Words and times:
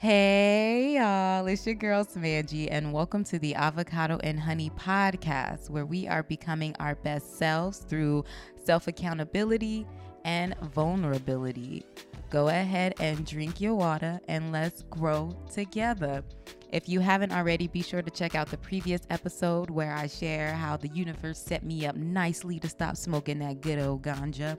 Hey, 0.00 0.94
y'all, 0.94 1.44
it's 1.48 1.66
your 1.66 1.74
girl 1.74 2.04
Samanji, 2.04 2.68
and 2.70 2.92
welcome 2.92 3.24
to 3.24 3.38
the 3.40 3.56
Avocado 3.56 4.20
and 4.22 4.38
Honey 4.38 4.70
podcast, 4.70 5.70
where 5.70 5.84
we 5.84 6.06
are 6.06 6.22
becoming 6.22 6.72
our 6.78 6.94
best 6.94 7.36
selves 7.36 7.78
through 7.78 8.24
self 8.62 8.86
accountability 8.86 9.88
and 10.24 10.54
vulnerability. 10.72 11.84
Go 12.30 12.46
ahead 12.46 12.94
and 13.00 13.26
drink 13.26 13.60
your 13.60 13.74
water 13.74 14.20
and 14.28 14.52
let's 14.52 14.84
grow 14.84 15.36
together. 15.52 16.22
If 16.70 16.86
you 16.86 17.00
haven't 17.00 17.32
already, 17.32 17.66
be 17.66 17.80
sure 17.80 18.02
to 18.02 18.10
check 18.10 18.34
out 18.34 18.50
the 18.50 18.58
previous 18.58 19.00
episode 19.08 19.70
where 19.70 19.94
I 19.94 20.06
share 20.06 20.52
how 20.52 20.76
the 20.76 20.88
universe 20.88 21.38
set 21.38 21.64
me 21.64 21.86
up 21.86 21.96
nicely 21.96 22.60
to 22.60 22.68
stop 22.68 22.98
smoking 22.98 23.38
that 23.38 23.62
good 23.62 23.78
old 23.78 24.02
ganja. 24.02 24.58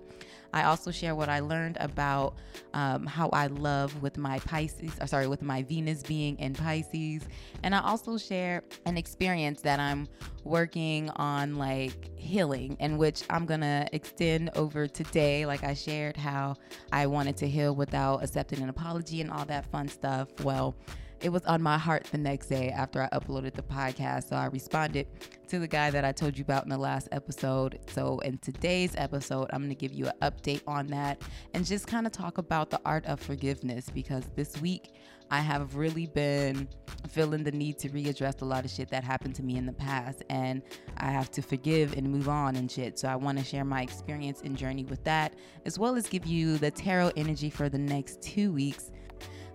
I 0.52 0.64
also 0.64 0.90
share 0.90 1.14
what 1.14 1.30
I 1.30 1.41
learned 1.41 1.77
about 1.80 2.34
um, 2.73 3.05
how 3.05 3.30
I 3.30 3.45
love 3.45 4.02
with 4.02 4.18
my 4.18 4.40
Pisces, 4.40 4.94
or 5.00 5.05
sorry, 5.05 5.27
with 5.27 5.44
my 5.44 5.62
Venus 5.62 6.02
being 6.02 6.36
in 6.40 6.55
Pisces. 6.55 7.27
And 7.62 7.76
I 7.76 7.82
also 7.82 8.18
share 8.18 8.63
an 8.88 8.98
experience 8.98 9.62
that 9.62 9.80
I'm 9.80 10.07
working 10.44 11.12
on, 11.12 11.57
like 11.57 12.18
healing, 12.18 12.76
in 12.80 12.98
which 12.98 13.21
I'm 13.30 13.46
gonna 13.46 13.88
extend 13.94 14.49
over 14.55 14.88
today. 14.88 15.46
Like 15.46 15.63
I 15.63 15.76
shared 15.76 16.18
how 16.18 16.55
I 16.91 17.05
wanted 17.05 17.38
to 17.38 17.48
heal 17.48 17.76
without 17.76 18.23
accepting 18.23 18.63
an 18.63 18.70
apology 18.70 19.21
and 19.21 19.30
all 19.30 19.46
that 19.46 19.68
fun 19.68 19.88
stuff. 19.88 20.30
Well, 20.44 20.76
it 21.22 21.30
was 21.30 21.44
on 21.46 21.62
my 21.62 21.78
heart 21.78 22.05
the 22.12 22.18
next 22.18 22.48
day 22.48 22.70
after 22.70 23.02
I 23.02 23.09
uploaded 23.09 23.54
the 23.54 23.62
podcast. 23.62 24.30
So 24.30 24.36
I 24.36 24.46
responded 24.46 25.08
to 25.50 25.60
the 25.60 25.68
guy 25.68 25.91
that 25.91 26.05
I 26.05 26.12
told 26.12 26.38
you 26.38 26.44
about 26.44 26.64
in 26.64 26.70
the 26.70 26.77
last 26.77 27.10
episode. 27.12 27.80
So 27.88 28.20
in 28.20 28.38
today's 28.38 28.94
episode, 28.96 29.50
I'm 29.52 29.60
going 29.60 29.70
to 29.70 29.76
give 29.76 29.91
you 29.91 30.08
an 30.08 30.13
update 30.22 30.62
on 30.68 30.88
that 30.88 31.22
and 31.54 31.66
just 31.66 31.88
kind 31.88 32.05
of 32.05 32.13
talk 32.13 32.38
about 32.38 32.70
the 32.70 32.80
art 32.86 33.05
of 33.05 33.20
forgiveness 33.20 33.90
because 33.90 34.24
this 34.36 34.60
week 34.62 34.94
I 35.32 35.41
have 35.41 35.76
really 35.76 36.08
been 36.08 36.68
feeling 37.08 37.44
the 37.44 37.52
need 37.52 37.77
to 37.80 37.90
readdress 37.90 38.41
a 38.41 38.46
lot 38.46 38.66
of 38.66 38.72
shit 38.72 38.90
that 38.90 39.04
happened 39.04 39.36
to 39.36 39.43
me 39.43 39.58
in 39.58 39.65
the 39.65 39.74
past 39.74 40.24
and 40.30 40.62
I 40.98 41.12
have 41.12 41.30
to 41.32 41.41
forgive 41.41 41.93
and 41.98 42.10
move 42.10 42.30
on 42.30 42.55
and 42.55 42.71
shit. 42.71 42.98
So 42.98 43.08
I 43.08 43.15
want 43.15 43.38
to 43.38 43.43
share 43.43 43.65
my 43.65 43.82
experience 43.82 44.41
and 44.43 44.58
journey 44.58 44.86
with 44.86 45.04
that 45.04 45.34
as 45.65 45.77
well 45.77 45.96
as 45.96 46.08
give 46.08 46.26
you 46.26 46.58
the 46.58 46.71
tarot 46.71 47.12
energy 47.15 47.49
for 47.49 47.70
the 47.70 47.77
next 47.77 48.21
2 48.21 48.52
weeks 48.52 48.91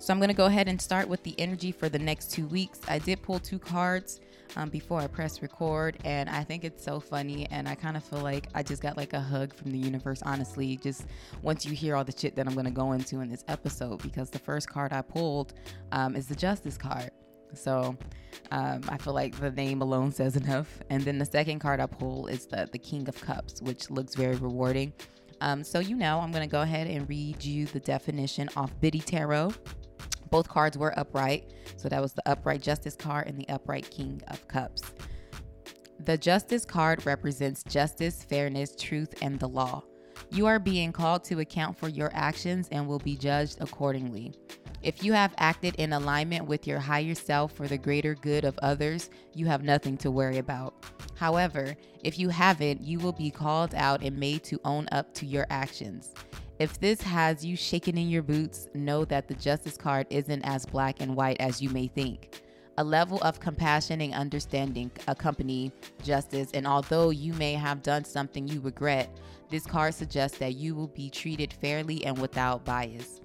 so 0.05 0.13
I'm 0.13 0.19
going 0.19 0.29
to 0.29 0.35
go 0.35 0.45
ahead 0.45 0.69
and 0.69 0.79
start 0.79 1.09
with 1.09 1.23
the 1.23 1.35
energy 1.39 1.73
for 1.73 1.89
the 1.89 1.99
next 1.99 2.31
two 2.31 2.47
weeks. 2.49 2.79
I 2.89 2.99
did 2.99 3.23
pull 3.23 3.39
two 3.39 3.59
cards 3.59 4.21
um, 4.55 4.69
before 4.69 5.01
I 5.01 5.07
press 5.07 5.41
record, 5.41 5.97
and 6.05 6.29
I 6.29 6.45
think 6.45 6.63
it's 6.63 6.85
so 6.85 7.01
funny. 7.01 7.47
And 7.51 7.67
I 7.67 7.75
kind 7.75 7.97
of 7.97 8.05
feel 8.05 8.19
like 8.19 8.49
I 8.55 8.63
just 8.63 8.83
got 8.83 8.99
like 8.99 9.15
a 9.15 9.21
hug 9.21 9.55
from 9.55 9.71
the 9.71 9.79
universe, 9.79 10.21
honestly, 10.27 10.77
just 10.77 11.07
once 11.41 11.65
you 11.65 11.73
hear 11.73 11.97
all 11.97 12.05
the 12.05 12.13
shit 12.15 12.37
that 12.37 12.47
I'm 12.47 12.53
going 12.53 12.67
to 12.67 12.71
go 12.71 12.93
into 12.93 13.21
in 13.21 13.31
this 13.31 13.45
episode, 13.49 14.03
because 14.03 14.29
the 14.29 14.39
first 14.39 14.69
card 14.69 14.93
I 14.93 15.01
pulled 15.01 15.55
um, 15.91 16.17
is 16.17 16.27
the 16.27 16.37
Justice 16.37 16.77
card. 16.77 17.11
So 17.55 17.97
um, 18.51 18.83
I 18.91 18.99
feel 18.99 19.15
like 19.15 19.41
the 19.41 19.53
name 19.53 19.81
alone 19.81 20.13
says 20.21 20.37
enough. 20.37 20.83
And 20.91 21.03
then 21.03 21.17
the 21.17 21.25
second 21.25 21.61
card 21.61 21.81
I 21.81 21.87
pull 21.87 22.27
is 22.27 22.45
the, 22.45 22.69
the 22.71 22.79
King 22.79 23.09
of 23.09 23.19
Cups, 23.23 23.63
which 23.63 23.89
looks 23.89 24.17
very 24.17 24.37
rewarding. 24.37 24.93
Um, 25.41 25.65
so, 25.65 25.79
you 25.79 25.97
know, 25.97 26.21
I'm 26.21 26.31
going 26.31 26.47
to 26.47 26.53
go 26.53 26.61
ahead 26.61 26.89
and 26.89 27.09
read 27.09 27.43
you 27.43 27.65
the 27.65 27.81
definition 27.81 28.51
off 28.55 28.79
Biddy 28.83 29.01
Tarot. 29.01 29.55
Both 30.35 30.49
cards 30.49 30.77
were 30.77 30.99
upright. 30.99 31.53
So 31.77 31.89
that 31.89 32.03
was 32.03 32.13
the 32.13 32.29
upright 32.29 32.61
justice 32.61 32.97
card 32.97 33.29
and 33.29 33.39
the 33.39 33.49
upright 33.49 33.89
king 33.89 34.21
of 34.27 34.49
cups. 34.49 34.83
The 36.01 36.19
justice 36.19 36.65
card 36.65 37.07
represents 37.07 37.63
justice, 37.63 38.25
fairness, 38.25 38.75
truth, 38.75 39.15
and 39.23 39.39
the 39.39 39.47
law. 39.47 39.85
You 40.33 40.47
are 40.47 40.59
being 40.59 40.91
called 40.91 41.23
to 41.27 41.39
account 41.39 41.79
for 41.79 41.89
your 41.89 42.11
actions 42.15 42.69
and 42.73 42.89
will 42.89 42.99
be 42.99 43.17
judged 43.17 43.59
accordingly. 43.61 44.35
If 44.83 45.05
you 45.05 45.13
have 45.13 45.35
acted 45.39 45.77
in 45.77 45.93
alignment 45.93 46.47
with 46.47 46.67
your 46.67 46.81
higher 46.81 47.15
self 47.15 47.53
for 47.53 47.69
the 47.69 47.79
greater 47.79 48.17
good 48.17 48.45
of 48.45 48.59
others, 48.59 49.11
you 49.35 49.47
have 49.47 49.63
nothing 49.63 49.97
to 49.99 50.11
worry 50.11 50.39
about. 50.39 50.75
However, 51.15 51.77
if 52.03 52.19
you 52.19 52.29
haven't, 52.29 52.81
you 52.81 52.99
will 52.99 53.13
be 53.13 53.31
called 53.31 53.73
out 53.77 54.03
and 54.03 54.19
made 54.19 54.43
to 54.45 54.61
own 54.65 54.89
up 54.91 55.15
to 55.15 55.27
your 55.27 55.47
actions. 55.49 56.13
If 56.61 56.79
this 56.79 57.01
has 57.01 57.45
you 57.45 57.57
shaking 57.57 57.99
in 57.99 58.09
your 58.09 58.23
boots, 58.23 58.69
know 58.75 59.05
that 59.07 59.27
the 59.27 59.35
justice 59.35 59.77
card 59.77 60.07
isn't 60.09 60.43
as 60.45 60.65
black 60.65 61.01
and 61.01 61.17
white 61.17 61.41
as 61.41 61.61
you 61.61 61.69
may 61.71 61.89
think. 61.89 62.43
A 62.79 62.85
level 62.85 63.19
of 63.23 63.41
compassion 63.41 64.01
and 64.01 64.15
understanding 64.15 64.93
accompany 65.09 65.73
justice, 66.05 66.51
and 66.55 66.65
although 66.65 67.11
you 67.11 67.33
may 67.35 67.55
have 67.55 67.83
done 67.83 68.05
something 68.05 68.47
you 68.47 68.61
regret, 68.61 69.11
this 69.51 69.67
card 69.67 69.95
suggests 69.95 70.39
that 70.39 70.55
you 70.55 70.77
will 70.77 70.89
be 70.89 71.11
treated 71.11 71.53
fairly 71.53 72.05
and 72.05 72.17
without 72.19 72.65
bias. 72.65 73.21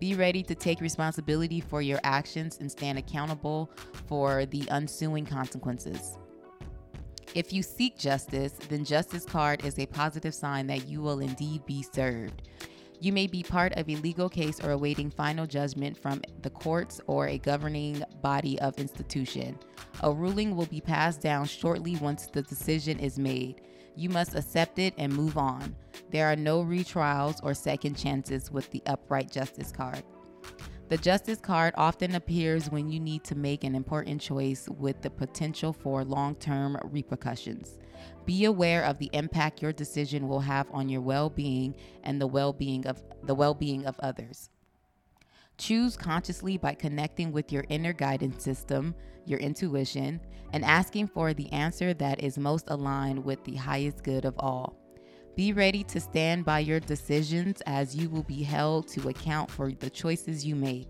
Be 0.00 0.16
ready 0.16 0.42
to 0.42 0.54
take 0.56 0.80
responsibility 0.80 1.60
for 1.60 1.82
your 1.82 2.00
actions 2.02 2.58
and 2.58 2.70
stand 2.70 2.98
accountable 2.98 3.70
for 4.08 4.44
the 4.46 4.68
ensuing 4.70 5.24
consequences. 5.24 6.18
If 7.34 7.52
you 7.52 7.62
seek 7.62 7.96
justice, 7.96 8.52
then 8.68 8.84
Justice 8.84 9.24
card 9.24 9.64
is 9.64 9.78
a 9.78 9.86
positive 9.86 10.34
sign 10.34 10.66
that 10.66 10.86
you 10.86 11.00
will 11.00 11.20
indeed 11.20 11.64
be 11.64 11.82
served. 11.82 12.42
You 13.02 13.12
may 13.12 13.26
be 13.26 13.42
part 13.42 13.72
of 13.72 13.90
a 13.90 13.96
legal 13.96 14.28
case 14.28 14.60
or 14.60 14.70
awaiting 14.70 15.10
final 15.10 15.44
judgment 15.44 15.98
from 15.98 16.22
the 16.42 16.50
courts 16.50 17.00
or 17.08 17.26
a 17.26 17.36
governing 17.36 18.00
body 18.22 18.60
of 18.60 18.78
institution. 18.78 19.58
A 20.04 20.12
ruling 20.12 20.54
will 20.54 20.66
be 20.66 20.80
passed 20.80 21.20
down 21.20 21.46
shortly 21.46 21.96
once 21.96 22.28
the 22.28 22.42
decision 22.42 23.00
is 23.00 23.18
made. 23.18 23.60
You 23.96 24.08
must 24.08 24.36
accept 24.36 24.78
it 24.78 24.94
and 24.98 25.12
move 25.12 25.36
on. 25.36 25.74
There 26.12 26.30
are 26.30 26.36
no 26.36 26.62
retrials 26.62 27.42
or 27.42 27.54
second 27.54 27.96
chances 27.96 28.52
with 28.52 28.70
the 28.70 28.84
upright 28.86 29.32
justice 29.32 29.72
card. 29.72 30.04
The 30.92 30.98
justice 30.98 31.38
card 31.40 31.72
often 31.78 32.16
appears 32.16 32.70
when 32.70 32.90
you 32.90 33.00
need 33.00 33.24
to 33.24 33.34
make 33.34 33.64
an 33.64 33.74
important 33.74 34.20
choice 34.20 34.68
with 34.68 35.00
the 35.00 35.08
potential 35.08 35.72
for 35.72 36.04
long 36.04 36.34
term 36.34 36.76
repercussions. 36.84 37.78
Be 38.26 38.44
aware 38.44 38.84
of 38.84 38.98
the 38.98 39.08
impact 39.14 39.62
your 39.62 39.72
decision 39.72 40.28
will 40.28 40.40
have 40.40 40.66
on 40.70 40.90
your 40.90 41.00
well-being 41.00 41.76
and 42.02 42.20
the 42.20 42.26
well-being 42.26 42.86
of 42.86 43.02
the 43.22 43.34
well-being 43.34 43.86
of 43.86 43.98
others. 44.00 44.50
Choose 45.56 45.96
consciously 45.96 46.58
by 46.58 46.74
connecting 46.74 47.32
with 47.32 47.50
your 47.50 47.64
inner 47.70 47.94
guidance 47.94 48.44
system, 48.44 48.94
your 49.24 49.38
intuition, 49.38 50.20
and 50.52 50.62
asking 50.62 51.06
for 51.06 51.32
the 51.32 51.50
answer 51.52 51.94
that 51.94 52.22
is 52.22 52.36
most 52.36 52.68
aligned 52.68 53.24
with 53.24 53.42
the 53.44 53.56
highest 53.56 54.04
good 54.04 54.26
of 54.26 54.34
all. 54.38 54.81
Be 55.34 55.54
ready 55.54 55.82
to 55.84 55.98
stand 55.98 56.44
by 56.44 56.58
your 56.58 56.78
decisions 56.78 57.62
as 57.62 57.96
you 57.96 58.10
will 58.10 58.22
be 58.24 58.42
held 58.42 58.86
to 58.88 59.08
account 59.08 59.50
for 59.50 59.72
the 59.72 59.88
choices 59.88 60.44
you 60.44 60.54
make. 60.54 60.88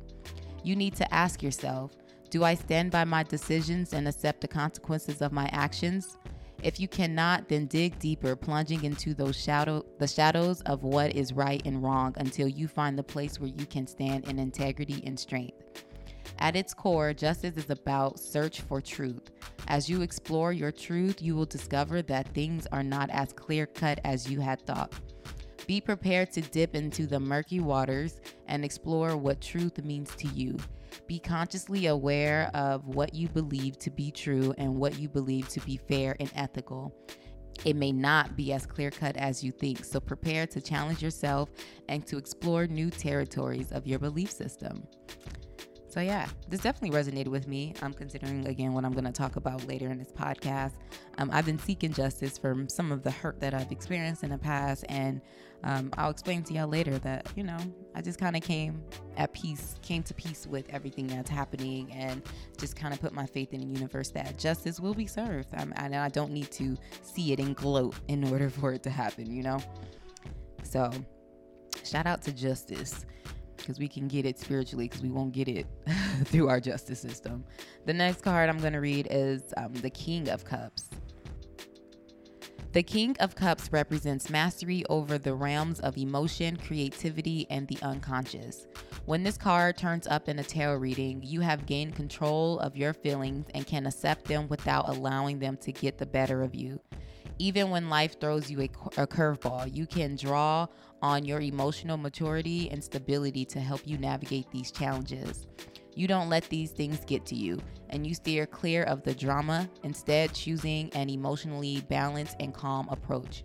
You 0.64 0.75
need 0.75 0.97
to 0.97 1.14
ask 1.14 1.44
yourself 1.44 1.92
Do 2.28 2.42
I 2.42 2.54
stand 2.54 2.91
by 2.91 3.04
my 3.04 3.22
decisions 3.22 3.92
and 3.92 4.08
accept 4.08 4.41
the 4.41 4.48
consequences 4.48 5.22
of 5.22 5.30
my 5.30 5.48
actions? 5.53 6.19
If 6.60 6.80
you 6.80 6.88
cannot, 6.88 7.48
then 7.48 7.66
dig 7.66 8.00
deeper, 8.00 8.34
plunging 8.34 8.82
into 8.82 9.14
those 9.14 9.36
shadow 9.36 9.84
the 10.00 10.08
shadows 10.08 10.60
of 10.62 10.82
what 10.82 11.14
is 11.14 11.32
right 11.32 11.62
and 11.64 11.80
wrong 11.80 12.12
until 12.16 12.48
you 12.48 12.66
find 12.66 12.98
the 12.98 13.04
place 13.04 13.38
where 13.38 13.50
you 13.50 13.66
can 13.66 13.86
stand 13.86 14.28
in 14.28 14.41
integrity 14.41 15.04
and 15.06 15.19
strength. 15.19 15.84
At 16.38 16.56
its 16.56 16.75
core, 16.75 17.12
justice 17.15 17.56
is 17.56 17.70
about 17.70 18.19
search 18.19 18.62
for 18.62 18.81
truth. 18.81 19.31
As 19.69 19.88
you 19.88 20.03
explore 20.03 20.53
your 20.53 20.72
truth, 20.72 21.22
you 21.22 21.37
will 21.37 21.47
discover 21.47 22.03
that 22.03 22.34
things 22.34 22.66
are 22.72 22.82
not 22.82 23.10
as 23.10 23.32
clear 23.32 23.66
cut 23.66 24.00
as 24.04 24.28
you 24.31 24.41
had 24.41 24.60
thought. 24.66 24.92
Be 25.66 25.81
prepared 25.81 26.32
to 26.32 26.41
dip 26.41 26.75
into 26.75 27.06
the 27.06 27.21
murky 27.21 27.60
waters 27.60 28.21
and 28.48 28.65
explore 28.65 29.16
what 29.16 29.41
truth 29.41 29.82
means 29.84 30.15
to 30.16 30.26
you. 30.28 30.56
Be 31.06 31.19
consciously 31.19 31.87
aware 31.87 32.50
of 32.54 32.87
what 32.87 33.15
you 33.15 33.28
believe 33.28 33.78
to 33.78 33.91
be 33.91 34.10
true 34.10 34.53
and 34.59 34.76
what 34.76 34.98
you 34.98 35.09
believe 35.09 35.48
to 35.50 35.60
be 35.60 35.76
fair 35.76 36.16
and 36.19 36.31
ethical. 36.34 36.94
It 37.65 37.76
may 37.76 37.92
not 37.92 38.37
be 38.37 38.53
as 38.53 38.66
clear 38.66 38.91
cut 38.91 39.16
as 39.16 39.44
you 39.44 39.53
think, 39.53 39.84
so 39.84 40.00
prepare 40.00 40.47
to 40.48 40.60
challenge 40.60 41.03
yourself 41.03 41.50
and 41.88 42.04
to 42.09 42.19
explore 42.19 42.66
new 42.66 42.91
territories 42.91 43.71
of 43.71 43.87
your 43.87 44.00
belief 44.00 44.31
system. 44.31 44.82
So, 45.92 46.00
yeah, 46.00 46.26
this 46.48 46.62
definitely 46.62 46.98
resonated 46.98 47.28
with 47.28 47.47
me. 47.47 47.74
I'm 47.83 47.92
considering 47.92 48.47
again 48.47 48.72
what 48.72 48.86
I'm 48.86 48.92
going 48.92 49.04
to 49.04 49.12
talk 49.12 49.36
about 49.36 49.68
later 49.68 49.91
in 49.91 49.98
this 49.98 50.10
podcast. 50.10 50.72
Um, 51.18 51.28
I've 51.30 51.44
been 51.44 51.59
seeking 51.59 51.92
justice 51.92 52.39
from 52.39 52.66
some 52.66 52.91
of 52.91 53.03
the 53.03 53.10
hurt 53.10 53.39
that 53.41 53.53
I've 53.53 53.71
experienced 53.71 54.24
in 54.24 54.30
the 54.30 54.39
past, 54.39 54.86
and 54.89 55.21
um, 55.65 55.91
I'll 55.98 56.09
explain 56.10 56.44
to 56.44 56.54
y'all 56.54 56.66
later 56.66 56.97
that, 57.00 57.28
you 57.36 57.44
know, 57.44 57.59
I 57.94 58.00
just 58.00 58.18
kind 58.18 58.36
of 58.36 58.42
came 58.42 58.83
at 59.18 59.34
peace, 59.34 59.74
came 59.83 60.03
to 60.04 60.15
peace 60.15 60.47
with 60.47 60.65
everything 60.71 61.09
that's 61.09 61.28
happening, 61.28 61.92
and 61.92 62.22
just 62.59 62.74
kind 62.74 62.94
of 62.94 63.00
put 63.03 63.12
my 63.12 63.27
faith 63.27 63.53
in 63.53 63.60
the 63.60 63.66
universe 63.66 64.10
that 64.12 64.39
justice 64.39 64.80
will 64.80 64.94
be 64.94 65.06
served. 65.06 65.50
Um, 65.59 65.74
and 65.77 65.94
I 65.94 66.09
don't 66.09 66.33
need 66.33 66.50
to 66.53 66.74
see 67.03 67.34
it 67.34 67.39
and 67.39 67.54
gloat 67.54 67.97
in 68.09 68.24
order 68.33 68.48
for 68.48 68.72
it 68.72 68.83
to 68.84 68.91
happen, 68.91 69.30
you 69.30 69.42
know? 69.42 69.59
So, 70.62 70.91
shout 71.84 72.06
out 72.06 72.22
to 72.22 72.33
justice 72.33 73.04
because 73.62 73.78
we 73.78 73.88
can 73.88 74.09
get 74.09 74.26
it 74.26 74.38
spiritually 74.38 74.88
because 74.88 75.03
we 75.03 75.10
won't 75.10 75.32
get 75.32 75.48
it 75.48 75.66
through 76.24 76.48
our 76.48 76.60
justice 76.60 77.00
system. 77.00 77.44
The 77.86 77.94
next 77.94 78.20
card 78.22 78.48
I'm 78.48 78.59
going 78.59 78.74
to 78.74 78.80
read 78.80 79.09
is 79.10 79.54
um, 79.56 79.72
the 79.74 79.91
King 79.91 80.28
of 80.28 80.44
Cups. 80.44 80.91
The 82.72 82.82
King 82.82 83.14
of 83.20 83.34
Cups 83.34 83.70
represents 83.70 84.30
mastery 84.30 84.82
over 84.88 85.18
the 85.18 85.34
realms 85.34 85.78
of 85.80 85.98
emotion, 85.98 86.56
creativity, 86.56 87.47
and 87.50 87.68
the 87.68 87.76
unconscious. 87.82 88.66
When 89.04 89.22
this 89.22 89.36
card 89.36 89.76
turns 89.76 90.06
up 90.06 90.26
in 90.26 90.38
a 90.38 90.42
tarot 90.42 90.78
reading, 90.78 91.20
you 91.22 91.42
have 91.42 91.66
gained 91.66 91.94
control 91.94 92.58
of 92.60 92.74
your 92.74 92.94
feelings 92.94 93.47
and 93.54 93.66
can 93.66 93.86
accept 93.86 94.24
them 94.24 94.48
without 94.48 94.88
allowing 94.88 95.38
them 95.38 95.58
to 95.58 95.72
get 95.72 95.98
the 95.98 96.06
better 96.06 96.42
of 96.42 96.54
you. 96.54 96.80
Even 97.38 97.68
when 97.68 97.91
life 97.91 98.18
throws 98.18 98.50
you 98.50 98.60
a, 98.62 98.70
a 98.97 99.06
curveball, 99.06 99.74
you 99.74 99.86
can 99.86 100.16
draw 100.16 100.66
on 101.03 101.25
your 101.25 101.41
emotional 101.41 101.97
maturity 101.97 102.71
and 102.71 102.83
stability 102.83 103.45
to 103.45 103.60
help 103.60 103.81
you 103.84 103.99
navigate 103.99 104.51
these 104.51 104.71
challenges. 104.71 105.47
You 105.95 106.07
don't 106.07 106.31
let 106.31 106.45
these 106.45 106.71
things 106.71 107.04
get 107.04 107.27
to 107.27 107.34
you, 107.34 107.60
and 107.91 108.07
you 108.07 108.15
steer 108.15 108.47
clear 108.47 108.84
of 108.84 109.03
the 109.03 109.15
drama, 109.15 109.69
instead, 109.83 110.33
choosing 110.33 110.91
an 110.95 111.10
emotionally 111.10 111.83
balanced 111.91 112.37
and 112.41 112.54
calm 112.54 112.89
approach. 112.89 113.45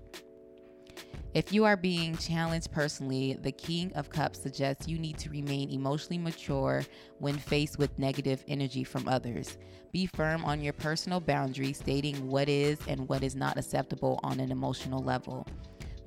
If 1.34 1.52
you 1.52 1.66
are 1.66 1.78
being 1.78 2.16
challenged 2.18 2.72
personally, 2.72 3.38
the 3.42 3.52
King 3.52 3.92
of 3.94 4.10
Cups 4.10 4.42
suggests 4.42 4.88
you 4.88 4.98
need 4.98 5.18
to 5.20 5.30
remain 5.30 5.70
emotionally 5.70 6.18
mature 6.18 6.84
when 7.20 7.38
faced 7.38 7.78
with 7.78 8.00
negative 8.00 8.44
energy 8.48 8.84
from 8.84 9.08
others. 9.08 9.58
Be 9.92 10.06
firm 10.06 10.46
on 10.46 10.62
your 10.62 10.74
personal 10.74 11.20
boundaries, 11.20 11.78
stating 11.78 12.28
what 12.28 12.50
is 12.50 12.80
and 12.88 13.08
what 13.10 13.24
is 13.24 13.36
not 13.36 13.58
acceptable 13.58 14.20
on 14.24 14.40
an 14.40 14.52
emotional 14.52 15.04
level. 15.04 15.46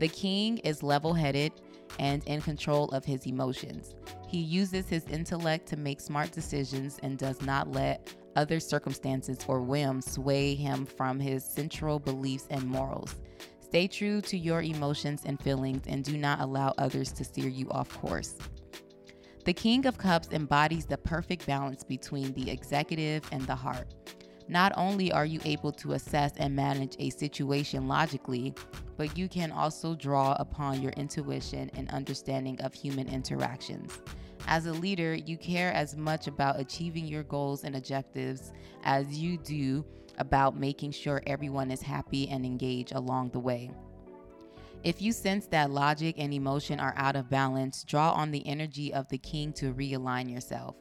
The 0.01 0.09
King 0.09 0.57
is 0.59 0.83
level 0.83 1.13
headed 1.13 1.53
and 1.99 2.25
in 2.25 2.41
control 2.41 2.89
of 2.89 3.05
his 3.05 3.27
emotions. 3.27 3.95
He 4.27 4.39
uses 4.39 4.89
his 4.89 5.07
intellect 5.09 5.69
to 5.69 5.77
make 5.77 6.01
smart 6.01 6.33
decisions 6.33 6.99
and 7.03 7.19
does 7.19 7.43
not 7.43 7.71
let 7.71 8.15
other 8.35 8.61
circumstances 8.61 9.41
or 9.47 9.61
whims 9.61 10.11
sway 10.11 10.55
him 10.55 10.87
from 10.87 11.21
his 11.21 11.45
central 11.45 11.99
beliefs 11.99 12.47
and 12.49 12.65
morals. 12.65 13.17
Stay 13.61 13.87
true 13.87 14.23
to 14.23 14.39
your 14.39 14.63
emotions 14.63 15.25
and 15.27 15.39
feelings 15.43 15.83
and 15.87 16.03
do 16.03 16.17
not 16.17 16.41
allow 16.41 16.73
others 16.79 17.13
to 17.13 17.23
steer 17.23 17.49
you 17.49 17.71
off 17.71 17.91
course. 18.01 18.37
The 19.45 19.53
King 19.53 19.85
of 19.85 19.99
Cups 19.99 20.29
embodies 20.33 20.87
the 20.87 20.97
perfect 20.97 21.47
balance 21.47 21.85
between 21.85 22.33
the 22.33 22.51
executive 22.51 23.25
and 23.33 23.43
the 23.43 23.55
heart. 23.55 23.93
Not 24.51 24.73
only 24.77 25.13
are 25.13 25.25
you 25.25 25.39
able 25.45 25.71
to 25.75 25.93
assess 25.93 26.33
and 26.37 26.57
manage 26.57 26.97
a 26.99 27.11
situation 27.11 27.87
logically, 27.87 28.53
but 28.97 29.17
you 29.17 29.29
can 29.29 29.53
also 29.53 29.95
draw 29.95 30.33
upon 30.41 30.83
your 30.83 30.91
intuition 30.93 31.71
and 31.75 31.89
understanding 31.91 32.61
of 32.61 32.75
human 32.75 33.07
interactions. 33.09 33.97
As 34.49 34.67
a 34.67 34.73
leader, 34.73 35.15
you 35.15 35.37
care 35.37 35.73
as 35.73 35.97
much 35.97 36.27
about 36.27 36.59
achieving 36.59 37.07
your 37.07 37.23
goals 37.23 37.63
and 37.63 37.77
objectives 37.77 38.51
as 38.83 39.17
you 39.17 39.39
do 39.39 39.85
about 40.19 40.59
making 40.59 40.91
sure 40.91 41.23
everyone 41.29 41.71
is 41.71 41.81
happy 41.81 42.29
and 42.29 42.45
engaged 42.45 42.93
along 42.93 43.31
the 43.31 43.39
way. 43.39 43.71
If 44.83 45.01
you 45.01 45.13
sense 45.13 45.47
that 45.47 45.71
logic 45.71 46.17
and 46.19 46.35
emotion 46.35 46.81
are 46.81 46.95
out 46.97 47.15
of 47.15 47.31
balance, 47.31 47.85
draw 47.85 48.11
on 48.11 48.33
the 48.33 48.45
energy 48.49 48.93
of 48.93 49.09
the 49.11 49.19
king 49.19 49.53
to 49.55 49.73
realign 49.73 50.29
yourself. 50.29 50.75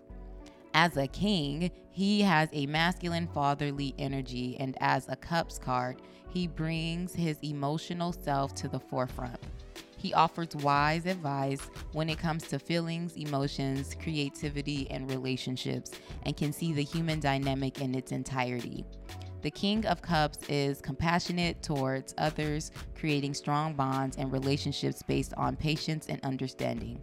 As 0.74 0.98
a 0.98 1.08
king, 1.08 1.72
he 1.92 2.22
has 2.22 2.50
a 2.54 2.66
masculine 2.68 3.28
fatherly 3.28 3.96
energy, 3.98 4.56
and 4.60 4.78
as 4.80 5.08
a 5.10 5.16
cups 5.16 5.58
card, 5.58 6.02
he 6.30 6.48
brings 6.48 7.14
his 7.14 7.38
emotional 7.42 8.12
self 8.12 8.54
to 8.56 8.68
the 8.68 8.80
forefront. 8.80 9.40
He 9.98 10.14
offers 10.14 10.56
wise 10.56 11.06
advice 11.06 11.70
when 11.92 12.08
it 12.10 12.20
comes 12.20 12.44
to 12.48 12.60
feelings, 12.60 13.18
emotions, 13.18 13.96
creativity, 14.02 14.90
and 14.92 15.10
relationships, 15.10 15.92
and 16.24 16.38
can 16.38 16.54
see 16.54 16.72
the 16.72 16.84
human 16.84 17.20
dynamic 17.20 17.82
in 17.82 17.96
its 17.96 18.12
entirety. 18.12 18.86
The 19.42 19.52
King 19.52 19.86
of 19.86 20.02
Cups 20.02 20.40
is 20.50 20.82
compassionate 20.82 21.64
towards 21.64 22.14
others, 22.18 22.72
creating 22.96 23.34
strong 23.34 23.74
bonds 23.74 24.18
and 24.18 24.32
relationships 24.32 25.02
based 25.02 25.34
on 25.36 25.56
patience 25.56 26.08
and 26.08 26.24
understanding. 26.24 27.02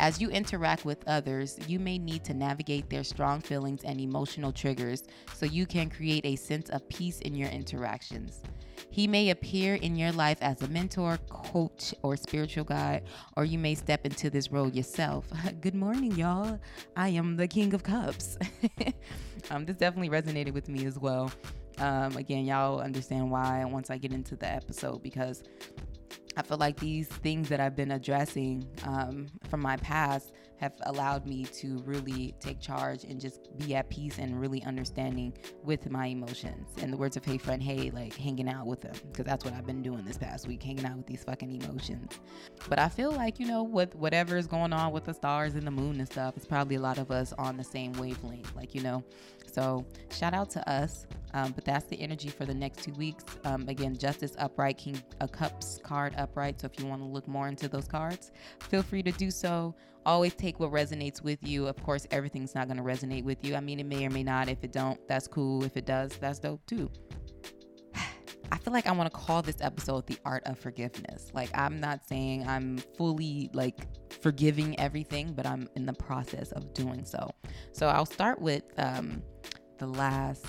As 0.00 0.20
you 0.20 0.28
interact 0.28 0.84
with 0.84 1.06
others, 1.06 1.58
you 1.68 1.78
may 1.78 1.98
need 1.98 2.24
to 2.24 2.34
navigate 2.34 2.90
their 2.90 3.04
strong 3.04 3.40
feelings 3.40 3.84
and 3.84 4.00
emotional 4.00 4.52
triggers 4.52 5.04
so 5.34 5.46
you 5.46 5.66
can 5.66 5.88
create 5.88 6.26
a 6.26 6.36
sense 6.36 6.68
of 6.70 6.88
peace 6.88 7.20
in 7.20 7.34
your 7.34 7.48
interactions. 7.48 8.42
He 8.90 9.06
may 9.06 9.30
appear 9.30 9.76
in 9.76 9.96
your 9.96 10.12
life 10.12 10.38
as 10.40 10.62
a 10.62 10.68
mentor, 10.68 11.18
coach, 11.28 11.94
or 12.02 12.16
spiritual 12.16 12.64
guide, 12.64 13.04
or 13.36 13.44
you 13.44 13.58
may 13.58 13.74
step 13.74 14.04
into 14.04 14.30
this 14.30 14.50
role 14.50 14.68
yourself. 14.68 15.28
Good 15.60 15.74
morning, 15.74 16.12
y'all. 16.16 16.58
I 16.96 17.10
am 17.10 17.36
the 17.36 17.46
King 17.46 17.72
of 17.72 17.82
Cups. 17.82 18.36
um, 19.50 19.64
this 19.64 19.76
definitely 19.76 20.10
resonated 20.10 20.52
with 20.52 20.68
me 20.68 20.86
as 20.86 20.98
well. 20.98 21.30
Um, 21.78 22.16
again, 22.16 22.44
y'all 22.44 22.80
understand 22.80 23.30
why 23.30 23.64
once 23.64 23.90
I 23.90 23.98
get 23.98 24.12
into 24.12 24.36
the 24.36 24.48
episode 24.48 25.02
because 25.02 25.42
I 26.36 26.42
feel 26.42 26.58
like 26.58 26.78
these 26.80 27.08
things 27.08 27.48
that 27.48 27.60
I've 27.60 27.76
been 27.76 27.92
addressing 27.92 28.66
um, 28.84 29.26
from 29.48 29.60
my 29.60 29.76
past 29.76 30.32
have 30.58 30.72
allowed 30.86 31.26
me 31.26 31.44
to 31.44 31.78
really 31.84 32.34
take 32.40 32.60
charge 32.60 33.04
and 33.04 33.20
just 33.20 33.56
be 33.58 33.74
at 33.74 33.88
peace 33.88 34.18
and 34.18 34.40
really 34.40 34.62
understanding 34.64 35.36
with 35.62 35.90
my 35.90 36.06
emotions. 36.06 36.68
And 36.80 36.92
the 36.92 36.96
words 36.96 37.16
of 37.16 37.24
Hey 37.24 37.38
Friend 37.38 37.62
Hey, 37.62 37.90
like 37.90 38.14
hanging 38.14 38.48
out 38.48 38.66
with 38.66 38.80
them, 38.80 38.94
because 39.10 39.24
that's 39.24 39.44
what 39.44 39.54
I've 39.54 39.66
been 39.66 39.82
doing 39.82 40.04
this 40.04 40.18
past 40.18 40.46
week, 40.46 40.62
hanging 40.62 40.86
out 40.86 40.96
with 40.96 41.06
these 41.06 41.24
fucking 41.24 41.62
emotions. 41.62 42.18
But 42.68 42.78
I 42.78 42.88
feel 42.88 43.10
like, 43.12 43.40
you 43.40 43.46
know, 43.46 43.62
with 43.62 43.94
whatever 43.94 44.36
is 44.36 44.46
going 44.46 44.72
on 44.72 44.92
with 44.92 45.04
the 45.04 45.14
stars 45.14 45.54
and 45.54 45.66
the 45.66 45.70
moon 45.70 45.98
and 45.98 46.08
stuff, 46.08 46.36
it's 46.36 46.46
probably 46.46 46.76
a 46.76 46.80
lot 46.80 46.98
of 46.98 47.10
us 47.10 47.32
on 47.38 47.56
the 47.56 47.64
same 47.64 47.92
wavelength. 47.94 48.54
Like, 48.54 48.74
you 48.74 48.82
know, 48.82 49.04
so 49.50 49.84
shout 50.10 50.34
out 50.34 50.50
to 50.50 50.70
us. 50.70 51.06
Um, 51.34 51.50
but 51.50 51.64
that's 51.64 51.86
the 51.86 52.00
energy 52.00 52.28
for 52.28 52.44
the 52.44 52.54
next 52.54 52.84
two 52.84 52.92
weeks. 52.92 53.24
Um, 53.44 53.68
again, 53.68 53.96
Justice 53.96 54.36
upright, 54.38 54.78
King 54.78 55.02
a 55.20 55.26
Cups 55.26 55.80
card 55.82 56.14
upright. 56.16 56.60
So 56.60 56.70
if 56.72 56.78
you 56.80 56.86
want 56.86 57.02
to 57.02 57.08
look 57.08 57.26
more 57.26 57.48
into 57.48 57.68
those 57.68 57.88
cards, 57.88 58.30
feel 58.60 58.84
free 58.84 59.02
to 59.02 59.10
do 59.10 59.32
so. 59.32 59.74
Always 60.06 60.34
take 60.34 60.60
what 60.60 60.70
resonates 60.70 61.22
with 61.22 61.38
you. 61.42 61.66
Of 61.66 61.82
course, 61.82 62.06
everything's 62.10 62.54
not 62.54 62.68
going 62.68 62.76
to 62.76 62.82
resonate 62.82 63.24
with 63.24 63.44
you. 63.44 63.54
I 63.54 63.60
mean, 63.60 63.80
it 63.80 63.86
may 63.86 64.06
or 64.06 64.10
may 64.10 64.22
not. 64.22 64.48
If 64.48 64.62
it 64.62 64.72
don't, 64.72 65.00
that's 65.08 65.26
cool. 65.26 65.64
If 65.64 65.76
it 65.76 65.86
does, 65.86 66.12
that's 66.16 66.38
dope 66.38 66.64
too. 66.66 66.90
I 68.52 68.58
feel 68.58 68.72
like 68.72 68.86
I 68.86 68.92
want 68.92 69.10
to 69.10 69.18
call 69.18 69.42
this 69.42 69.56
episode 69.60 70.06
the 70.06 70.18
art 70.24 70.42
of 70.46 70.58
forgiveness. 70.58 71.30
Like 71.32 71.50
I'm 71.56 71.80
not 71.80 72.06
saying 72.06 72.46
I'm 72.46 72.78
fully 72.96 73.50
like 73.52 73.86
forgiving 74.22 74.78
everything, 74.78 75.32
but 75.32 75.46
I'm 75.46 75.68
in 75.76 75.86
the 75.86 75.94
process 75.94 76.52
of 76.52 76.74
doing 76.74 77.04
so. 77.04 77.30
So 77.72 77.88
I'll 77.88 78.06
start 78.06 78.40
with 78.40 78.64
um, 78.78 79.22
the 79.78 79.86
last 79.86 80.46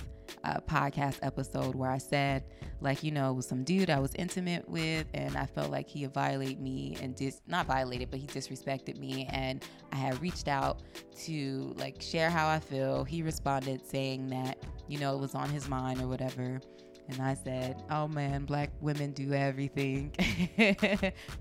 podcast 0.67 1.19
episode 1.21 1.75
where 1.75 1.91
I 1.91 1.97
said, 1.97 2.43
like, 2.81 3.03
you 3.03 3.11
know, 3.11 3.33
was 3.33 3.47
some 3.47 3.63
dude 3.63 3.89
I 3.89 3.99
was 3.99 4.13
intimate 4.15 4.67
with, 4.69 5.07
and 5.13 5.35
I 5.37 5.45
felt 5.45 5.71
like 5.71 5.87
he 5.87 6.05
violated 6.05 6.59
me 6.59 6.97
and 7.01 7.15
dis 7.15 7.41
not 7.47 7.65
violated, 7.65 8.11
but 8.11 8.19
he 8.19 8.27
disrespected 8.27 8.97
me. 8.97 9.27
And 9.31 9.63
I 9.91 9.97
had 9.97 10.21
reached 10.21 10.47
out 10.47 10.81
to 11.25 11.73
like 11.77 12.01
share 12.01 12.29
how 12.29 12.47
I 12.47 12.59
feel. 12.59 13.03
He 13.03 13.21
responded 13.21 13.85
saying 13.85 14.27
that, 14.29 14.57
you 14.87 14.99
know, 14.99 15.15
it 15.15 15.19
was 15.19 15.35
on 15.35 15.49
his 15.49 15.67
mind 15.67 16.01
or 16.01 16.07
whatever. 16.07 16.61
And 17.07 17.21
I 17.21 17.35
said, 17.35 17.83
Oh 17.89 18.07
man, 18.07 18.45
black 18.45 18.71
women 18.81 19.11
do 19.11 19.33
everything. 19.33 20.11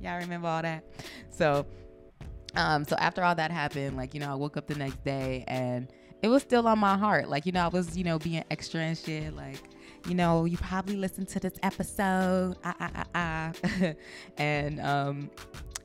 Y'all 0.01 0.19
remember 0.19 0.49
all 0.49 0.63
that? 0.63 0.85
So, 1.31 1.67
um, 2.57 2.85
so 2.85 2.97
after 2.97 3.23
all 3.23 3.35
that 3.35 3.51
happened, 3.51 3.97
like, 3.97 4.15
you 4.15 4.21
know, 4.21 4.31
I 4.31 4.35
woke 4.35 4.57
up 4.57 4.67
the 4.67 4.75
next 4.75 5.03
day 5.05 5.45
and 5.49 5.91
it 6.25 6.29
was 6.29 6.41
still 6.41 6.67
on 6.67 6.79
my 6.79 6.97
heart. 6.97 7.29
Like, 7.29 7.45
you 7.45 7.53
know, 7.53 7.67
I 7.67 7.69
was, 7.69 7.99
you 7.99 8.03
know, 8.03 8.19
being 8.19 8.43
extra 8.51 8.81
and 8.81 8.97
shit. 8.97 9.37
Like, 9.37 9.59
you 10.09 10.15
know, 10.15 10.47
you 10.47 10.57
probably 10.57 10.97
listened 10.97 11.29
to 11.29 11.39
this 11.39 11.53
episode. 11.63 12.57
Ah, 12.65 12.75
ah, 12.81 12.91
ah, 12.95 13.05
ah. 13.15 13.93
and, 14.39 14.81
um, 14.81 15.31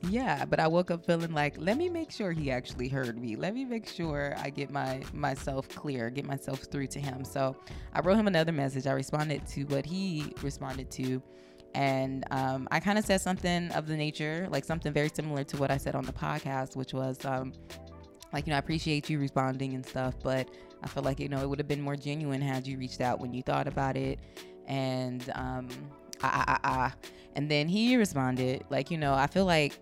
yeah, 0.08 0.46
but 0.46 0.58
I 0.58 0.66
woke 0.66 0.90
up 0.90 1.04
feeling 1.04 1.34
like, 1.34 1.56
let 1.58 1.76
me 1.76 1.90
make 1.90 2.10
sure 2.10 2.32
he 2.32 2.50
actually 2.50 2.88
heard 2.88 3.20
me. 3.20 3.36
Let 3.36 3.52
me 3.52 3.66
make 3.66 3.86
sure 3.86 4.34
I 4.38 4.48
get 4.48 4.70
my 4.70 5.02
myself 5.12 5.68
clear, 5.68 6.08
get 6.08 6.24
myself 6.24 6.60
through 6.60 6.86
to 6.86 7.00
him. 7.00 7.22
So 7.22 7.54
I 7.92 8.00
wrote 8.00 8.16
him 8.16 8.26
another 8.26 8.52
message. 8.52 8.86
I 8.86 8.92
responded 8.92 9.46
to 9.48 9.64
what 9.64 9.84
he 9.84 10.32
responded 10.40 10.90
to. 10.92 11.22
And 11.74 12.24
um, 12.30 12.66
I 12.70 12.80
kind 12.80 12.98
of 12.98 13.04
said 13.04 13.20
something 13.20 13.70
of 13.72 13.86
the 13.86 13.94
nature, 13.94 14.48
like 14.50 14.64
something 14.64 14.90
very 14.90 15.10
similar 15.14 15.44
to 15.44 15.58
what 15.58 15.70
I 15.70 15.76
said 15.76 15.94
on 15.94 16.06
the 16.06 16.14
podcast, 16.14 16.76
which 16.76 16.94
was, 16.94 17.22
um, 17.26 17.52
like 18.32 18.46
you 18.46 18.50
know 18.50 18.56
i 18.56 18.58
appreciate 18.58 19.08
you 19.08 19.18
responding 19.18 19.74
and 19.74 19.84
stuff 19.84 20.14
but 20.22 20.48
i 20.82 20.86
feel 20.86 21.02
like 21.02 21.20
you 21.20 21.28
know 21.28 21.40
it 21.40 21.48
would 21.48 21.58
have 21.58 21.68
been 21.68 21.80
more 21.80 21.96
genuine 21.96 22.40
had 22.40 22.66
you 22.66 22.78
reached 22.78 23.00
out 23.00 23.20
when 23.20 23.32
you 23.32 23.42
thought 23.42 23.66
about 23.66 23.96
it 23.96 24.18
and 24.66 25.30
um 25.34 25.68
ah, 26.22 26.44
ah, 26.46 26.60
ah, 26.64 26.94
and 27.36 27.50
then 27.50 27.68
he 27.68 27.96
responded 27.96 28.64
like 28.70 28.90
you 28.90 28.98
know 28.98 29.14
i 29.14 29.26
feel 29.26 29.44
like 29.44 29.78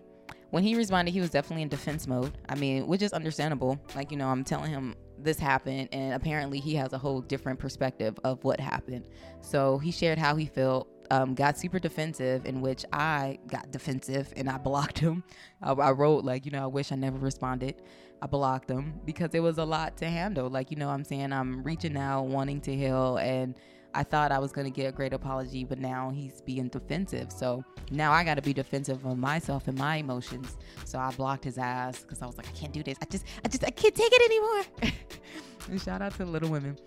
when 0.51 0.63
he 0.63 0.75
responded 0.75 1.11
he 1.11 1.21
was 1.21 1.29
definitely 1.29 1.61
in 1.61 1.69
defense 1.69 2.07
mode 2.07 2.37
i 2.49 2.55
mean 2.55 2.87
which 2.87 3.01
is 3.01 3.13
understandable 3.13 3.79
like 3.95 4.11
you 4.11 4.17
know 4.17 4.27
i'm 4.27 4.43
telling 4.43 4.71
him 4.71 4.95
this 5.21 5.37
happened 5.37 5.89
and 5.91 6.13
apparently 6.13 6.59
he 6.59 6.73
has 6.73 6.93
a 6.93 6.97
whole 6.97 7.21
different 7.21 7.59
perspective 7.59 8.17
of 8.23 8.43
what 8.43 8.59
happened 8.59 9.05
so 9.41 9.77
he 9.77 9.91
shared 9.91 10.17
how 10.17 10.35
he 10.35 10.45
felt 10.45 10.87
um, 11.11 11.33
got 11.33 11.57
super 11.57 11.79
defensive, 11.79 12.45
in 12.45 12.61
which 12.61 12.85
I 12.93 13.39
got 13.47 13.71
defensive 13.71 14.31
and 14.35 14.49
I 14.49 14.57
blocked 14.57 14.99
him. 14.99 15.23
I, 15.61 15.71
I, 15.71 15.91
wrote, 15.91 16.23
like, 16.23 16.45
you 16.45 16.51
know, 16.51 16.63
I 16.63 16.67
wish 16.67 16.91
I 16.91 16.95
never 16.95 17.17
responded. 17.17 17.81
I 18.21 18.27
blocked 18.27 18.67
them 18.67 18.99
because 19.05 19.33
it 19.33 19.39
was 19.39 19.57
a 19.57 19.65
lot 19.65 19.97
to 19.97 20.05
handle. 20.05 20.49
Like, 20.49 20.71
you 20.71 20.77
know, 20.77 20.89
I'm 20.89 21.03
saying 21.03 21.31
I'm 21.31 21.63
reaching 21.63 21.97
out, 21.97 22.23
wanting 22.23 22.61
to 22.61 22.75
heal, 22.75 23.17
and 23.17 23.55
I 23.93 24.03
thought 24.03 24.31
I 24.31 24.39
was 24.39 24.51
going 24.51 24.65
to 24.65 24.71
get 24.71 24.87
a 24.87 24.91
great 24.91 25.13
apology, 25.13 25.63
but 25.63 25.79
now 25.79 26.11
he's 26.11 26.41
being 26.41 26.67
defensive. 26.67 27.31
So 27.31 27.63
now 27.91 28.11
I 28.11 28.23
got 28.23 28.35
to 28.35 28.41
be 28.41 28.53
defensive 28.53 29.03
of 29.05 29.17
myself 29.17 29.67
and 29.67 29.77
my 29.77 29.97
emotions. 29.97 30.57
So 30.85 30.99
I 30.99 31.11
blocked 31.11 31.43
his 31.43 31.57
ass 31.57 32.01
because 32.01 32.21
I 32.21 32.25
was 32.25 32.37
like, 32.37 32.47
I 32.47 32.51
can't 32.51 32.73
do 32.73 32.83
this. 32.83 32.97
I 33.01 33.05
just, 33.05 33.25
I 33.43 33.47
just, 33.47 33.63
I 33.63 33.71
can't 33.71 33.95
take 33.95 34.11
it 34.11 34.21
anymore. 34.21 34.93
and 35.69 35.81
shout 35.81 36.01
out 36.01 36.13
to 36.15 36.25
Little 36.25 36.49
Women. 36.49 36.77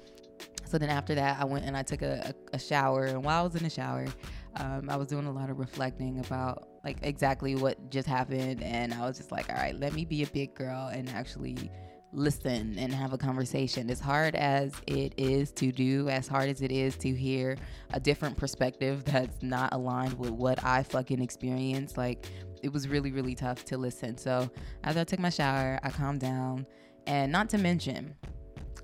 So 0.65 0.79
then 0.79 0.91
after 0.91 1.15
that, 1.15 1.41
I 1.41 1.45
went 1.45 1.65
and 1.65 1.77
I 1.77 1.83
took 1.83 2.03
a, 2.03 2.35
a, 2.53 2.57
a 2.57 2.59
shower. 2.59 3.05
And 3.05 3.25
while 3.25 3.41
I 3.41 3.43
was 3.43 3.57
in 3.57 3.63
the 3.63 3.71
shower, 3.71 4.07
um, 4.57 4.91
I 4.91 4.97
was 4.97 5.09
doing 5.09 5.27
a 5.27 5.33
lot 5.33 5.51
of 5.51 5.59
reflecting 5.59 6.19
about 6.19 6.69
like 6.85 6.99
exactly 7.03 7.55
what 7.55 7.91
just 7.91 8.09
happened. 8.09 8.63
And 8.63 8.93
I 8.93 9.01
was 9.01 9.17
just 9.17 9.33
like, 9.33 9.49
all 9.51 9.57
right, 9.57 9.79
let 9.79 9.93
me 9.93 10.05
be 10.05 10.23
a 10.23 10.27
big 10.27 10.55
girl 10.55 10.89
and 10.89 11.09
actually 11.11 11.71
listen 12.13 12.79
and 12.79 12.93
have 12.93 13.13
a 13.13 13.19
conversation. 13.19 13.89
As 13.91 14.01
hard 14.01 14.35
as 14.35 14.73
it 14.87 15.15
is 15.17 15.51
to 15.53 15.73
do, 15.73 16.09
as 16.09 16.29
hard 16.29 16.49
as 16.49 16.61
it 16.61 16.71
is 16.71 16.97
to 16.99 17.15
hear 17.15 17.57
a 17.93 18.01
different 18.01 18.37
perspective 18.37 19.05
that's 19.07 19.43
not 19.43 19.73
aligned 19.73 20.19
with 20.19 20.31
what 20.31 20.63
I 20.65 20.83
fucking 20.83 21.23
experienced, 21.23 21.97
like 21.97 22.27
it 22.63 22.73
was 22.73 22.89
really, 22.89 23.13
really 23.13 23.35
tough 23.35 23.65
to 23.67 23.79
listen. 23.79 24.17
So 24.19 24.51
after 24.85 25.01
I 25.01 25.05
took 25.05 25.19
my 25.19 25.31
shower, 25.31 25.81
I 25.83 25.91
calmed 25.91 26.21
down. 26.21 26.67
And 27.07 27.33
not 27.33 27.51
to 27.51 27.59
mention, 27.59 28.15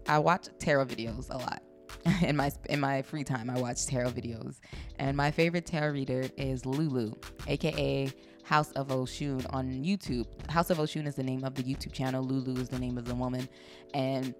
I 0.08 0.18
watch 0.18 0.48
tarot 0.58 0.87
videos 0.87 1.30
a 1.30 1.37
lot. 1.37 1.62
in 2.23 2.37
my 2.37 2.50
in 2.68 2.80
my 2.80 3.02
free 3.02 3.25
time, 3.25 3.50
I 3.50 3.59
watch 3.61 3.87
tarot 3.87 4.11
videos, 4.11 4.61
and 4.99 5.16
my 5.16 5.30
favorite 5.30 5.66
tarot 5.66 5.92
reader 5.92 6.28
is 6.37 6.64
Lulu, 6.64 7.12
aka 7.47 8.12
House 8.45 8.71
of 8.73 8.88
Oshun 8.88 9.47
on 9.52 9.85
YouTube. 9.85 10.26
House 10.50 10.71
of 10.71 10.78
Oshun 10.78 11.07
is 11.07 11.16
the 11.16 11.23
name 11.23 11.45
of 11.45 11.54
the 11.54 11.62
YouTube 11.62 11.92
channel. 11.92 12.23
Lulu 12.23 12.61
is 12.61 12.68
the 12.68 12.78
name 12.78 12.97
of 12.99 13.04
the 13.04 13.14
woman, 13.14 13.49
and 13.95 14.35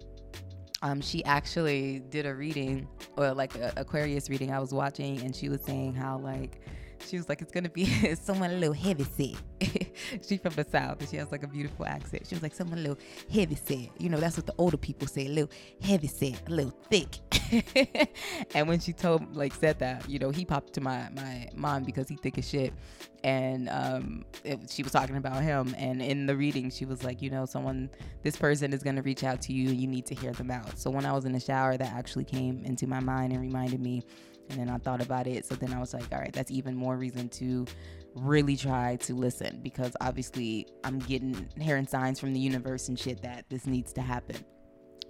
um, 0.81 1.01
she 1.01 1.23
actually 1.25 1.99
did 2.09 2.25
a 2.25 2.33
reading 2.33 2.87
or 3.17 3.33
like 3.33 3.53
Aquarius 3.77 4.29
reading 4.29 4.51
I 4.51 4.59
was 4.59 4.73
watching, 4.73 5.21
and 5.21 5.35
she 5.35 5.49
was 5.49 5.61
saying 5.61 5.93
how 5.93 6.17
like 6.17 6.61
she 7.07 7.17
was 7.17 7.29
like, 7.29 7.41
it's 7.41 7.51
gonna 7.51 7.69
be 7.69 7.85
someone 8.15 8.51
a 8.51 8.55
little 8.55 8.73
heavy 8.73 9.03
set. 9.03 9.87
She's 10.27 10.39
from 10.39 10.53
the 10.53 10.65
south 10.69 10.99
and 10.99 11.09
she 11.09 11.17
has 11.17 11.31
like 11.31 11.43
a 11.43 11.47
beautiful 11.47 11.85
accent. 11.85 12.27
She 12.27 12.35
was 12.35 12.41
like, 12.41 12.53
someone 12.53 12.79
a 12.79 12.81
little 12.81 12.97
heavy 13.31 13.55
set. 13.55 13.89
You 13.99 14.09
know, 14.09 14.19
that's 14.19 14.37
what 14.37 14.45
the 14.45 14.55
older 14.57 14.77
people 14.77 15.07
say, 15.07 15.25
a 15.25 15.29
little 15.29 15.49
heavy 15.81 16.07
set, 16.07 16.47
a 16.47 16.51
little 16.51 16.73
thick. 16.89 17.19
and 18.53 18.67
when 18.67 18.79
she 18.79 18.93
told 18.93 19.35
like 19.35 19.53
said 19.53 19.79
that, 19.79 20.09
you 20.09 20.19
know, 20.19 20.29
he 20.29 20.45
popped 20.45 20.73
to 20.73 20.81
my 20.81 21.09
my 21.15 21.49
mind 21.55 21.85
because 21.85 22.07
he 22.07 22.15
thick 22.15 22.37
as 22.37 22.47
shit. 22.47 22.73
And 23.23 23.67
um, 23.69 24.23
it, 24.45 24.69
she 24.69 24.81
was 24.81 24.93
talking 24.93 25.17
about 25.17 25.43
him. 25.43 25.75
And 25.77 26.01
in 26.01 26.25
the 26.25 26.35
reading, 26.37 26.69
she 26.69 26.85
was 26.85 27.03
like, 27.03 27.21
you 27.21 27.29
know, 27.29 27.45
someone, 27.45 27.89
this 28.23 28.37
person 28.37 28.71
is 28.71 28.81
gonna 28.81 29.01
reach 29.01 29.23
out 29.23 29.41
to 29.43 29.53
you. 29.53 29.71
You 29.71 29.87
need 29.87 30.05
to 30.05 30.15
hear 30.15 30.31
them 30.31 30.51
out. 30.51 30.79
So 30.79 30.89
when 30.89 31.05
I 31.05 31.11
was 31.11 31.25
in 31.25 31.33
the 31.33 31.39
shower, 31.39 31.75
that 31.75 31.93
actually 31.93 32.23
came 32.23 32.63
into 32.63 32.87
my 32.87 33.01
mind 33.01 33.33
and 33.33 33.41
reminded 33.41 33.81
me 33.81 34.03
and 34.49 34.59
then 34.59 34.69
I 34.69 34.77
thought 34.77 35.01
about 35.01 35.27
it. 35.27 35.45
So 35.45 35.55
then 35.55 35.73
I 35.73 35.79
was 35.79 35.93
like, 35.93 36.11
all 36.11 36.19
right, 36.19 36.33
that's 36.33 36.51
even 36.51 36.75
more 36.75 36.97
reason 36.97 37.29
to 37.29 37.65
really 38.15 38.55
try 38.57 38.95
to 38.97 39.13
listen 39.13 39.59
because 39.61 39.95
obviously 40.01 40.67
I'm 40.83 40.99
getting 40.99 41.47
hearing 41.59 41.87
signs 41.87 42.19
from 42.19 42.33
the 42.33 42.39
universe 42.39 42.89
and 42.89 42.97
shit 42.97 43.21
that 43.21 43.45
this 43.49 43.65
needs 43.65 43.93
to 43.93 44.01
happen. 44.01 44.37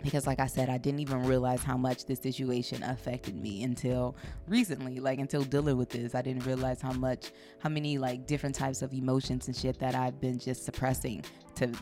Because, 0.02 0.26
like 0.26 0.40
I 0.40 0.48
said, 0.48 0.70
I 0.70 0.78
didn't 0.78 1.02
even 1.02 1.24
realize 1.24 1.62
how 1.62 1.76
much 1.76 2.06
this 2.06 2.20
situation 2.20 2.82
affected 2.84 3.36
me 3.36 3.64
until 3.64 4.16
recently. 4.48 5.02
Like, 5.02 5.20
until 5.20 5.44
dealing 5.44 5.76
with 5.76 5.90
this, 5.90 6.16
I 6.16 6.22
didn't 6.22 6.46
realize 6.46 6.82
how 6.82 6.94
much, 6.94 7.32
how 7.60 7.68
many, 7.68 7.98
like, 7.98 8.26
different 8.26 8.56
types 8.56 8.82
of 8.82 8.94
emotions 8.94 9.48
and 9.48 9.56
shit 9.56 9.78
that 9.80 9.96
I've 9.96 10.22
been 10.22 10.40
just 10.40 10.64
suppressing 10.64 11.26
to 11.56 11.74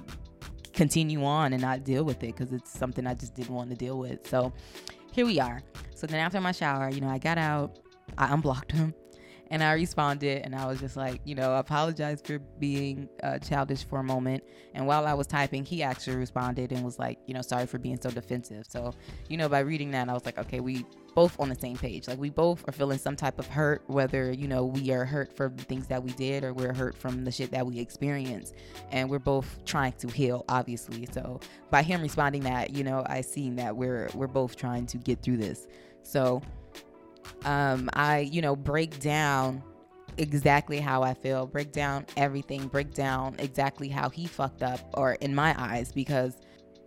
continue 0.73 1.23
on 1.25 1.53
and 1.53 1.61
not 1.61 1.83
deal 1.83 2.03
with 2.03 2.23
it 2.23 2.35
because 2.35 2.51
it's 2.53 2.71
something 2.71 3.05
I 3.05 3.13
just 3.13 3.35
didn't 3.35 3.53
want 3.53 3.69
to 3.69 3.75
deal 3.75 3.99
with. 3.99 4.27
So, 4.27 4.51
here 5.17 5.25
we 5.25 5.39
are. 5.39 5.63
So 5.95 6.05
then 6.05 6.19
after 6.19 6.39
my 6.39 6.51
shower, 6.51 6.91
you 6.91 7.01
know, 7.01 7.07
I 7.07 7.17
got 7.17 7.39
out, 7.39 7.79
I 8.19 8.31
unblocked 8.31 8.71
him, 8.71 8.93
and 9.49 9.63
I 9.63 9.73
responded, 9.73 10.43
and 10.43 10.55
I 10.55 10.65
was 10.65 10.79
just 10.79 10.97
like, 10.97 11.21
you 11.25 11.35
know, 11.35 11.55
apologize 11.55 12.21
for 12.21 12.39
being 12.59 13.09
uh, 13.23 13.39
childish 13.39 13.85
for 13.85 13.99
a 13.99 14.03
moment. 14.03 14.43
And 14.73 14.87
while 14.87 15.05
I 15.07 15.13
was 15.13 15.27
typing, 15.27 15.65
he 15.65 15.83
actually 15.83 16.17
responded 16.17 16.71
and 16.71 16.83
was 16.83 16.99
like, 16.99 17.19
you 17.25 17.33
know, 17.33 17.41
sorry 17.41 17.65
for 17.65 17.77
being 17.77 17.99
so 17.99 18.09
defensive. 18.09 18.65
So, 18.67 18.93
you 19.29 19.37
know, 19.37 19.49
by 19.49 19.59
reading 19.59 19.91
that, 19.91 20.09
I 20.09 20.13
was 20.13 20.25
like, 20.25 20.37
okay, 20.37 20.59
we 20.59 20.85
both 21.15 21.39
on 21.39 21.49
the 21.49 21.55
same 21.55 21.75
page. 21.75 22.07
Like 22.07 22.19
we 22.19 22.29
both 22.29 22.63
are 22.67 22.71
feeling 22.71 22.99
some 22.99 23.15
type 23.15 23.39
of 23.39 23.47
hurt, 23.47 23.81
whether, 23.87 24.31
you 24.31 24.47
know, 24.47 24.65
we 24.65 24.91
are 24.91 25.03
hurt 25.03 25.35
for 25.35 25.49
the 25.49 25.63
things 25.63 25.87
that 25.87 26.03
we 26.03 26.11
did 26.11 26.43
or 26.43 26.53
we're 26.53 26.73
hurt 26.73 26.95
from 26.95 27.23
the 27.23 27.31
shit 27.31 27.49
that 27.51 27.65
we 27.65 27.79
experienced. 27.79 28.53
And 28.91 29.09
we're 29.09 29.17
both 29.17 29.65
trying 29.65 29.93
to 29.93 30.07
heal, 30.09 30.45
obviously. 30.47 31.07
So 31.11 31.39
by 31.71 31.81
him 31.81 32.01
responding 32.01 32.43
that, 32.43 32.69
you 32.69 32.83
know, 32.83 33.03
I 33.07 33.21
seen 33.21 33.55
that 33.55 33.75
we're 33.75 34.09
we're 34.13 34.27
both 34.27 34.55
trying 34.55 34.85
to 34.87 34.97
get 34.99 35.23
through 35.23 35.37
this. 35.37 35.67
So 36.03 36.41
um 37.45 37.89
I, 37.93 38.19
you 38.19 38.41
know, 38.41 38.55
break 38.55 38.99
down 38.99 39.63
exactly 40.17 40.79
how 40.79 41.03
I 41.03 41.13
feel, 41.13 41.45
break 41.45 41.71
down 41.71 42.05
everything, 42.15 42.67
break 42.67 42.93
down 42.93 43.35
exactly 43.39 43.89
how 43.89 44.09
he 44.09 44.25
fucked 44.25 44.63
up 44.63 44.79
or 44.93 45.13
in 45.13 45.33
my 45.33 45.55
eyes 45.57 45.91
because 45.91 46.37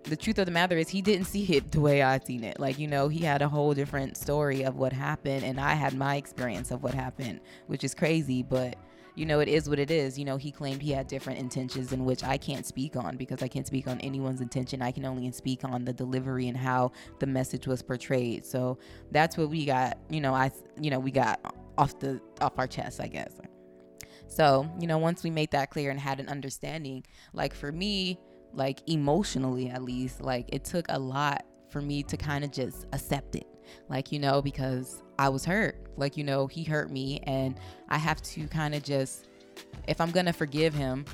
the 0.05 0.17
truth 0.17 0.39
of 0.39 0.47
the 0.47 0.53
matter 0.53 0.77
is 0.77 0.89
he 0.89 1.03
didn't 1.03 1.27
see 1.27 1.45
it 1.57 1.71
the 1.73 1.81
way 1.81 2.03
I 2.03 2.19
seen 2.19 2.43
it. 2.43 2.59
Like, 2.59 2.79
you 2.79 2.89
know, 2.89 3.09
he 3.09 3.21
had 3.21 3.43
a 3.43 3.49
whole 3.49 3.75
different 3.75 4.17
story 4.17 4.63
of 4.63 4.77
what 4.77 4.93
happened 4.93 5.45
and 5.45 5.61
I 5.61 5.75
had 5.75 5.95
my 5.95 6.17
experience 6.17 6.71
of 6.71 6.83
what 6.83 6.95
happened, 6.95 7.41
which 7.67 7.85
is 7.85 7.95
crazy, 7.95 8.43
but 8.43 8.77
you 9.21 9.27
know, 9.27 9.41
it 9.41 9.49
is 9.49 9.69
what 9.69 9.79
it 9.79 9.91
is. 9.91 10.19
You 10.19 10.25
know, 10.25 10.39
he 10.39 10.51
claimed 10.51 10.81
he 10.81 10.93
had 10.93 11.07
different 11.07 11.41
intentions 11.41 11.93
in 11.93 12.07
which 12.07 12.25
I 12.25 12.39
can't 12.39 12.65
speak 12.65 12.97
on 12.97 13.19
because 13.19 13.43
I 13.43 13.49
can't 13.49 13.67
speak 13.67 13.87
on 13.87 14.01
anyone's 14.01 14.41
intention. 14.41 14.81
I 14.81 14.93
can 14.93 15.05
only 15.05 15.31
speak 15.33 15.63
on 15.63 15.85
the 15.85 15.93
delivery 15.93 16.49
and 16.49 16.57
how 16.57 16.93
the 17.19 17.27
message 17.27 17.67
was 17.67 17.83
portrayed. 17.83 18.47
So 18.47 18.79
that's 19.11 19.37
what 19.37 19.51
we 19.51 19.67
got, 19.67 19.99
you 20.09 20.23
know, 20.23 20.33
I 20.33 20.51
you 20.81 20.91
know, 20.91 20.99
we 20.99 21.11
got 21.11 21.39
off 21.77 21.99
the 21.99 22.19
off 22.41 22.55
our 22.57 22.67
chest, 22.67 22.99
I 22.99 23.09
guess. 23.09 23.39
So, 24.27 24.67
you 24.81 24.87
know, 24.87 24.97
once 24.97 25.23
we 25.23 25.29
made 25.29 25.51
that 25.51 25.69
clear 25.69 25.91
and 25.91 26.01
had 26.01 26.19
an 26.19 26.31
understanding, 26.31 27.05
like 27.35 27.53
for 27.53 27.71
me, 27.71 28.19
like 28.55 28.81
emotionally 28.89 29.69
at 29.69 29.83
least 29.83 30.23
like 30.23 30.47
it 30.49 30.65
took 30.65 30.87
a 30.89 30.99
lot 30.99 31.45
for 31.69 31.83
me 31.83 32.03
to 32.05 32.17
kind 32.17 32.43
of 32.43 32.51
just 32.51 32.87
accept 32.95 33.37
it 33.37 33.47
like 33.89 34.13
you 34.13 34.19
know 34.19 34.41
because 34.43 35.03
i 35.19 35.29
was 35.29 35.45
hurt. 35.45 35.77
Like 35.97 36.17
you 36.17 36.25
know 36.25 36.47
he 36.47 36.65
hurt 36.65 36.91
me 36.91 37.21
and 37.25 37.59
i 37.89 37.99
have 37.99 38.23
to 38.23 38.47
kind 38.49 38.75
of 38.75 38.83
just 38.83 39.29
if 39.87 40.01
i'm 40.01 40.11
gonna 40.11 40.33
forgive 40.33 40.73
him 40.75 41.05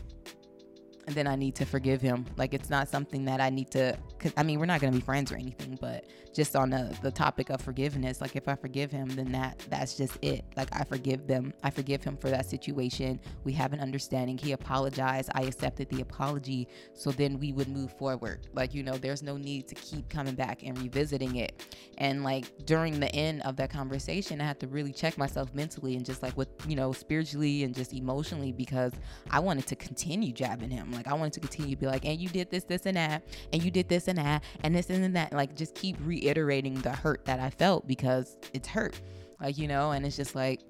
then 1.14 1.26
I 1.26 1.36
need 1.36 1.54
to 1.56 1.64
forgive 1.64 2.00
him. 2.00 2.26
Like 2.36 2.52
it's 2.52 2.70
not 2.70 2.88
something 2.88 3.24
that 3.26 3.40
I 3.40 3.50
need 3.50 3.70
to. 3.72 3.96
Cause, 4.18 4.32
I 4.36 4.42
mean, 4.42 4.58
we're 4.58 4.66
not 4.66 4.80
gonna 4.80 4.92
be 4.92 5.00
friends 5.00 5.30
or 5.30 5.36
anything, 5.36 5.78
but 5.80 6.04
just 6.34 6.56
on 6.56 6.70
the 6.70 6.96
the 7.02 7.10
topic 7.10 7.48
of 7.50 7.60
forgiveness, 7.60 8.20
like 8.20 8.36
if 8.36 8.48
I 8.48 8.54
forgive 8.56 8.90
him, 8.90 9.08
then 9.08 9.32
that 9.32 9.58
that's 9.70 9.96
just 9.96 10.18
it. 10.22 10.44
Like 10.56 10.68
I 10.72 10.84
forgive 10.84 11.26
them. 11.26 11.54
I 11.62 11.70
forgive 11.70 12.02
him 12.02 12.16
for 12.16 12.28
that 12.28 12.46
situation. 12.46 13.20
We 13.44 13.52
have 13.52 13.72
an 13.72 13.80
understanding. 13.80 14.36
He 14.36 14.52
apologized. 14.52 15.30
I 15.34 15.42
accepted 15.42 15.88
the 15.90 16.02
apology. 16.02 16.68
So 16.92 17.10
then 17.10 17.38
we 17.38 17.52
would 17.52 17.68
move 17.68 17.96
forward. 17.96 18.48
Like 18.52 18.74
you 18.74 18.82
know, 18.82 18.96
there's 18.98 19.22
no 19.22 19.36
need 19.36 19.68
to 19.68 19.74
keep 19.76 20.08
coming 20.08 20.34
back 20.34 20.62
and 20.62 20.78
revisiting 20.78 21.36
it. 21.36 21.76
And 21.98 22.24
like 22.24 22.66
during 22.66 23.00
the 23.00 23.14
end 23.14 23.42
of 23.42 23.56
that 23.56 23.70
conversation, 23.70 24.40
I 24.40 24.44
had 24.44 24.60
to 24.60 24.66
really 24.66 24.92
check 24.92 25.16
myself 25.16 25.54
mentally 25.54 25.96
and 25.96 26.04
just 26.04 26.22
like 26.22 26.36
with 26.36 26.48
you 26.68 26.76
know 26.76 26.92
spiritually 26.92 27.64
and 27.64 27.74
just 27.74 27.94
emotionally 27.94 28.52
because 28.52 28.92
I 29.30 29.38
wanted 29.38 29.66
to 29.68 29.76
continue 29.76 30.32
jabbing 30.32 30.70
him 30.70 30.92
like 30.96 31.06
I 31.06 31.14
wanted 31.14 31.32
to 31.34 31.40
continue 31.40 31.74
to 31.74 31.80
be 31.80 31.86
like, 31.86 32.04
and 32.04 32.20
you 32.20 32.28
did 32.28 32.50
this, 32.50 32.64
this, 32.64 32.86
and 32.86 32.96
that, 32.96 33.24
and 33.52 33.62
you 33.62 33.70
did 33.70 33.88
this 33.88 34.08
and 34.08 34.18
that, 34.18 34.42
and 34.62 34.74
this 34.74 34.90
and 34.90 35.14
that. 35.16 35.32
Like 35.32 35.54
just 35.54 35.74
keep 35.74 35.96
reiterating 36.00 36.74
the 36.74 36.92
hurt 36.92 37.24
that 37.26 37.40
I 37.40 37.50
felt 37.50 37.86
because 37.86 38.36
it's 38.52 38.68
hurt. 38.68 39.00
Like, 39.40 39.58
you 39.58 39.68
know, 39.68 39.90
and 39.92 40.06
it's 40.06 40.16
just 40.16 40.34
like, 40.34 40.60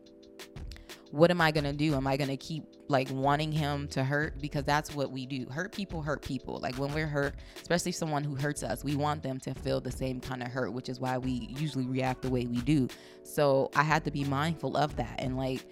what 1.10 1.30
am 1.30 1.40
I 1.40 1.50
gonna 1.50 1.72
do? 1.72 1.94
Am 1.94 2.06
I 2.06 2.16
gonna 2.16 2.36
keep 2.36 2.64
like 2.88 3.08
wanting 3.10 3.52
him 3.52 3.88
to 3.88 4.04
hurt? 4.04 4.40
Because 4.40 4.64
that's 4.64 4.94
what 4.94 5.10
we 5.10 5.24
do. 5.24 5.46
Hurt 5.50 5.72
people 5.72 6.02
hurt 6.02 6.22
people. 6.22 6.58
Like 6.58 6.76
when 6.76 6.92
we're 6.92 7.06
hurt, 7.06 7.36
especially 7.60 7.92
someone 7.92 8.24
who 8.24 8.34
hurts 8.34 8.62
us, 8.62 8.84
we 8.84 8.96
want 8.96 9.22
them 9.22 9.38
to 9.40 9.54
feel 9.54 9.80
the 9.80 9.92
same 9.92 10.20
kind 10.20 10.42
of 10.42 10.48
hurt, 10.48 10.72
which 10.72 10.88
is 10.88 11.00
why 11.00 11.16
we 11.16 11.48
usually 11.58 11.86
react 11.86 12.22
the 12.22 12.30
way 12.30 12.46
we 12.46 12.60
do. 12.60 12.88
So 13.22 13.70
I 13.74 13.82
had 13.82 14.04
to 14.04 14.10
be 14.10 14.24
mindful 14.24 14.76
of 14.76 14.96
that 14.96 15.16
and 15.18 15.36
like 15.36 15.64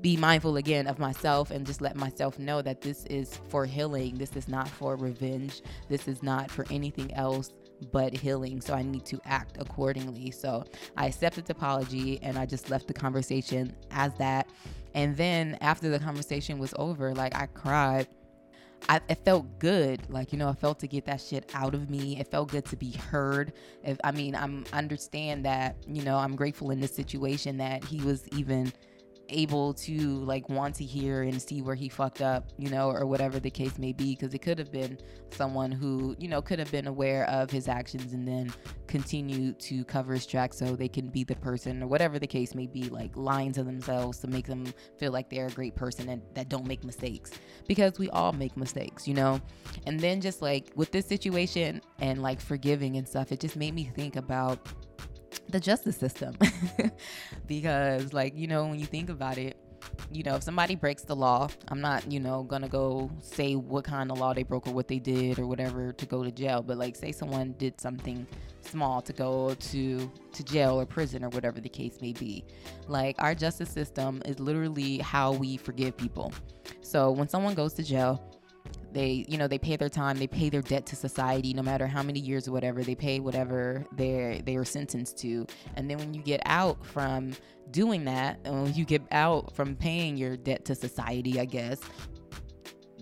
be 0.00 0.16
mindful 0.16 0.56
again 0.56 0.86
of 0.86 0.98
myself 0.98 1.50
and 1.50 1.66
just 1.66 1.80
let 1.80 1.96
myself 1.96 2.38
know 2.38 2.62
that 2.62 2.80
this 2.80 3.04
is 3.06 3.36
for 3.48 3.66
healing. 3.66 4.16
This 4.16 4.34
is 4.36 4.48
not 4.48 4.68
for 4.68 4.96
revenge. 4.96 5.62
This 5.88 6.08
is 6.08 6.22
not 6.22 6.50
for 6.50 6.66
anything 6.70 7.12
else 7.14 7.52
but 7.90 8.14
healing. 8.14 8.60
So 8.60 8.74
I 8.74 8.82
need 8.82 9.04
to 9.06 9.20
act 9.24 9.56
accordingly. 9.60 10.30
So 10.30 10.64
I 10.96 11.06
accepted 11.06 11.46
the 11.46 11.52
apology 11.52 12.20
and 12.22 12.38
I 12.38 12.46
just 12.46 12.70
left 12.70 12.86
the 12.86 12.94
conversation 12.94 13.74
as 13.90 14.14
that. 14.14 14.48
And 14.94 15.16
then 15.16 15.56
after 15.60 15.88
the 15.88 15.98
conversation 15.98 16.58
was 16.58 16.74
over, 16.78 17.14
like 17.14 17.34
I 17.34 17.46
cried. 17.46 18.08
I, 18.88 19.00
it 19.08 19.24
felt 19.24 19.60
good. 19.60 20.00
Like, 20.10 20.32
you 20.32 20.38
know, 20.38 20.48
I 20.48 20.54
felt 20.54 20.80
to 20.80 20.88
get 20.88 21.04
that 21.04 21.20
shit 21.20 21.48
out 21.54 21.72
of 21.72 21.88
me. 21.88 22.18
It 22.18 22.28
felt 22.32 22.50
good 22.50 22.64
to 22.66 22.76
be 22.76 22.90
heard. 22.90 23.52
If 23.84 23.96
I 24.02 24.10
mean, 24.10 24.34
I'm 24.34 24.64
understand 24.72 25.44
that, 25.44 25.76
you 25.86 26.02
know, 26.02 26.18
I'm 26.18 26.34
grateful 26.34 26.72
in 26.72 26.80
this 26.80 26.92
situation 26.92 27.58
that 27.58 27.84
he 27.84 28.00
was 28.00 28.26
even 28.30 28.72
able 29.28 29.74
to 29.74 30.18
like 30.24 30.48
want 30.48 30.74
to 30.76 30.84
hear 30.84 31.22
and 31.22 31.40
see 31.40 31.62
where 31.62 31.74
he 31.74 31.88
fucked 31.88 32.22
up, 32.22 32.50
you 32.58 32.70
know, 32.70 32.90
or 32.90 33.06
whatever 33.06 33.40
the 33.40 33.50
case 33.50 33.78
may 33.78 33.92
be. 33.92 34.14
Because 34.14 34.34
it 34.34 34.38
could 34.38 34.58
have 34.58 34.72
been 34.72 34.98
someone 35.30 35.72
who, 35.72 36.14
you 36.18 36.28
know, 36.28 36.42
could 36.42 36.58
have 36.58 36.70
been 36.70 36.86
aware 36.86 37.28
of 37.28 37.50
his 37.50 37.68
actions 37.68 38.12
and 38.12 38.26
then 38.26 38.52
continue 38.86 39.52
to 39.54 39.84
cover 39.84 40.12
his 40.12 40.26
tracks 40.26 40.58
so 40.58 40.76
they 40.76 40.88
can 40.88 41.08
be 41.08 41.24
the 41.24 41.34
person 41.36 41.82
or 41.82 41.86
whatever 41.86 42.18
the 42.18 42.26
case 42.26 42.54
may 42.54 42.66
be, 42.66 42.88
like 42.88 43.16
lying 43.16 43.52
to 43.52 43.62
themselves 43.62 44.18
to 44.18 44.26
make 44.26 44.46
them 44.46 44.66
feel 44.98 45.12
like 45.12 45.30
they're 45.30 45.46
a 45.46 45.50
great 45.50 45.74
person 45.74 46.08
and 46.08 46.22
that 46.34 46.48
don't 46.48 46.66
make 46.66 46.84
mistakes. 46.84 47.30
Because 47.66 47.98
we 47.98 48.10
all 48.10 48.32
make 48.32 48.56
mistakes, 48.56 49.08
you 49.08 49.14
know? 49.14 49.40
And 49.86 49.98
then 49.98 50.20
just 50.20 50.42
like 50.42 50.72
with 50.76 50.92
this 50.92 51.06
situation 51.06 51.80
and 52.00 52.22
like 52.22 52.40
forgiving 52.40 52.96
and 52.96 53.08
stuff, 53.08 53.32
it 53.32 53.40
just 53.40 53.56
made 53.56 53.74
me 53.74 53.90
think 53.94 54.16
about 54.16 54.68
the 55.48 55.60
justice 55.60 55.96
system. 55.96 56.36
Because 57.46 58.12
like 58.12 58.36
you 58.36 58.46
know 58.46 58.66
when 58.66 58.78
you 58.78 58.86
think 58.86 59.10
about 59.10 59.38
it 59.38 59.56
you 60.10 60.22
know 60.22 60.36
if 60.36 60.42
somebody 60.42 60.76
breaks 60.76 61.02
the 61.02 61.14
law 61.14 61.48
i'm 61.68 61.80
not 61.80 62.10
you 62.10 62.20
know 62.20 62.44
gonna 62.44 62.68
go 62.68 63.10
say 63.20 63.56
what 63.56 63.84
kind 63.84 64.10
of 64.12 64.18
law 64.18 64.32
they 64.32 64.44
broke 64.44 64.66
or 64.66 64.72
what 64.72 64.86
they 64.88 64.98
did 64.98 65.38
or 65.38 65.46
whatever 65.46 65.92
to 65.92 66.06
go 66.06 66.22
to 66.22 66.30
jail. 66.30 66.62
But 66.62 66.78
like 66.78 66.96
say 66.96 67.12
someone 67.12 67.54
did 67.58 67.80
something 67.80 68.26
small 68.60 69.02
to 69.02 69.12
go 69.12 69.54
to 69.54 70.12
to 70.32 70.44
jail 70.44 70.80
or 70.80 70.86
prison 70.86 71.24
or 71.24 71.28
whatever 71.30 71.60
the 71.60 71.68
case 71.68 72.00
may 72.00 72.12
be. 72.12 72.44
Like 72.88 73.16
our 73.18 73.34
justice 73.34 73.70
system 73.70 74.22
is 74.24 74.38
literally 74.38 74.98
how 74.98 75.32
we 75.32 75.56
forgive 75.56 75.96
people. 75.96 76.32
So 76.80 77.10
when 77.10 77.28
someone 77.28 77.54
goes 77.54 77.74
to 77.74 77.82
jail 77.82 78.22
they 78.92 79.24
you 79.28 79.38
know 79.38 79.48
they 79.48 79.58
pay 79.58 79.76
their 79.76 79.88
time 79.88 80.18
they 80.18 80.26
pay 80.26 80.48
their 80.48 80.62
debt 80.62 80.86
to 80.86 80.96
society 80.96 81.54
no 81.54 81.62
matter 81.62 81.86
how 81.86 82.02
many 82.02 82.20
years 82.20 82.46
or 82.46 82.52
whatever 82.52 82.82
they 82.82 82.94
pay 82.94 83.20
whatever 83.20 83.84
they 83.96 84.42
they 84.44 84.56
are 84.56 84.64
sentenced 84.64 85.18
to. 85.18 85.46
And 85.76 85.90
then 85.90 85.98
when 85.98 86.14
you 86.14 86.22
get 86.22 86.40
out 86.46 86.84
from 86.84 87.32
doing 87.70 88.04
that 88.04 88.38
when 88.44 88.74
you 88.74 88.84
get 88.84 89.02
out 89.12 89.54
from 89.54 89.74
paying 89.76 90.16
your 90.16 90.36
debt 90.36 90.64
to 90.64 90.74
society 90.74 91.40
i 91.40 91.44
guess 91.44 91.80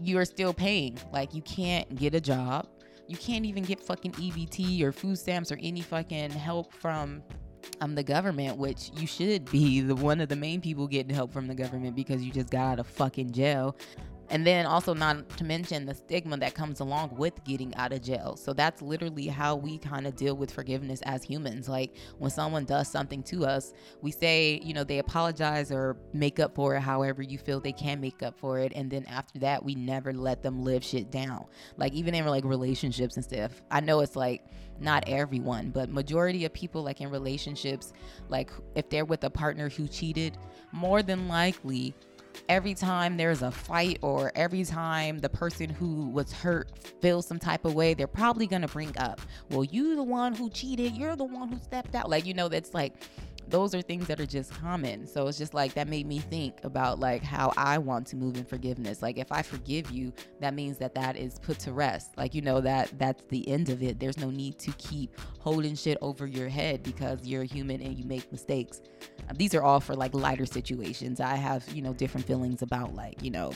you 0.02 0.18
are 0.18 0.24
still 0.24 0.52
paying. 0.52 0.98
Like 1.12 1.34
you 1.34 1.42
can't 1.42 1.94
get 1.96 2.14
a 2.14 2.20
job. 2.20 2.66
You 3.06 3.16
can't 3.16 3.44
even 3.44 3.64
get 3.64 3.80
fucking 3.80 4.12
EBT 4.12 4.82
or 4.82 4.92
food 4.92 5.18
stamps 5.18 5.50
or 5.50 5.58
any 5.60 5.80
fucking 5.80 6.30
help 6.30 6.72
from 6.72 7.22
um, 7.80 7.94
the 7.94 8.02
government, 8.02 8.56
which 8.56 8.90
you 8.94 9.06
should 9.06 9.50
be 9.50 9.80
the 9.80 9.94
one 9.94 10.20
of 10.20 10.28
the 10.28 10.36
main 10.36 10.60
people 10.60 10.86
getting 10.86 11.14
help 11.14 11.32
from 11.32 11.46
the 11.46 11.54
government 11.54 11.96
because 11.96 12.22
you 12.22 12.32
just 12.32 12.50
got 12.50 12.72
out 12.72 12.78
of 12.78 12.86
fucking 12.86 13.32
jail. 13.32 13.76
And 14.30 14.46
then 14.46 14.64
also, 14.64 14.94
not 14.94 15.28
to 15.38 15.44
mention 15.44 15.86
the 15.86 15.94
stigma 15.94 16.36
that 16.38 16.54
comes 16.54 16.80
along 16.80 17.16
with 17.16 17.42
getting 17.44 17.74
out 17.74 17.92
of 17.92 18.02
jail. 18.02 18.36
So 18.36 18.52
that's 18.52 18.80
literally 18.80 19.26
how 19.26 19.56
we 19.56 19.78
kind 19.78 20.06
of 20.06 20.14
deal 20.14 20.36
with 20.36 20.52
forgiveness 20.52 21.02
as 21.02 21.24
humans. 21.24 21.68
Like 21.68 21.96
when 22.18 22.30
someone 22.30 22.64
does 22.64 22.88
something 22.88 23.22
to 23.24 23.44
us, 23.44 23.72
we 24.02 24.12
say, 24.12 24.60
you 24.62 24.72
know, 24.72 24.84
they 24.84 25.00
apologize 25.00 25.72
or 25.72 25.96
make 26.12 26.38
up 26.38 26.54
for 26.54 26.76
it 26.76 26.80
however 26.80 27.22
you 27.22 27.38
feel 27.38 27.60
they 27.60 27.72
can 27.72 28.00
make 28.00 28.22
up 28.22 28.38
for 28.38 28.60
it. 28.60 28.72
And 28.74 28.88
then 28.88 29.04
after 29.06 29.40
that, 29.40 29.64
we 29.64 29.74
never 29.74 30.12
let 30.12 30.42
them 30.42 30.62
live 30.62 30.84
shit 30.84 31.10
down. 31.10 31.46
Like 31.76 31.92
even 31.92 32.14
in 32.14 32.24
like 32.26 32.44
relationships 32.44 33.16
and 33.16 33.24
stuff. 33.24 33.60
I 33.70 33.80
know 33.80 34.00
it's 34.00 34.16
like 34.16 34.44
not 34.80 35.04
everyone, 35.06 35.70
but 35.70 35.90
majority 35.90 36.44
of 36.44 36.52
people 36.52 36.82
like 36.82 37.00
in 37.00 37.10
relationships, 37.10 37.92
like 38.28 38.50
if 38.74 38.88
they're 38.88 39.04
with 39.04 39.24
a 39.24 39.30
partner 39.30 39.68
who 39.68 39.88
cheated, 39.88 40.38
more 40.72 41.02
than 41.02 41.28
likely 41.28 41.94
every 42.48 42.74
time 42.74 43.16
there's 43.16 43.42
a 43.42 43.50
fight 43.50 43.98
or 44.02 44.32
every 44.34 44.64
time 44.64 45.18
the 45.18 45.28
person 45.28 45.68
who 45.68 46.08
was 46.08 46.32
hurt 46.32 46.70
feels 47.00 47.26
some 47.26 47.38
type 47.38 47.64
of 47.64 47.74
way, 47.74 47.94
they're 47.94 48.06
probably 48.06 48.46
gonna 48.46 48.68
bring 48.68 48.96
up, 48.98 49.20
well, 49.50 49.64
you 49.64 49.96
the 49.96 50.02
one 50.02 50.34
who 50.34 50.50
cheated, 50.50 50.96
you're 50.96 51.16
the 51.16 51.24
one 51.24 51.48
who 51.48 51.58
stepped 51.58 51.94
out. 51.94 52.08
Like, 52.08 52.26
you 52.26 52.34
know, 52.34 52.48
that's 52.48 52.74
like 52.74 52.94
those 53.50 53.74
are 53.74 53.82
things 53.82 54.06
that 54.06 54.20
are 54.20 54.26
just 54.26 54.52
common. 54.52 55.06
So 55.06 55.26
it's 55.26 55.38
just 55.38 55.54
like 55.54 55.74
that 55.74 55.88
made 55.88 56.06
me 56.06 56.18
think 56.18 56.58
about 56.62 56.98
like 56.98 57.22
how 57.22 57.52
I 57.56 57.78
want 57.78 58.06
to 58.08 58.16
move 58.16 58.36
in 58.36 58.44
forgiveness. 58.44 59.02
Like 59.02 59.18
if 59.18 59.32
I 59.32 59.42
forgive 59.42 59.90
you, 59.90 60.12
that 60.40 60.54
means 60.54 60.78
that 60.78 60.94
that 60.94 61.16
is 61.16 61.38
put 61.38 61.58
to 61.60 61.72
rest. 61.72 62.16
Like 62.16 62.34
you 62.34 62.42
know 62.42 62.60
that 62.60 62.98
that's 62.98 63.24
the 63.28 63.46
end 63.48 63.68
of 63.68 63.82
it. 63.82 63.98
There's 64.00 64.18
no 64.18 64.30
need 64.30 64.58
to 64.60 64.72
keep 64.72 65.18
holding 65.38 65.74
shit 65.74 65.98
over 66.00 66.26
your 66.26 66.48
head 66.48 66.82
because 66.82 67.26
you're 67.26 67.44
human 67.44 67.80
and 67.82 67.98
you 67.98 68.04
make 68.04 68.30
mistakes. 68.32 68.80
Um, 69.28 69.36
these 69.36 69.54
are 69.54 69.62
all 69.62 69.80
for 69.80 69.94
like 69.94 70.14
lighter 70.14 70.46
situations. 70.46 71.20
I 71.20 71.36
have, 71.36 71.68
you 71.74 71.82
know, 71.82 71.92
different 71.92 72.26
feelings 72.26 72.62
about 72.62 72.94
like, 72.94 73.22
you 73.22 73.30
know, 73.30 73.52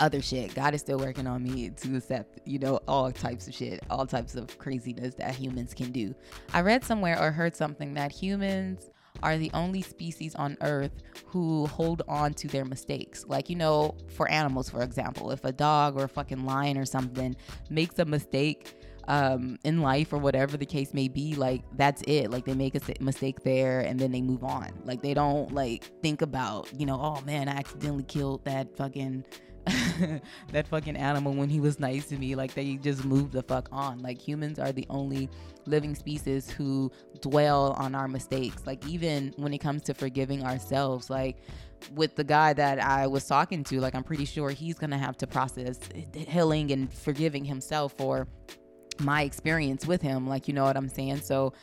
other 0.00 0.20
shit. 0.20 0.54
God 0.54 0.74
is 0.74 0.80
still 0.80 0.98
working 0.98 1.26
on 1.26 1.42
me 1.42 1.70
to 1.70 1.96
accept, 1.96 2.40
you 2.44 2.58
know, 2.58 2.80
all 2.88 3.12
types 3.12 3.46
of 3.46 3.54
shit, 3.54 3.80
all 3.90 4.06
types 4.06 4.34
of 4.34 4.58
craziness 4.58 5.14
that 5.16 5.34
humans 5.34 5.74
can 5.74 5.92
do. 5.92 6.14
I 6.52 6.60
read 6.62 6.84
somewhere 6.84 7.20
or 7.20 7.30
heard 7.30 7.54
something 7.54 7.94
that 7.94 8.12
humans 8.12 8.90
are 9.22 9.38
the 9.38 9.50
only 9.54 9.82
species 9.82 10.34
on 10.34 10.56
earth 10.60 11.02
who 11.26 11.66
hold 11.66 12.02
on 12.08 12.34
to 12.34 12.48
their 12.48 12.64
mistakes. 12.64 13.24
Like, 13.26 13.48
you 13.48 13.56
know, 13.56 13.96
for 14.14 14.30
animals, 14.30 14.68
for 14.68 14.82
example, 14.82 15.30
if 15.30 15.44
a 15.44 15.52
dog 15.52 15.96
or 15.96 16.04
a 16.04 16.08
fucking 16.08 16.44
lion 16.44 16.76
or 16.76 16.84
something 16.84 17.36
makes 17.70 17.98
a 17.98 18.04
mistake, 18.04 18.74
um, 19.08 19.58
in 19.64 19.80
life 19.82 20.12
or 20.12 20.18
whatever 20.18 20.56
the 20.56 20.66
case 20.66 20.94
may 20.94 21.08
be, 21.08 21.34
like 21.34 21.62
that's 21.76 22.02
it. 22.06 22.30
Like 22.30 22.44
they 22.44 22.54
make 22.54 22.74
a 22.74 22.80
mistake 23.00 23.42
there 23.42 23.80
and 23.80 23.98
then 23.98 24.12
they 24.12 24.22
move 24.22 24.44
on. 24.44 24.70
Like 24.84 25.02
they 25.02 25.14
don't 25.14 25.52
like 25.52 25.84
think 26.02 26.22
about, 26.22 26.68
you 26.78 26.86
know, 26.86 26.98
oh 27.00 27.20
man, 27.22 27.48
I 27.48 27.52
accidentally 27.52 28.04
killed 28.04 28.44
that 28.44 28.76
fucking 28.76 29.24
that 30.52 30.68
fucking 30.68 30.96
animal 30.96 31.32
when 31.34 31.48
he 31.48 31.60
was 31.60 31.80
nice 31.80 32.06
to 32.06 32.16
me. 32.16 32.34
Like 32.34 32.54
they 32.54 32.74
just 32.76 33.04
move 33.04 33.32
the 33.32 33.42
fuck 33.42 33.68
on. 33.72 34.02
Like 34.02 34.20
humans 34.20 34.58
are 34.58 34.72
the 34.72 34.86
only 34.90 35.30
living 35.66 35.94
species 35.94 36.50
who 36.50 36.92
dwell 37.20 37.74
on 37.78 37.94
our 37.94 38.08
mistakes. 38.08 38.66
Like 38.66 38.86
even 38.86 39.32
when 39.36 39.54
it 39.54 39.58
comes 39.58 39.82
to 39.84 39.94
forgiving 39.94 40.44
ourselves, 40.44 41.08
like 41.08 41.38
with 41.94 42.14
the 42.16 42.24
guy 42.24 42.52
that 42.52 42.78
I 42.78 43.06
was 43.06 43.26
talking 43.26 43.64
to, 43.64 43.80
like 43.80 43.94
I'm 43.94 44.04
pretty 44.04 44.24
sure 44.24 44.50
he's 44.50 44.78
gonna 44.78 44.98
have 44.98 45.16
to 45.18 45.26
process 45.26 45.78
healing 46.14 46.70
and 46.70 46.92
forgiving 46.92 47.44
himself 47.44 47.94
for 47.96 48.28
my 49.00 49.22
experience 49.22 49.86
with 49.86 50.02
him. 50.02 50.26
Like 50.26 50.46
you 50.46 50.54
know 50.54 50.64
what 50.64 50.76
I'm 50.76 50.88
saying? 50.88 51.20
So 51.22 51.54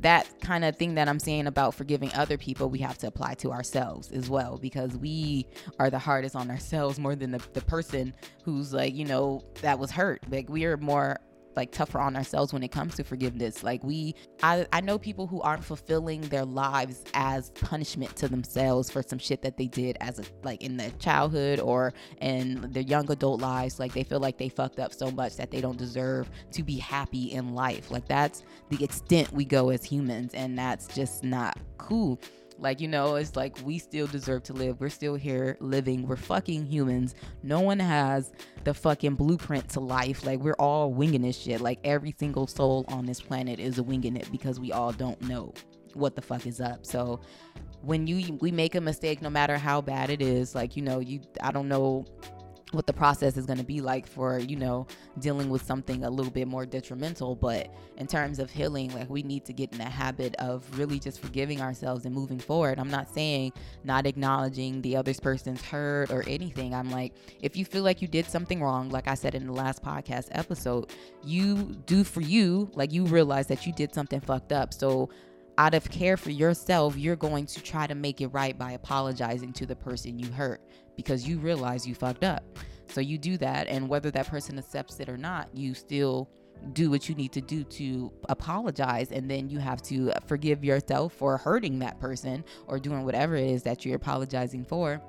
that 0.00 0.40
kind 0.40 0.64
of 0.64 0.76
thing 0.76 0.94
that 0.94 1.08
I'm 1.08 1.18
saying 1.18 1.46
about 1.46 1.74
forgiving 1.74 2.12
other 2.14 2.38
people, 2.38 2.68
we 2.68 2.78
have 2.78 2.98
to 2.98 3.06
apply 3.08 3.34
to 3.34 3.52
ourselves 3.52 4.10
as 4.12 4.30
well 4.30 4.58
because 4.58 4.96
we 4.96 5.46
are 5.78 5.90
the 5.90 5.98
hardest 5.98 6.36
on 6.36 6.50
ourselves 6.50 6.98
more 6.98 7.16
than 7.16 7.32
the, 7.32 7.42
the 7.52 7.62
person 7.62 8.14
who's 8.44 8.72
like, 8.72 8.94
you 8.94 9.04
know, 9.04 9.42
that 9.62 9.78
was 9.78 9.90
hurt. 9.90 10.22
Like 10.30 10.48
we 10.48 10.64
are 10.64 10.76
more 10.76 11.18
like 11.58 11.72
tougher 11.72 11.98
on 11.98 12.16
ourselves 12.16 12.52
when 12.52 12.62
it 12.62 12.68
comes 12.68 12.94
to 12.94 13.04
forgiveness. 13.04 13.62
Like 13.64 13.82
we 13.82 14.14
I, 14.42 14.66
I 14.72 14.80
know 14.80 14.98
people 14.98 15.26
who 15.26 15.42
aren't 15.42 15.64
fulfilling 15.64 16.20
their 16.22 16.44
lives 16.44 17.04
as 17.14 17.50
punishment 17.50 18.14
to 18.16 18.28
themselves 18.28 18.90
for 18.90 19.02
some 19.02 19.18
shit 19.18 19.42
that 19.42 19.56
they 19.56 19.66
did 19.66 19.98
as 20.00 20.20
a 20.20 20.22
like 20.44 20.62
in 20.62 20.76
their 20.76 20.92
childhood 20.92 21.58
or 21.58 21.92
in 22.20 22.70
their 22.70 22.84
young 22.84 23.10
adult 23.10 23.40
lives. 23.40 23.80
Like 23.80 23.92
they 23.92 24.04
feel 24.04 24.20
like 24.20 24.38
they 24.38 24.48
fucked 24.48 24.78
up 24.78 24.94
so 24.94 25.10
much 25.10 25.36
that 25.36 25.50
they 25.50 25.60
don't 25.60 25.76
deserve 25.76 26.30
to 26.52 26.62
be 26.62 26.78
happy 26.78 27.32
in 27.32 27.54
life. 27.54 27.90
Like 27.90 28.06
that's 28.06 28.44
the 28.68 28.82
extent 28.82 29.32
we 29.32 29.44
go 29.44 29.70
as 29.70 29.82
humans 29.82 30.34
and 30.34 30.56
that's 30.56 30.86
just 30.86 31.24
not 31.24 31.58
cool. 31.76 32.20
Like, 32.58 32.80
you 32.80 32.88
know, 32.88 33.16
it's 33.16 33.36
like 33.36 33.56
we 33.64 33.78
still 33.78 34.06
deserve 34.06 34.42
to 34.44 34.52
live. 34.52 34.80
We're 34.80 34.88
still 34.88 35.14
here 35.14 35.56
living. 35.60 36.06
We're 36.06 36.16
fucking 36.16 36.66
humans. 36.66 37.14
No 37.42 37.60
one 37.60 37.78
has 37.78 38.32
the 38.64 38.74
fucking 38.74 39.14
blueprint 39.14 39.68
to 39.70 39.80
life. 39.80 40.26
Like, 40.26 40.40
we're 40.40 40.56
all 40.58 40.92
winging 40.92 41.22
this 41.22 41.38
shit. 41.38 41.60
Like, 41.60 41.78
every 41.84 42.14
single 42.18 42.46
soul 42.46 42.84
on 42.88 43.06
this 43.06 43.20
planet 43.20 43.60
is 43.60 43.78
a 43.78 43.82
winging 43.82 44.16
it 44.16 44.30
because 44.32 44.58
we 44.58 44.72
all 44.72 44.92
don't 44.92 45.20
know 45.22 45.54
what 45.94 46.16
the 46.16 46.22
fuck 46.22 46.46
is 46.46 46.60
up. 46.60 46.84
So, 46.84 47.20
when 47.82 48.06
you 48.06 48.36
we 48.40 48.50
make 48.50 48.74
a 48.74 48.80
mistake 48.80 49.22
no 49.22 49.30
matter 49.30 49.56
how 49.56 49.80
bad 49.80 50.10
it 50.10 50.20
is 50.20 50.52
like 50.52 50.76
you 50.76 50.82
know 50.82 50.98
you 50.98 51.20
i 51.40 51.52
don't 51.52 51.68
know 51.68 52.04
what 52.72 52.86
the 52.86 52.92
process 52.92 53.36
is 53.36 53.46
going 53.46 53.58
to 53.58 53.64
be 53.64 53.80
like 53.80 54.06
for 54.06 54.38
you 54.38 54.56
know 54.56 54.86
dealing 55.20 55.48
with 55.48 55.62
something 55.62 56.04
a 56.04 56.10
little 56.10 56.32
bit 56.32 56.48
more 56.48 56.66
detrimental. 56.66 57.34
But 57.34 57.74
in 57.96 58.06
terms 58.06 58.38
of 58.38 58.50
healing 58.50 58.92
like 58.94 59.08
we 59.08 59.22
need 59.22 59.44
to 59.46 59.52
get 59.52 59.72
in 59.72 59.78
the 59.78 59.84
habit 59.84 60.34
of 60.36 60.64
really 60.78 60.98
just 60.98 61.20
forgiving 61.20 61.60
ourselves 61.60 62.04
and 62.04 62.14
moving 62.14 62.38
forward. 62.38 62.78
I'm 62.78 62.90
not 62.90 63.12
saying 63.12 63.52
not 63.84 64.06
acknowledging 64.06 64.82
the 64.82 64.96
other 64.96 65.14
person's 65.14 65.62
hurt 65.62 66.10
or 66.10 66.22
anything. 66.28 66.74
I'm 66.74 66.90
like 66.90 67.14
if 67.40 67.56
you 67.56 67.64
feel 67.64 67.82
like 67.82 68.02
you 68.02 68.08
did 68.08 68.26
something 68.26 68.62
wrong 68.62 68.90
like 68.90 69.08
i 69.08 69.14
said 69.14 69.34
in 69.34 69.46
the 69.46 69.52
last 69.52 69.82
podcast 69.82 70.28
episode 70.32 70.92
you 71.24 71.76
do 71.86 72.04
for 72.04 72.20
you 72.20 72.70
like 72.74 72.92
you 72.92 73.04
realize 73.04 73.46
that 73.46 73.66
you 73.66 73.72
did 73.72 73.94
something 73.94 74.20
fucked 74.20 74.52
up. 74.52 74.74
So 74.74 75.10
out 75.56 75.74
of 75.74 75.90
care 75.90 76.16
for 76.16 76.30
yourself, 76.30 76.96
you're 76.96 77.16
going 77.16 77.46
to 77.46 77.60
try 77.60 77.86
to 77.86 77.94
make 77.94 78.20
it 78.20 78.28
right 78.28 78.56
by 78.56 78.72
apologizing 78.72 79.52
to 79.54 79.66
the 79.66 79.74
person 79.74 80.18
you 80.18 80.30
hurt 80.30 80.60
because 80.98 81.28
you 81.28 81.38
realize 81.38 81.86
you 81.86 81.94
fucked 81.94 82.24
up. 82.24 82.42
So 82.88 83.00
you 83.00 83.18
do 83.18 83.38
that, 83.38 83.68
and 83.68 83.88
whether 83.88 84.10
that 84.10 84.26
person 84.26 84.58
accepts 84.58 84.98
it 84.98 85.08
or 85.08 85.16
not, 85.16 85.48
you 85.54 85.72
still 85.72 86.28
do 86.72 86.90
what 86.90 87.08
you 87.08 87.14
need 87.14 87.30
to 87.30 87.40
do 87.40 87.62
to 87.62 88.10
apologize 88.28 89.12
and 89.12 89.30
then 89.30 89.48
you 89.48 89.60
have 89.60 89.80
to 89.80 90.10
forgive 90.26 90.64
yourself 90.64 91.12
for 91.12 91.36
hurting 91.36 91.78
that 91.78 92.00
person 92.00 92.44
or 92.66 92.80
doing 92.80 93.04
whatever 93.04 93.36
it 93.36 93.48
is 93.48 93.62
that 93.62 93.84
you're 93.84 93.94
apologizing 93.94 94.64
for 94.64 95.00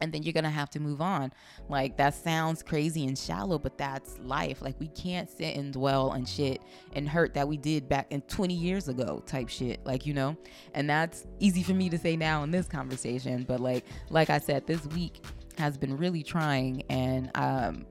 and 0.00 0.12
then 0.12 0.22
you're 0.22 0.32
gonna 0.32 0.50
have 0.50 0.70
to 0.70 0.80
move 0.80 1.00
on. 1.00 1.32
Like 1.68 1.96
that 1.96 2.14
sounds 2.14 2.62
crazy 2.62 3.06
and 3.06 3.18
shallow, 3.18 3.58
but 3.58 3.78
that's 3.78 4.18
life. 4.18 4.62
Like 4.62 4.78
we 4.78 4.88
can't 4.88 5.30
sit 5.30 5.56
and 5.56 5.72
dwell 5.72 6.10
on 6.10 6.24
shit 6.24 6.60
and 6.92 7.08
hurt 7.08 7.34
that 7.34 7.46
we 7.48 7.56
did 7.56 7.88
back 7.88 8.06
in 8.10 8.22
20 8.22 8.54
years 8.54 8.88
ago, 8.88 9.22
type 9.26 9.48
shit. 9.48 9.84
Like 9.84 10.06
you 10.06 10.14
know, 10.14 10.36
and 10.74 10.88
that's 10.88 11.26
easy 11.38 11.62
for 11.62 11.74
me 11.74 11.88
to 11.90 11.98
say 11.98 12.16
now 12.16 12.42
in 12.42 12.50
this 12.50 12.66
conversation. 12.66 13.44
But 13.44 13.60
like, 13.60 13.84
like 14.10 14.30
I 14.30 14.38
said, 14.38 14.66
this 14.66 14.86
week 14.88 15.24
has 15.58 15.76
been 15.76 15.96
really 15.96 16.22
trying, 16.22 16.82
and 16.90 17.30
um, 17.34 17.86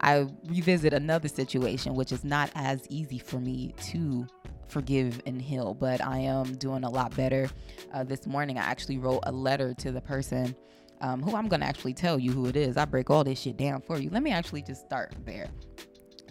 I 0.00 0.26
revisit 0.46 0.92
another 0.92 1.28
situation, 1.28 1.94
which 1.94 2.12
is 2.12 2.24
not 2.24 2.50
as 2.54 2.86
easy 2.88 3.18
for 3.18 3.38
me 3.38 3.74
to 3.90 4.26
forgive 4.68 5.20
and 5.26 5.42
heal, 5.42 5.74
but 5.74 6.04
I 6.04 6.18
am 6.18 6.54
doing 6.54 6.84
a 6.84 6.90
lot 6.90 7.14
better. 7.16 7.50
Uh, 7.92 8.04
this 8.04 8.26
morning, 8.26 8.56
I 8.58 8.62
actually 8.62 8.98
wrote 8.98 9.20
a 9.24 9.32
letter 9.32 9.74
to 9.74 9.92
the 9.92 10.00
person 10.00 10.54
um, 11.00 11.22
who 11.22 11.34
I'm 11.34 11.48
going 11.48 11.60
to 11.60 11.66
actually 11.66 11.94
tell 11.94 12.18
you 12.18 12.32
who 12.32 12.46
it 12.46 12.56
is. 12.56 12.76
I 12.76 12.84
break 12.84 13.10
all 13.10 13.24
this 13.24 13.40
shit 13.40 13.56
down 13.56 13.80
for 13.82 13.98
you. 13.98 14.10
Let 14.10 14.22
me 14.22 14.30
actually 14.30 14.62
just 14.62 14.84
start 14.84 15.14
there. 15.24 15.48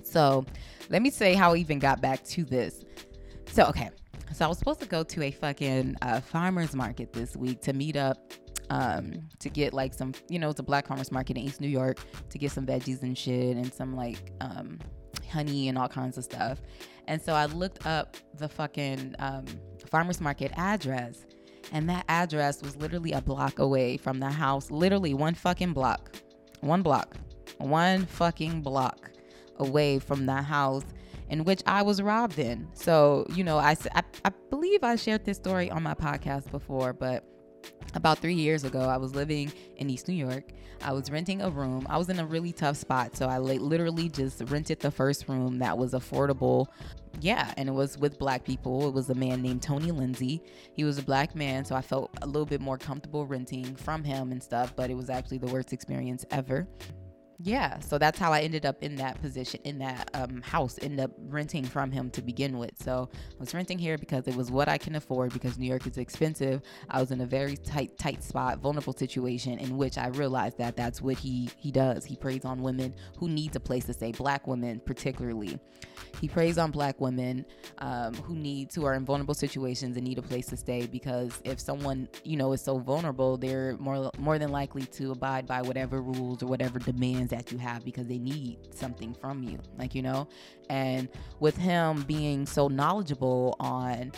So, 0.03 0.45
let 0.89 1.01
me 1.01 1.09
say 1.09 1.33
how 1.33 1.53
I 1.53 1.57
even 1.57 1.79
got 1.79 2.01
back 2.01 2.23
to 2.25 2.43
this. 2.43 2.83
So, 3.47 3.65
okay. 3.65 3.89
So, 4.33 4.45
I 4.45 4.47
was 4.47 4.57
supposed 4.57 4.79
to 4.81 4.87
go 4.87 5.03
to 5.03 5.23
a 5.23 5.31
fucking 5.31 5.97
uh, 6.01 6.21
farmer's 6.21 6.75
market 6.75 7.13
this 7.13 7.35
week 7.35 7.61
to 7.61 7.73
meet 7.73 7.95
up 7.95 8.17
um, 8.69 9.21
to 9.39 9.49
get 9.49 9.73
like 9.73 9.93
some, 9.93 10.13
you 10.29 10.39
know, 10.39 10.49
it's 10.49 10.59
a 10.59 10.63
black 10.63 10.87
farmer's 10.87 11.11
market 11.11 11.37
in 11.37 11.43
East 11.43 11.61
New 11.61 11.67
York 11.67 11.99
to 12.29 12.37
get 12.37 12.51
some 12.51 12.65
veggies 12.65 13.01
and 13.01 13.17
shit 13.17 13.57
and 13.57 13.73
some 13.73 13.95
like 13.95 14.31
um, 14.41 14.79
honey 15.31 15.67
and 15.69 15.77
all 15.77 15.87
kinds 15.87 16.17
of 16.17 16.23
stuff. 16.23 16.61
And 17.07 17.21
so 17.21 17.33
I 17.33 17.45
looked 17.45 17.85
up 17.85 18.17
the 18.37 18.47
fucking 18.47 19.15
um, 19.19 19.45
farmer's 19.89 20.21
market 20.21 20.51
address 20.55 21.25
and 21.71 21.89
that 21.89 22.05
address 22.07 22.61
was 22.61 22.75
literally 22.77 23.11
a 23.11 23.21
block 23.21 23.59
away 23.59 23.97
from 23.97 24.19
the 24.19 24.29
house, 24.29 24.71
literally 24.71 25.13
one 25.13 25.33
fucking 25.33 25.73
block, 25.73 26.15
one 26.61 26.81
block, 26.81 27.15
one 27.57 28.05
fucking 28.05 28.61
block 28.61 29.11
away 29.57 29.99
from 29.99 30.25
the 30.25 30.41
house 30.41 30.85
in 31.29 31.43
which 31.43 31.61
I 31.65 31.81
was 31.81 32.01
robbed 32.01 32.39
in. 32.39 32.67
So, 32.73 33.25
you 33.33 33.43
know, 33.43 33.57
I, 33.57 33.75
I, 33.93 34.01
I 34.25 34.31
believe 34.49 34.83
I 34.83 34.95
shared 34.95 35.25
this 35.25 35.37
story 35.37 35.69
on 35.69 35.83
my 35.83 35.93
podcast 35.93 36.49
before, 36.51 36.93
but 36.93 37.23
about 37.93 38.19
three 38.19 38.35
years 38.35 38.63
ago, 38.63 38.81
I 38.81 38.97
was 38.97 39.15
living 39.15 39.51
in 39.77 39.89
East 39.89 40.07
New 40.07 40.15
York. 40.15 40.51
I 40.81 40.93
was 40.93 41.11
renting 41.11 41.41
a 41.41 41.49
room. 41.49 41.85
I 41.89 41.97
was 41.97 42.09
in 42.09 42.19
a 42.19 42.25
really 42.25 42.53
tough 42.53 42.77
spot. 42.77 43.17
So 43.17 43.27
I 43.27 43.37
literally 43.39 44.09
just 44.09 44.41
rented 44.47 44.79
the 44.79 44.91
first 44.91 45.27
room 45.27 45.59
that 45.59 45.77
was 45.77 45.93
affordable 45.93 46.67
yeah, 47.21 47.53
and 47.57 47.67
it 47.69 47.71
was 47.71 47.97
with 47.97 48.17
black 48.19 48.43
people. 48.43 48.87
It 48.87 48.93
was 48.93 49.09
a 49.09 49.15
man 49.15 49.41
named 49.41 49.61
Tony 49.61 49.91
Lindsay. 49.91 50.41
He 50.73 50.83
was 50.83 50.97
a 50.97 51.03
black 51.03 51.35
man, 51.35 51.65
so 51.65 51.75
I 51.75 51.81
felt 51.81 52.11
a 52.21 52.25
little 52.25 52.45
bit 52.45 52.61
more 52.61 52.77
comfortable 52.77 53.25
renting 53.25 53.75
from 53.75 54.03
him 54.03 54.31
and 54.31 54.41
stuff, 54.41 54.73
but 54.75 54.89
it 54.89 54.95
was 54.95 55.09
actually 55.09 55.39
the 55.39 55.47
worst 55.47 55.73
experience 55.73 56.25
ever 56.31 56.67
yeah 57.41 57.79
so 57.79 57.97
that's 57.97 58.19
how 58.19 58.33
i 58.33 58.41
ended 58.41 58.65
up 58.65 58.83
in 58.83 58.95
that 58.95 59.19
position 59.21 59.59
in 59.63 59.79
that 59.79 60.09
um, 60.13 60.41
house 60.41 60.77
ended 60.81 60.99
up 60.99 61.11
renting 61.27 61.63
from 61.63 61.91
him 61.91 62.09
to 62.09 62.21
begin 62.21 62.57
with. 62.57 62.71
So 62.81 63.09
i 63.13 63.39
was 63.39 63.53
renting 63.53 63.77
here 63.77 63.97
because 63.97 64.27
it 64.27 64.35
was 64.35 64.51
what 64.51 64.67
i 64.67 64.77
can 64.77 64.95
afford 64.95 65.33
because 65.33 65.57
new 65.57 65.67
york 65.67 65.87
is 65.87 65.97
expensive. 65.97 66.61
I 66.89 66.99
was 66.99 67.11
in 67.11 67.21
a 67.21 67.25
very 67.25 67.55
tight 67.55 67.97
tight 67.97 68.23
spot 68.23 68.59
vulnerable 68.59 68.93
situation 68.93 69.57
in 69.59 69.77
which 69.77 69.97
i 69.97 70.07
realized 70.07 70.57
that 70.57 70.75
that's 70.75 71.01
what 71.01 71.17
he 71.17 71.49
he 71.57 71.71
does. 71.71 72.05
He 72.05 72.15
preys 72.15 72.45
on 72.45 72.61
women 72.61 72.93
who 73.17 73.29
needs 73.29 73.55
a 73.55 73.59
place 73.59 73.85
to 73.85 73.93
stay 73.93 74.11
black 74.11 74.47
women 74.47 74.81
particularly. 74.85 75.59
He 76.19 76.27
preys 76.27 76.57
on 76.57 76.71
black 76.71 76.99
women 76.99 77.45
um, 77.77 78.13
who 78.15 78.35
need 78.35 78.73
who 78.73 78.85
are 78.85 78.95
in 78.95 79.05
vulnerable 79.05 79.33
situations 79.33 79.95
and 79.95 80.05
need 80.05 80.17
a 80.17 80.21
place 80.21 80.47
to 80.47 80.57
stay 80.57 80.87
because 80.87 81.39
if 81.43 81.59
someone 81.59 82.09
you 82.23 82.37
know 82.37 82.51
is 82.53 82.61
so 82.61 82.79
vulnerable 82.79 83.37
they're 83.37 83.77
more 83.77 84.11
more 84.17 84.37
than 84.37 84.51
likely 84.51 84.83
to 84.83 85.11
abide 85.11 85.45
by 85.47 85.61
whatever 85.61 86.01
rules 86.01 86.43
or 86.43 86.47
whatever 86.47 86.79
demands 86.79 87.28
that 87.29 87.51
you 87.51 87.57
have 87.57 87.83
because 87.83 88.07
they 88.07 88.19
need 88.19 88.57
something 88.73 89.13
from 89.13 89.43
you, 89.43 89.59
like, 89.77 89.95
you 89.95 90.01
know? 90.01 90.27
And 90.69 91.09
with 91.39 91.57
him 91.57 92.03
being 92.03 92.45
so 92.45 92.67
knowledgeable 92.67 93.55
on 93.59 94.11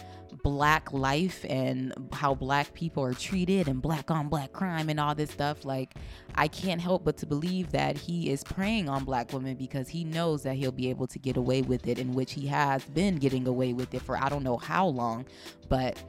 black 0.44 0.92
life 0.92 1.46
and 1.50 1.94
how 2.14 2.34
black 2.34 2.74
people 2.74 3.04
are 3.04 3.14
treated 3.14 3.68
and 3.68 3.82
black 3.82 4.10
on 4.10 4.28
black 4.28 4.52
crime 4.52 4.90
and 4.90 5.00
all 5.00 5.16
this 5.16 5.32
stuff, 5.32 5.64
like, 5.66 5.94
I 6.36 6.48
can't 6.48 6.82
help 6.82 7.06
but 7.06 7.18
to 7.18 7.26
believe 7.26 7.72
that 7.72 7.98
he 7.98 8.32
is 8.32 8.44
preying 8.44 8.90
on 8.90 9.04
black 9.04 9.32
women 9.34 9.56
because 9.56 9.88
he 9.88 10.04
knows 10.04 10.44
that 10.44 10.56
he'll 10.56 10.72
be 10.72 10.90
able 10.90 11.08
to 11.08 11.20
get 11.20 11.38
away 11.38 11.62
with 11.62 11.88
it, 11.88 12.00
in 12.00 12.14
which 12.14 12.34
he 12.34 12.48
has 12.48 12.84
been 12.86 13.16
getting 13.18 13.48
away 13.48 13.74
with 13.74 13.94
it 13.94 14.02
for 14.02 14.18
I 14.18 14.30
don't 14.30 14.44
know 14.44 14.58
how 14.58 14.88
long, 14.88 15.26
but 15.70 16.02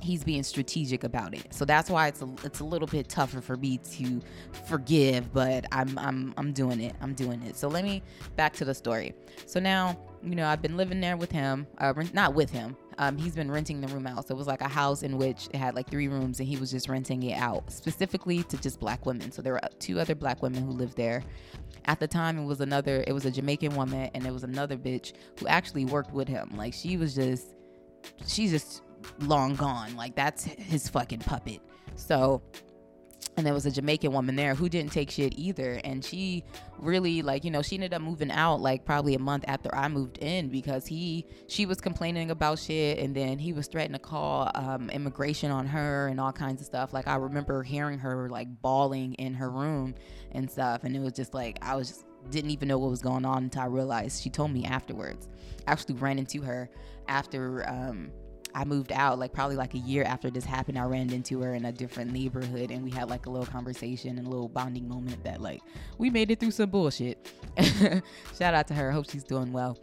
he's 0.00 0.24
being 0.24 0.42
strategic 0.42 1.04
about 1.04 1.34
it. 1.34 1.52
So 1.52 1.64
that's 1.64 1.90
why 1.90 2.08
it's 2.08 2.22
a, 2.22 2.28
it's 2.44 2.60
a 2.60 2.64
little 2.64 2.88
bit 2.88 3.08
tougher 3.08 3.40
for 3.40 3.56
me 3.56 3.78
to 3.78 4.20
forgive, 4.66 5.32
but 5.32 5.66
I'm 5.72 5.98
I'm 5.98 6.34
I'm 6.36 6.52
doing 6.52 6.80
it. 6.80 6.94
I'm 7.00 7.14
doing 7.14 7.42
it. 7.42 7.56
So 7.56 7.68
let 7.68 7.84
me 7.84 8.02
back 8.36 8.52
to 8.54 8.64
the 8.64 8.74
story. 8.74 9.14
So 9.46 9.60
now, 9.60 9.98
you 10.22 10.34
know, 10.34 10.46
I've 10.46 10.62
been 10.62 10.76
living 10.76 11.00
there 11.00 11.16
with 11.16 11.32
him, 11.32 11.66
uh, 11.78 11.92
not 12.12 12.34
with 12.34 12.50
him. 12.50 12.76
Um, 12.98 13.18
he's 13.18 13.34
been 13.34 13.50
renting 13.50 13.80
the 13.80 13.88
room 13.88 14.06
out. 14.06 14.26
So 14.26 14.34
it 14.34 14.38
was 14.38 14.46
like 14.46 14.62
a 14.62 14.68
house 14.68 15.02
in 15.02 15.18
which 15.18 15.48
it 15.52 15.56
had 15.56 15.74
like 15.74 15.90
three 15.90 16.08
rooms 16.08 16.40
and 16.40 16.48
he 16.48 16.56
was 16.56 16.70
just 16.70 16.88
renting 16.88 17.22
it 17.24 17.34
out 17.34 17.70
specifically 17.70 18.42
to 18.44 18.56
just 18.56 18.80
black 18.80 19.04
women. 19.04 19.30
So 19.32 19.42
there 19.42 19.52
were 19.52 19.60
two 19.78 20.00
other 20.00 20.14
black 20.14 20.42
women 20.42 20.64
who 20.64 20.72
lived 20.72 20.96
there. 20.96 21.22
At 21.84 22.00
the 22.00 22.08
time, 22.08 22.38
it 22.38 22.46
was 22.46 22.60
another, 22.60 23.04
it 23.06 23.12
was 23.12 23.26
a 23.26 23.30
Jamaican 23.30 23.76
woman 23.76 24.10
and 24.14 24.26
it 24.26 24.32
was 24.32 24.44
another 24.44 24.76
bitch 24.78 25.12
who 25.38 25.46
actually 25.46 25.84
worked 25.84 26.12
with 26.12 26.26
him. 26.26 26.52
Like 26.56 26.72
she 26.72 26.96
was 26.96 27.14
just, 27.14 27.54
she's 28.26 28.50
just 28.50 28.82
long 29.20 29.54
gone. 29.56 29.96
Like 29.96 30.14
that's 30.14 30.44
his 30.44 30.88
fucking 30.88 31.20
puppet. 31.20 31.60
So 31.96 32.42
and 33.36 33.46
there 33.46 33.52
was 33.52 33.66
a 33.66 33.70
Jamaican 33.70 34.12
woman 34.12 34.34
there 34.34 34.54
who 34.54 34.68
didn't 34.68 34.92
take 34.92 35.10
shit 35.10 35.34
either. 35.36 35.78
And 35.84 36.02
she 36.02 36.42
really 36.78 37.20
like, 37.20 37.44
you 37.44 37.50
know, 37.50 37.60
she 37.60 37.76
ended 37.76 37.92
up 37.92 38.00
moving 38.00 38.30
out 38.30 38.60
like 38.62 38.86
probably 38.86 39.14
a 39.14 39.18
month 39.18 39.44
after 39.46 39.74
I 39.74 39.88
moved 39.88 40.18
in 40.18 40.48
because 40.48 40.86
he 40.86 41.26
she 41.46 41.66
was 41.66 41.78
complaining 41.78 42.30
about 42.30 42.58
shit 42.58 42.98
and 42.98 43.14
then 43.14 43.38
he 43.38 43.52
was 43.52 43.66
threatening 43.66 44.00
to 44.00 44.06
call 44.06 44.50
um, 44.54 44.88
immigration 44.88 45.50
on 45.50 45.66
her 45.66 46.08
and 46.08 46.18
all 46.18 46.32
kinds 46.32 46.62
of 46.62 46.66
stuff. 46.66 46.94
Like 46.94 47.06
I 47.06 47.16
remember 47.16 47.62
hearing 47.62 47.98
her 47.98 48.28
like 48.30 48.48
bawling 48.62 49.14
in 49.14 49.34
her 49.34 49.50
room 49.50 49.94
and 50.32 50.50
stuff. 50.50 50.84
And 50.84 50.96
it 50.96 51.00
was 51.00 51.12
just 51.12 51.34
like 51.34 51.58
I 51.60 51.76
was 51.76 51.88
just 51.88 52.04
didn't 52.30 52.50
even 52.50 52.68
know 52.68 52.78
what 52.78 52.90
was 52.90 53.02
going 53.02 53.24
on 53.24 53.44
until 53.44 53.62
I 53.62 53.66
realized 53.66 54.22
she 54.22 54.30
told 54.30 54.50
me 54.50 54.64
afterwards. 54.64 55.28
I 55.66 55.72
actually 55.72 55.96
ran 55.96 56.18
into 56.18 56.40
her 56.40 56.70
after 57.06 57.68
um 57.68 58.10
I 58.56 58.64
moved 58.64 58.90
out 58.90 59.18
like 59.18 59.34
probably 59.34 59.54
like 59.54 59.74
a 59.74 59.78
year 59.78 60.02
after 60.04 60.30
this 60.30 60.46
happened. 60.46 60.78
I 60.78 60.84
ran 60.84 61.12
into 61.12 61.42
her 61.42 61.54
in 61.54 61.66
a 61.66 61.72
different 61.72 62.10
neighborhood 62.10 62.70
and 62.70 62.82
we 62.82 62.90
had 62.90 63.10
like 63.10 63.26
a 63.26 63.30
little 63.30 63.44
conversation 63.44 64.16
and 64.16 64.26
a 64.26 64.30
little 64.30 64.48
bonding 64.48 64.88
moment 64.88 65.22
that 65.24 65.42
like 65.42 65.60
we 65.98 66.08
made 66.08 66.30
it 66.30 66.40
through 66.40 66.52
some 66.52 66.70
bullshit. 66.70 67.30
Shout 68.38 68.54
out 68.54 68.66
to 68.68 68.74
her. 68.74 68.90
Hope 68.90 69.10
she's 69.10 69.24
doing 69.24 69.52
well. 69.52 69.78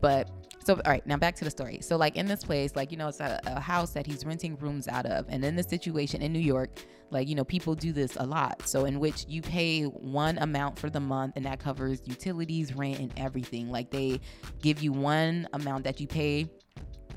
But 0.00 0.30
so 0.64 0.74
all 0.74 0.80
right 0.86 1.06
now 1.06 1.18
back 1.18 1.34
to 1.34 1.44
the 1.44 1.50
story 1.50 1.78
so 1.82 1.96
like 1.96 2.16
in 2.16 2.24
this 2.24 2.42
place 2.42 2.74
like 2.74 2.90
you 2.90 2.96
know 2.96 3.08
it's 3.08 3.20
a, 3.20 3.38
a, 3.44 3.60
house 3.60 3.90
that 3.90 4.06
he's 4.06 4.24
renting 4.24 4.56
rooms 4.56 4.88
out 4.88 5.04
of 5.04 5.26
and 5.28 5.44
in 5.44 5.54
the 5.56 5.62
situation 5.62 6.22
in 6.22 6.32
new 6.32 6.38
york 6.38 6.70
like 7.10 7.28
you 7.28 7.34
know 7.34 7.44
people 7.44 7.74
do 7.74 7.92
this 7.92 8.16
a 8.16 8.24
lot 8.24 8.66
so 8.66 8.86
in 8.86 8.98
which 8.98 9.26
you 9.28 9.42
pay 9.42 9.82
one 9.82 10.38
amount 10.38 10.78
for 10.78 10.88
the 10.88 11.00
month 11.00 11.34
and 11.36 11.44
that 11.44 11.60
covers 11.60 12.00
utilities 12.06 12.74
rent 12.74 12.98
and 12.98 13.12
everything 13.18 13.70
like 13.70 13.90
they 13.90 14.18
give 14.62 14.82
you 14.82 14.90
one 14.90 15.46
amount 15.52 15.84
that 15.84 16.00
you 16.00 16.06
pay 16.06 16.48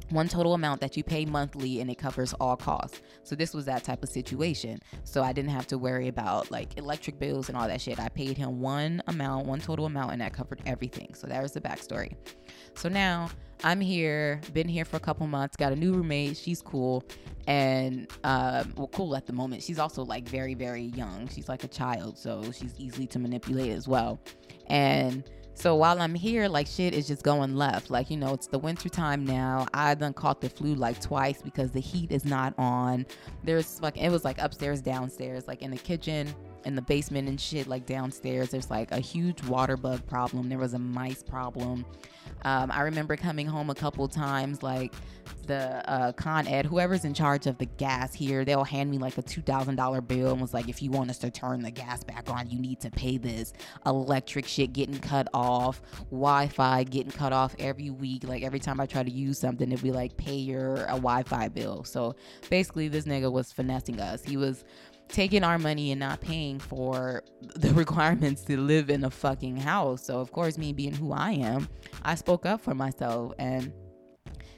one 0.09 0.27
total 0.27 0.53
amount 0.53 0.81
that 0.81 0.95
you 0.95 1.03
pay 1.03 1.25
monthly 1.25 1.81
and 1.81 1.89
it 1.89 1.97
covers 1.97 2.33
all 2.33 2.55
costs. 2.55 3.01
So 3.23 3.35
this 3.35 3.53
was 3.53 3.65
that 3.65 3.83
type 3.83 4.03
of 4.03 4.09
situation. 4.09 4.79
So 5.03 5.23
I 5.23 5.33
didn't 5.33 5.51
have 5.51 5.67
to 5.67 5.77
worry 5.77 6.07
about 6.07 6.49
like 6.51 6.77
electric 6.77 7.19
bills 7.19 7.49
and 7.49 7.57
all 7.57 7.67
that 7.67 7.81
shit. 7.81 7.99
I 7.99 8.09
paid 8.09 8.37
him 8.37 8.59
one 8.61 9.01
amount, 9.07 9.47
one 9.47 9.59
total 9.59 9.85
amount, 9.85 10.13
and 10.13 10.21
that 10.21 10.33
covered 10.33 10.61
everything. 10.65 11.13
So 11.13 11.27
that 11.27 11.41
was 11.41 11.51
the 11.51 11.61
backstory. 11.61 12.15
So 12.75 12.89
now 12.89 13.29
I'm 13.63 13.81
here, 13.81 14.39
been 14.53 14.67
here 14.67 14.85
for 14.85 14.97
a 14.97 15.01
couple 15.01 15.27
months, 15.27 15.57
got 15.57 15.73
a 15.73 15.75
new 15.75 15.93
roommate. 15.93 16.37
She's 16.37 16.61
cool. 16.61 17.03
And 17.47 18.09
um, 18.23 18.73
well, 18.75 18.89
cool 18.93 19.15
at 19.15 19.25
the 19.25 19.33
moment. 19.33 19.63
She's 19.63 19.79
also 19.79 20.03
like 20.03 20.27
very, 20.27 20.53
very 20.53 20.83
young. 20.83 21.27
She's 21.29 21.49
like 21.49 21.63
a 21.63 21.67
child, 21.67 22.17
so 22.17 22.43
she's 22.51 22.73
easily 22.77 23.07
to 23.07 23.19
manipulate 23.19 23.71
as 23.71 23.87
well. 23.87 24.19
And 24.67 25.23
so 25.57 25.75
while 25.75 25.99
I'm 25.99 26.13
here, 26.13 26.47
like 26.47 26.67
shit 26.67 26.93
is 26.93 27.07
just 27.07 27.23
going 27.23 27.55
left. 27.55 27.89
Like, 27.89 28.11
you 28.11 28.17
know, 28.17 28.31
it's 28.31 28.45
the 28.45 28.59
winter 28.59 28.89
time 28.89 29.25
now. 29.25 29.65
I 29.73 29.95
done 29.95 30.13
caught 30.13 30.39
the 30.39 30.49
flu 30.49 30.75
like 30.75 31.01
twice 31.01 31.41
because 31.41 31.71
the 31.71 31.79
heat 31.79 32.11
is 32.11 32.25
not 32.25 32.53
on. 32.59 33.07
There's 33.43 33.79
fucking 33.79 34.03
it 34.03 34.11
was 34.11 34.23
like 34.23 34.39
upstairs, 34.39 34.81
downstairs, 34.81 35.47
like 35.47 35.63
in 35.63 35.71
the 35.71 35.77
kitchen, 35.77 36.31
in 36.65 36.75
the 36.75 36.81
basement 36.83 37.27
and 37.27 37.41
shit, 37.41 37.65
like 37.65 37.87
downstairs. 37.87 38.49
There's 38.51 38.69
like 38.69 38.91
a 38.91 38.99
huge 38.99 39.43
water 39.45 39.77
bug 39.77 40.05
problem. 40.05 40.47
There 40.47 40.59
was 40.59 40.75
a 40.75 40.79
mice 40.79 41.23
problem. 41.23 41.85
Um, 42.43 42.71
I 42.71 42.81
remember 42.81 43.15
coming 43.15 43.47
home 43.47 43.69
a 43.69 43.75
couple 43.75 44.07
times, 44.07 44.63
like 44.63 44.93
the 45.47 45.89
uh, 45.89 46.11
Con 46.13 46.47
Ed, 46.47 46.65
whoever's 46.65 47.05
in 47.05 47.13
charge 47.13 47.47
of 47.47 47.57
the 47.57 47.65
gas 47.65 48.13
here, 48.13 48.45
they'll 48.45 48.63
hand 48.63 48.91
me 48.91 48.97
like 48.97 49.17
a 49.17 49.23
$2,000 49.23 50.07
bill 50.07 50.31
and 50.31 50.41
was 50.41 50.53
like, 50.53 50.69
if 50.69 50.81
you 50.81 50.91
want 50.91 51.09
us 51.09 51.17
to 51.19 51.31
turn 51.31 51.61
the 51.61 51.71
gas 51.71 52.03
back 52.03 52.29
on, 52.29 52.49
you 52.49 52.59
need 52.59 52.79
to 52.81 52.91
pay 52.91 53.17
this. 53.17 53.53
Electric 53.85 54.45
shit 54.45 54.73
getting 54.73 54.99
cut 54.99 55.27
off, 55.33 55.81
Wi 56.11 56.47
Fi 56.47 56.83
getting 56.83 57.11
cut 57.11 57.33
off 57.33 57.55
every 57.59 57.89
week. 57.89 58.23
Like 58.23 58.43
every 58.43 58.59
time 58.59 58.79
I 58.79 58.85
try 58.85 59.03
to 59.03 59.11
use 59.11 59.39
something, 59.39 59.71
it'd 59.71 59.83
be 59.83 59.91
like, 59.91 60.15
pay 60.17 60.35
your 60.35 60.75
a 60.85 60.97
Wi 60.97 61.23
Fi 61.23 61.47
bill. 61.47 61.83
So 61.83 62.15
basically, 62.49 62.87
this 62.87 63.05
nigga 63.05 63.31
was 63.31 63.51
finessing 63.51 63.99
us. 63.99 64.23
He 64.23 64.37
was 64.37 64.63
taking 65.09 65.43
our 65.43 65.57
money 65.57 65.91
and 65.91 65.99
not 65.99 66.21
paying 66.21 66.59
for 66.59 67.23
the 67.55 67.73
requirements 67.73 68.43
to 68.43 68.57
live 68.59 68.89
in 68.89 69.03
a 69.03 69.09
fucking 69.09 69.57
house. 69.57 70.03
So, 70.03 70.19
of 70.19 70.31
course, 70.31 70.57
me 70.57 70.73
being 70.73 70.93
who 70.93 71.11
I 71.11 71.31
am, 71.31 71.67
I 72.03 72.15
spoke 72.15 72.45
up 72.45 72.61
for 72.61 72.75
myself 72.75 73.33
and 73.39 73.71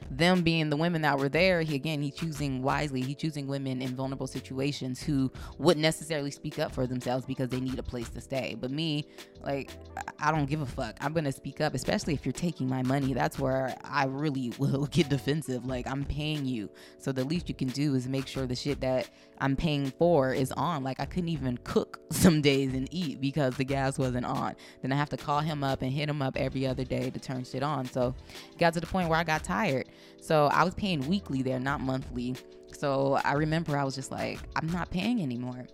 them 0.10 0.41
being 0.41 0.69
the 0.69 0.78
women 0.78 1.02
that 1.04 1.19
were 1.19 1.30
there, 1.30 1.62
he 1.62 1.76
again 1.76 2.02
he 2.02 2.12
choosing 2.12 2.62
wisely. 2.62 3.02
He 3.02 3.13
choosing 3.15 3.48
women 3.48 3.82
in 3.82 3.95
vulnerable 3.95 4.28
situations 4.28 5.02
who 5.02 5.32
wouldn't 5.58 5.82
necessarily 5.82 6.32
speak 6.32 6.60
up 6.60 6.74
for 6.74 6.88
themselves 6.88 7.26
because 7.26 7.50
they 7.50 7.60
need 7.60 7.78
a 7.78 7.84
place 7.84 8.10
to 8.10 8.22
stay. 8.22 8.56
But 8.60 8.72
me, 8.72 9.06
like 9.43 9.72
I 10.19 10.32
don't 10.32 10.45
give 10.45 10.62
a 10.62 10.65
fuck. 10.65 10.98
I'm 11.02 11.13
gonna 11.13 11.32
speak 11.32 11.62
up, 11.62 11.74
especially 11.74 12.13
if 12.13 12.26
you're 12.26 12.34
taking 12.34 12.67
my 12.67 12.84
money. 12.84 13.13
That's 13.13 13.38
where 13.38 13.76
I 13.84 14.06
really 14.06 14.54
will 14.58 14.88
get 14.88 15.10
defensive. 15.10 15.65
Like 15.65 15.88
I'm 15.88 16.06
paying 16.06 16.45
you, 16.45 16.69
so 16.98 17.12
the 17.12 17.24
least 17.24 17.48
you 17.48 17.56
can 17.56 17.69
do 17.69 17.95
is 17.95 18.08
make 18.08 18.28
sure 18.28 18.45
the 18.45 18.56
shit 18.56 18.82
that 18.82 19.10
I'm 19.39 19.56
paying 19.56 19.91
for 19.91 20.34
is 20.34 20.52
on. 20.54 20.84
Like 20.84 21.00
I 21.00 21.06
couldn't 21.06 21.30
even 21.30 21.58
cook 21.63 22.00
some 22.12 22.41
days 22.41 22.74
and 22.74 22.88
eat 22.91 23.22
because 23.22 23.56
the 23.56 23.63
gas 23.63 23.98
wasn't 23.98 24.26
on. 24.26 24.56
Then 24.82 24.91
I 24.91 24.95
have 24.95 25.10
to 25.10 25.17
call 25.17 25.39
him 25.39 25.63
up 25.63 25.82
and 25.82 25.91
hit 25.91 26.10
him 26.10 26.22
up 26.22 26.36
every 26.38 26.65
other 26.65 26.84
day 26.84 27.10
to 27.10 27.19
turn 27.19 27.43
shit 27.43 27.63
on. 27.63 27.86
So 27.86 28.15
it 28.52 28.58
got 28.58 28.74
to 28.74 28.80
the 28.80 28.88
point 28.88 29.10
where 29.10 29.19
I 29.19 29.24
got 29.24 29.43
tired. 29.43 29.88
So 30.21 30.47
I 30.47 30.63
was 30.63 30.73
paying 30.75 31.07
weekly 31.07 31.41
there, 31.41 31.59
not 31.59 31.81
monthly. 31.81 32.35
So 32.77 33.19
I 33.23 33.33
remember 33.33 33.77
I 33.77 33.83
was 33.83 33.95
just 33.95 34.12
like, 34.12 34.39
I'm 34.55 34.67
not 34.67 34.89
paying 34.89 35.21
anymore. 35.21 35.67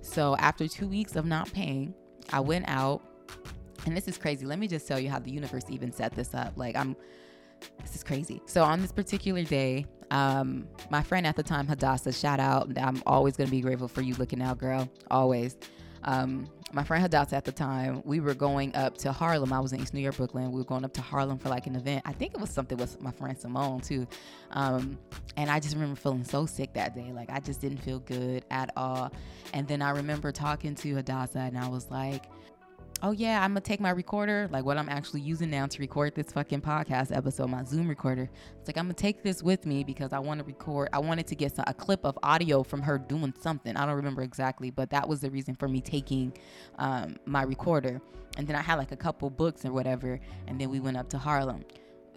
So 0.00 0.36
after 0.36 0.68
two 0.68 0.86
weeks 0.86 1.16
of 1.16 1.26
not 1.26 1.52
paying, 1.52 1.94
I 2.32 2.40
went 2.40 2.66
out. 2.68 3.02
And 3.84 3.96
this 3.96 4.08
is 4.08 4.18
crazy. 4.18 4.46
Let 4.46 4.58
me 4.58 4.68
just 4.68 4.86
tell 4.86 4.98
you 4.98 5.10
how 5.10 5.18
the 5.18 5.30
universe 5.30 5.64
even 5.68 5.92
set 5.92 6.12
this 6.14 6.34
up. 6.34 6.54
Like 6.56 6.76
I'm 6.76 6.96
this 7.80 7.96
is 7.96 8.04
crazy. 8.04 8.40
So 8.46 8.62
on 8.62 8.80
this 8.80 8.92
particular 8.92 9.42
day, 9.42 9.86
um, 10.10 10.68
my 10.90 11.02
friend 11.02 11.26
at 11.26 11.36
the 11.36 11.42
time, 11.42 11.66
Hadassah, 11.66 12.12
shout 12.12 12.40
out. 12.40 12.70
I'm 12.78 13.02
always 13.06 13.36
gonna 13.36 13.50
be 13.50 13.60
grateful 13.60 13.88
for 13.88 14.02
you 14.02 14.14
looking 14.14 14.42
out, 14.42 14.58
girl. 14.58 14.88
Always. 15.10 15.56
Um, 16.04 16.48
my 16.72 16.82
friend 16.82 17.00
Hadassah 17.00 17.36
at 17.36 17.44
the 17.44 17.52
time, 17.52 18.02
we 18.04 18.20
were 18.20 18.34
going 18.34 18.74
up 18.74 18.98
to 18.98 19.12
Harlem. 19.12 19.52
I 19.52 19.60
was 19.60 19.72
in 19.72 19.80
East 19.80 19.94
New 19.94 20.00
York, 20.00 20.16
Brooklyn. 20.16 20.50
We 20.50 20.58
were 20.58 20.64
going 20.64 20.84
up 20.84 20.92
to 20.94 21.00
Harlem 21.00 21.38
for 21.38 21.48
like 21.48 21.66
an 21.66 21.76
event. 21.76 22.02
I 22.04 22.12
think 22.12 22.34
it 22.34 22.40
was 22.40 22.50
something 22.50 22.76
with 22.76 23.00
my 23.00 23.12
friend 23.12 23.38
Simone 23.38 23.80
too. 23.80 24.06
Um, 24.50 24.98
and 25.36 25.50
I 25.50 25.60
just 25.60 25.74
remember 25.74 25.96
feeling 25.96 26.24
so 26.24 26.44
sick 26.44 26.72
that 26.74 26.94
day. 26.94 27.12
Like 27.12 27.30
I 27.30 27.40
just 27.40 27.60
didn't 27.60 27.78
feel 27.78 28.00
good 28.00 28.44
at 28.50 28.72
all. 28.76 29.12
And 29.54 29.66
then 29.68 29.80
I 29.80 29.90
remember 29.90 30.32
talking 30.32 30.74
to 30.74 30.94
Hadassah 30.96 31.38
and 31.38 31.56
I 31.56 31.68
was 31.68 31.90
like, 31.90 32.24
oh 33.02 33.12
yeah, 33.12 33.42
I'm 33.42 33.50
gonna 33.50 33.60
take 33.60 33.80
my 33.80 33.90
recorder, 33.90 34.48
like 34.50 34.64
what 34.64 34.78
I'm 34.78 34.88
actually 34.88 35.20
using 35.20 35.50
now 35.50 35.66
to 35.66 35.78
record 35.80 36.14
this 36.14 36.32
fucking 36.32 36.62
podcast 36.62 37.14
episode, 37.14 37.48
my 37.48 37.64
Zoom 37.64 37.88
recorder. 37.88 38.28
It's 38.58 38.68
like 38.68 38.78
I'm 38.78 38.86
gonna 38.86 38.94
take 38.94 39.22
this 39.22 39.42
with 39.42 39.66
me 39.66 39.84
because 39.84 40.12
I 40.12 40.18
want 40.18 40.40
to 40.40 40.44
record. 40.44 40.88
I 40.92 40.98
wanted 40.98 41.26
to 41.28 41.34
get 41.34 41.54
some, 41.54 41.64
a 41.66 41.74
clip 41.74 42.04
of 42.04 42.18
audio 42.22 42.62
from 42.62 42.82
her 42.82 42.98
doing 42.98 43.34
something. 43.40 43.76
I 43.76 43.86
don't 43.86 43.96
remember 43.96 44.22
exactly, 44.22 44.70
but 44.70 44.90
that 44.90 45.08
was 45.08 45.20
the 45.20 45.30
reason 45.30 45.54
for 45.54 45.68
me 45.68 45.80
taking 45.80 46.32
um, 46.78 47.16
my 47.26 47.42
recorder. 47.42 48.00
And 48.38 48.46
then 48.46 48.56
I 48.56 48.62
had 48.62 48.76
like 48.76 48.92
a 48.92 48.96
couple 48.96 49.30
books 49.30 49.64
or 49.64 49.72
whatever, 49.72 50.20
and 50.46 50.60
then 50.60 50.70
we 50.70 50.80
went 50.80 50.96
up 50.96 51.08
to 51.10 51.18
Harlem 51.18 51.64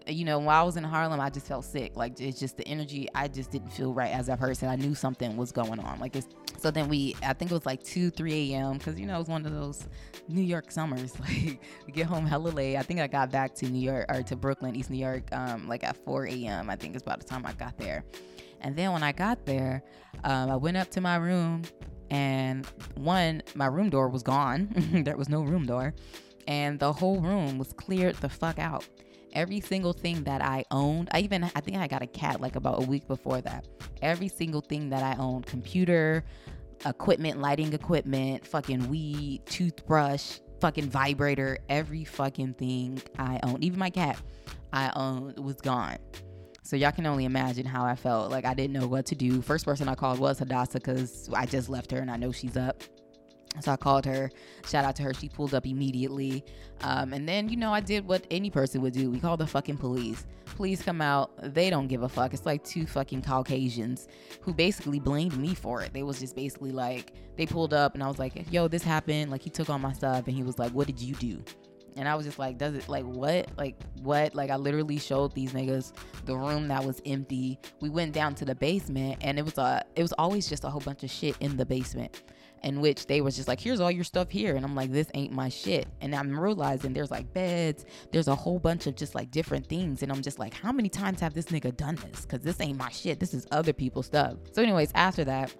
you 0.10 0.26
know, 0.26 0.40
while 0.40 0.62
I 0.62 0.66
was 0.66 0.78
in 0.78 0.84
Harlem, 0.84 1.20
I 1.20 1.30
just 1.30 1.48
felt 1.48 1.66
sick. 1.66 1.96
Like 1.96 2.20
it's 2.20 2.40
just 2.40 2.58
the 2.58 2.68
energy. 2.68 3.08
I 3.16 3.28
just 3.28 3.52
didn't 3.52 3.70
feel 3.70 3.94
right 3.94 4.12
as 4.12 4.30
a 4.30 4.38
person. 4.38 4.70
I 4.70 4.76
knew 4.76 4.96
something 4.96 5.38
was 5.38 5.52
going 5.52 5.80
on. 5.80 6.00
Like 6.00 6.16
it's 6.16 6.28
so 6.60 6.72
then 6.72 6.90
we, 6.90 7.16
I 7.24 7.34
think 7.34 7.52
it 7.52 7.54
was 7.54 7.66
like 7.66 7.82
2, 7.84 8.10
3 8.10 8.52
a.m. 8.52 8.78
because, 8.78 9.00
you 9.00 9.06
know, 9.06 9.16
it 9.16 9.20
was 9.20 9.28
one 9.30 9.46
of 9.46 9.54
those 9.54 9.88
New 10.28 10.42
York 10.42 10.72
summers. 10.72 11.14
Like, 11.20 11.62
we 11.86 11.94
get 11.94 12.08
home 12.08 12.26
hella 12.26 12.50
late. 12.50 12.76
I 12.78 12.82
think 12.82 13.00
I 13.00 13.08
got 13.08 13.32
back 13.32 13.54
to 13.56 13.70
New 13.70 13.80
York 13.80 14.06
or 14.10 14.24
to 14.24 14.36
Brooklyn, 14.36 14.76
East 14.76 14.90
New 14.90 14.98
York, 14.98 15.24
um, 15.32 15.68
like 15.68 15.84
at 15.84 15.96
4 16.04 16.28
a.m. 16.28 16.70
I 16.70 16.76
think 16.76 16.96
it's 16.96 17.04
about 17.04 17.20
the 17.20 17.26
time 17.26 17.46
I 17.46 17.54
got 17.54 17.78
there. 17.78 18.04
And 18.62 18.76
then 18.76 18.92
when 18.92 19.04
I 19.04 19.12
got 19.12 19.46
there, 19.46 19.84
um, 20.24 20.50
I 20.50 20.56
went 20.56 20.78
up 20.78 20.90
to 20.92 21.02
my 21.02 21.16
room 21.16 21.64
and 22.10 22.66
one, 22.96 23.42
my 23.56 23.68
room 23.68 23.90
door 23.90 24.10
was 24.10 24.24
gone. 24.24 24.70
there 25.06 25.18
was 25.18 25.30
no 25.30 25.44
room 25.44 25.66
door. 25.66 25.94
And 26.48 26.80
the 26.80 26.92
whole 26.92 27.22
room 27.22 27.58
was 27.58 27.72
cleared 27.74 28.16
the 28.16 28.30
fuck 28.30 28.60
out 28.60 28.86
every 29.34 29.60
single 29.60 29.94
thing 29.94 30.24
that 30.24 30.42
I 30.42 30.66
owned. 30.72 31.10
I 31.12 31.20
even 31.22 31.44
I 31.44 31.62
think 31.62 31.78
I 31.78 31.88
got 31.88 32.02
a 32.02 32.08
cat 32.08 32.42
like 32.42 32.56
about 32.56 32.84
a 32.84 32.86
week 32.86 33.08
before 33.08 33.42
that. 33.42 33.68
Every 34.02 34.28
single 34.28 34.62
thing 34.62 34.90
that 34.90 35.04
I 35.04 35.20
owned, 35.22 35.46
computer, 35.46 36.24
equipment, 36.86 37.40
lighting 37.40 37.74
equipment, 37.74 38.46
fucking 38.46 38.90
weed, 38.90 39.46
toothbrush, 39.46 40.40
fucking 40.62 40.90
vibrator, 40.90 41.58
every 41.70 42.04
fucking 42.04 42.54
thing 42.56 43.02
I 43.18 43.40
owned, 43.44 43.64
even 43.64 43.80
my 43.80 43.90
cat 43.90 44.18
I 44.74 44.92
owned 44.96 45.40
was 45.40 45.56
gone. 45.56 45.98
So 46.64 46.76
y'all 46.76 46.92
can 46.92 47.08
only 47.08 47.26
imagine 47.26 47.66
how 47.66 47.84
I 47.84 47.96
felt. 47.96 48.30
Like 48.30 48.46
I 48.46 48.54
didn't 48.54 48.74
know 48.74 48.88
what 48.88 49.08
to 49.08 49.16
do. 49.16 49.42
First 49.42 49.66
person 49.66 49.90
I 49.90 49.96
called 49.96 50.20
was 50.20 50.38
Hadassah 50.38 50.80
because 50.80 51.30
I 51.34 51.46
just 51.48 51.68
left 51.68 51.92
her 51.92 51.98
and 51.98 52.12
I 52.12 52.18
know 52.18 52.32
she's 52.32 52.56
up. 52.56 52.84
So 53.62 53.72
I 53.72 53.78
called 53.78 54.06
her. 54.06 54.32
Shout 54.66 54.86
out 54.86 54.96
to 54.98 55.04
her. 55.04 55.14
She 55.14 55.28
pulled 55.28 55.54
up 55.54 55.66
immediately. 55.66 56.46
Um, 56.82 57.14
and 57.14 57.28
then, 57.28 57.50
you 57.50 57.58
know, 57.58 57.74
I 57.74 57.82
did 57.82 58.08
what 58.08 58.26
any 58.32 58.50
person 58.50 58.82
would 58.82 58.94
do. 58.94 59.10
We 59.10 59.20
called 59.20 59.40
the 59.40 59.48
fucking 59.48 59.78
police. 59.78 60.26
Police 60.56 60.82
come 60.82 61.02
out. 61.02 61.32
They 61.54 61.70
don't 61.70 61.88
give 61.88 62.04
a 62.04 62.10
fuck. 62.10 62.34
It's 62.34 62.46
like 62.46 62.64
two 62.64 62.86
fucking 62.86 63.24
Caucasians 63.24 64.08
who 64.42 64.54
basically 64.54 65.00
blamed 65.00 65.38
me 65.38 65.56
for 65.56 65.82
it. 65.82 65.94
They 65.94 66.04
was 66.04 66.20
just 66.20 66.36
basically 66.36 66.72
like, 66.72 67.14
they 67.38 67.46
pulled 67.46 67.74
up 67.74 67.96
and 67.96 68.04
I 68.04 68.08
was 68.08 68.20
like, 68.20 68.34
yo, 68.52 68.68
this 68.68 68.84
happened. 68.84 69.32
Like, 69.32 69.42
he 69.42 69.50
took 69.50 69.70
all 69.70 69.80
my 69.80 69.94
stuff 69.94 70.28
and 70.28 70.36
he 70.36 70.44
was 70.44 70.58
like, 70.58 70.72
what 70.72 70.88
did 70.88 71.02
you 71.02 71.16
do? 71.16 71.44
And 71.98 72.08
I 72.08 72.16
was 72.16 72.26
just 72.26 72.40
like, 72.40 72.58
does 72.58 72.76
it 72.76 72.88
like 72.88 73.06
what? 73.06 73.50
Like 73.58 73.76
what? 74.02 74.36
Like 74.36 74.50
I 74.50 74.56
literally 74.56 74.98
showed 74.98 75.34
these 75.34 75.54
niggas 75.54 75.94
the 76.26 76.36
room 76.36 76.68
that 76.70 76.84
was 76.84 77.02
empty. 77.06 77.60
We 77.82 77.90
went 77.90 78.14
down 78.14 78.36
to 78.36 78.46
the 78.46 78.56
basement 78.56 79.20
and 79.22 79.38
it 79.38 79.44
was 79.44 79.58
a 79.58 79.84
it 79.96 80.02
was 80.02 80.14
always 80.14 80.48
just 80.48 80.64
a 80.64 80.70
whole 80.70 80.82
bunch 80.82 81.04
of 81.04 81.10
shit 81.10 81.36
in 81.40 81.58
the 81.58 81.66
basement 81.66 82.22
in 82.64 82.82
which 82.82 83.06
they 83.08 83.22
was 83.22 83.36
just 83.36 83.48
like, 83.48 83.60
here's 83.60 83.80
all 83.80 83.92
your 83.92 84.04
stuff 84.04 84.30
here. 84.30 84.56
And 84.56 84.66
I'm 84.66 84.76
like, 84.76 84.92
this 84.92 85.10
ain't 85.14 85.32
my 85.32 85.50
shit. 85.50 85.88
And 86.02 86.14
I'm 86.16 86.38
realizing 86.38 86.94
there's 86.94 87.12
like 87.12 87.32
beds, 87.34 87.86
there's 88.12 88.28
a 88.28 88.36
whole 88.36 88.60
bunch 88.60 88.88
of 88.88 88.96
just 88.96 89.16
like 89.16 89.32
different 89.32 89.68
things. 89.68 90.04
And 90.04 90.12
I'm 90.12 90.22
just 90.22 90.40
like, 90.40 90.54
how 90.54 90.72
many 90.72 90.90
times 90.90 91.20
have 91.22 91.34
this 91.34 91.46
nigga 91.46 91.76
done 91.76 91.96
this? 91.96 92.26
Cause 92.26 92.42
this 92.42 92.60
ain't 92.60 92.78
my 92.78 92.90
shit. 92.90 93.20
This 93.20 93.34
is 93.34 93.48
other 93.52 93.74
people's 93.74 94.08
stuff. 94.08 94.36
So, 94.52 94.62
anyways, 94.62 94.92
after 94.96 95.24
that, 95.26 95.54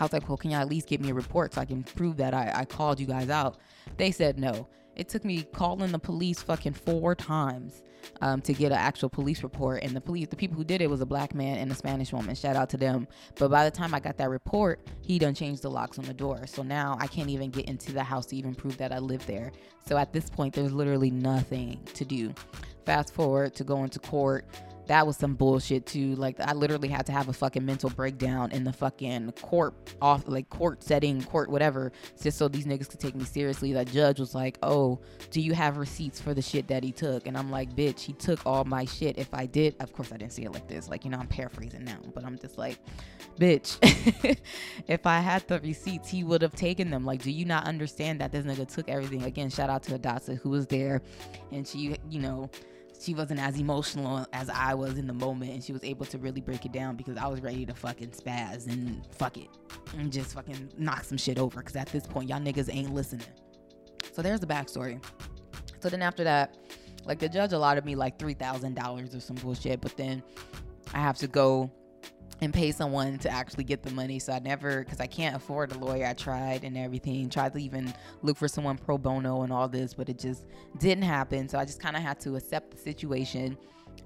I 0.00 0.04
was 0.04 0.12
like, 0.12 0.28
well, 0.28 0.38
can 0.38 0.50
you 0.50 0.56
at 0.56 0.68
least 0.68 0.88
give 0.88 1.00
me 1.00 1.10
a 1.10 1.14
report 1.14 1.54
so 1.54 1.60
I 1.60 1.64
can 1.64 1.84
prove 1.84 2.16
that 2.16 2.34
I, 2.34 2.50
I 2.54 2.64
called 2.64 2.98
you 2.98 3.06
guys 3.06 3.30
out? 3.30 3.58
They 3.96 4.10
said 4.10 4.38
no. 4.38 4.68
It 4.96 5.08
took 5.08 5.24
me 5.24 5.44
calling 5.52 5.92
the 5.92 5.98
police 5.98 6.42
fucking 6.42 6.74
four 6.74 7.14
times 7.14 7.82
um, 8.20 8.40
to 8.42 8.52
get 8.52 8.72
an 8.72 8.78
actual 8.78 9.08
police 9.08 9.42
report. 9.42 9.82
And 9.82 9.94
the 9.94 10.00
police, 10.00 10.28
the 10.28 10.36
people 10.36 10.56
who 10.56 10.64
did 10.64 10.80
it 10.80 10.90
was 10.90 11.00
a 11.00 11.06
black 11.06 11.34
man 11.34 11.58
and 11.58 11.70
a 11.70 11.74
Spanish 11.74 12.12
woman. 12.12 12.34
Shout 12.34 12.56
out 12.56 12.68
to 12.70 12.76
them. 12.76 13.08
But 13.36 13.50
by 13.50 13.64
the 13.64 13.70
time 13.70 13.94
I 13.94 14.00
got 14.00 14.16
that 14.18 14.30
report, 14.30 14.80
he 15.00 15.18
done 15.18 15.34
changed 15.34 15.62
the 15.62 15.70
locks 15.70 15.98
on 15.98 16.04
the 16.04 16.14
door. 16.14 16.46
So 16.46 16.62
now 16.62 16.96
I 17.00 17.06
can't 17.06 17.30
even 17.30 17.50
get 17.50 17.66
into 17.66 17.92
the 17.92 18.02
house 18.02 18.26
to 18.26 18.36
even 18.36 18.54
prove 18.54 18.76
that 18.78 18.92
I 18.92 18.98
live 18.98 19.24
there. 19.26 19.52
So 19.86 19.96
at 19.96 20.12
this 20.12 20.28
point, 20.28 20.54
there's 20.54 20.72
literally 20.72 21.10
nothing 21.10 21.80
to 21.94 22.04
do. 22.04 22.34
Fast 22.84 23.14
forward 23.14 23.54
to 23.54 23.64
going 23.64 23.88
to 23.90 23.98
court 23.98 24.44
that 24.86 25.06
was 25.06 25.16
some 25.16 25.34
bullshit 25.34 25.86
too. 25.86 26.14
Like 26.16 26.40
I 26.40 26.52
literally 26.52 26.88
had 26.88 27.06
to 27.06 27.12
have 27.12 27.28
a 27.28 27.32
fucking 27.32 27.64
mental 27.64 27.90
breakdown 27.90 28.50
in 28.52 28.64
the 28.64 28.72
fucking 28.72 29.32
court 29.32 29.74
off 30.00 30.26
like 30.26 30.48
court 30.50 30.82
setting, 30.82 31.22
court 31.22 31.50
whatever, 31.50 31.92
just 32.20 32.38
so 32.38 32.48
these 32.48 32.66
niggas 32.66 32.90
could 32.90 33.00
take 33.00 33.14
me 33.14 33.24
seriously. 33.24 33.72
That 33.72 33.88
judge 33.88 34.18
was 34.18 34.34
like, 34.34 34.58
"Oh, 34.62 35.00
do 35.30 35.40
you 35.40 35.54
have 35.54 35.76
receipts 35.76 36.20
for 36.20 36.34
the 36.34 36.42
shit 36.42 36.68
that 36.68 36.82
he 36.82 36.92
took?" 36.92 37.26
And 37.26 37.36
I'm 37.36 37.50
like, 37.50 37.74
"Bitch, 37.74 38.00
he 38.00 38.12
took 38.14 38.44
all 38.44 38.64
my 38.64 38.84
shit. 38.84 39.18
If 39.18 39.32
I 39.32 39.46
did, 39.46 39.76
of 39.80 39.92
course 39.92 40.12
I 40.12 40.16
didn't 40.16 40.32
see 40.32 40.44
it 40.44 40.52
like 40.52 40.68
this. 40.68 40.88
Like 40.88 41.04
you 41.04 41.10
know, 41.10 41.18
I'm 41.18 41.28
paraphrasing 41.28 41.84
now, 41.84 41.98
but 42.14 42.24
I'm 42.24 42.38
just 42.38 42.58
like, 42.58 42.78
bitch, 43.38 43.78
if 44.88 45.06
I 45.06 45.20
had 45.20 45.46
the 45.46 45.60
receipts, 45.60 46.08
he 46.08 46.24
would 46.24 46.42
have 46.42 46.54
taken 46.54 46.90
them. 46.90 47.04
Like, 47.04 47.22
do 47.22 47.30
you 47.30 47.44
not 47.44 47.66
understand 47.66 48.20
that 48.20 48.32
this 48.32 48.44
nigga 48.44 48.72
took 48.72 48.88
everything? 48.88 49.22
Again, 49.22 49.48
shout 49.48 49.70
out 49.70 49.82
to 49.84 49.92
Hadassah 49.92 50.34
who 50.36 50.50
was 50.50 50.66
there, 50.66 51.02
and 51.52 51.66
she, 51.66 51.96
you 52.10 52.20
know." 52.20 52.50
She 53.02 53.14
wasn't 53.14 53.40
as 53.40 53.58
emotional 53.58 54.26
as 54.32 54.48
I 54.48 54.74
was 54.74 54.96
in 54.96 55.06
the 55.06 55.12
moment, 55.12 55.52
and 55.52 55.62
she 55.62 55.72
was 55.72 55.82
able 55.82 56.06
to 56.06 56.18
really 56.18 56.40
break 56.40 56.64
it 56.64 56.72
down 56.72 56.96
because 56.96 57.16
I 57.16 57.26
was 57.26 57.40
ready 57.40 57.66
to 57.66 57.74
fucking 57.74 58.10
spaz 58.10 58.66
and 58.68 59.04
fuck 59.12 59.36
it 59.36 59.48
and 59.98 60.12
just 60.12 60.34
fucking 60.34 60.72
knock 60.78 61.04
some 61.04 61.18
shit 61.18 61.38
over. 61.38 61.58
Because 61.60 61.76
at 61.76 61.88
this 61.88 62.06
point, 62.06 62.28
y'all 62.28 62.40
niggas 62.40 62.72
ain't 62.72 62.94
listening. 62.94 63.26
So 64.12 64.22
there's 64.22 64.40
the 64.40 64.46
backstory. 64.46 65.02
So 65.80 65.88
then 65.88 66.02
after 66.02 66.22
that, 66.24 66.56
like 67.04 67.18
the 67.18 67.28
judge 67.28 67.52
allotted 67.52 67.84
me 67.84 67.96
like 67.96 68.18
three 68.18 68.34
thousand 68.34 68.74
dollars 68.74 69.14
or 69.14 69.20
some 69.20 69.36
bullshit, 69.36 69.80
but 69.80 69.96
then 69.96 70.22
I 70.94 70.98
have 70.98 71.16
to 71.18 71.26
go 71.26 71.70
and 72.40 72.52
pay 72.52 72.72
someone 72.72 73.18
to 73.18 73.30
actually 73.30 73.64
get 73.64 73.82
the 73.82 73.90
money. 73.92 74.18
So 74.18 74.32
I 74.32 74.40
never, 74.40 74.84
because 74.84 75.00
I 75.00 75.06
can't 75.06 75.36
afford 75.36 75.72
a 75.72 75.78
lawyer. 75.78 76.06
I 76.06 76.14
tried 76.14 76.64
and 76.64 76.76
everything, 76.76 77.28
tried 77.28 77.52
to 77.52 77.58
even 77.58 77.92
look 78.22 78.36
for 78.36 78.48
someone 78.48 78.76
pro 78.76 78.98
bono 78.98 79.42
and 79.42 79.52
all 79.52 79.68
this, 79.68 79.94
but 79.94 80.08
it 80.08 80.18
just 80.18 80.46
didn't 80.78 81.04
happen. 81.04 81.48
So 81.48 81.58
I 81.58 81.64
just 81.64 81.80
kind 81.80 81.96
of 81.96 82.02
had 82.02 82.18
to 82.20 82.36
accept 82.36 82.72
the 82.72 82.78
situation 82.78 83.56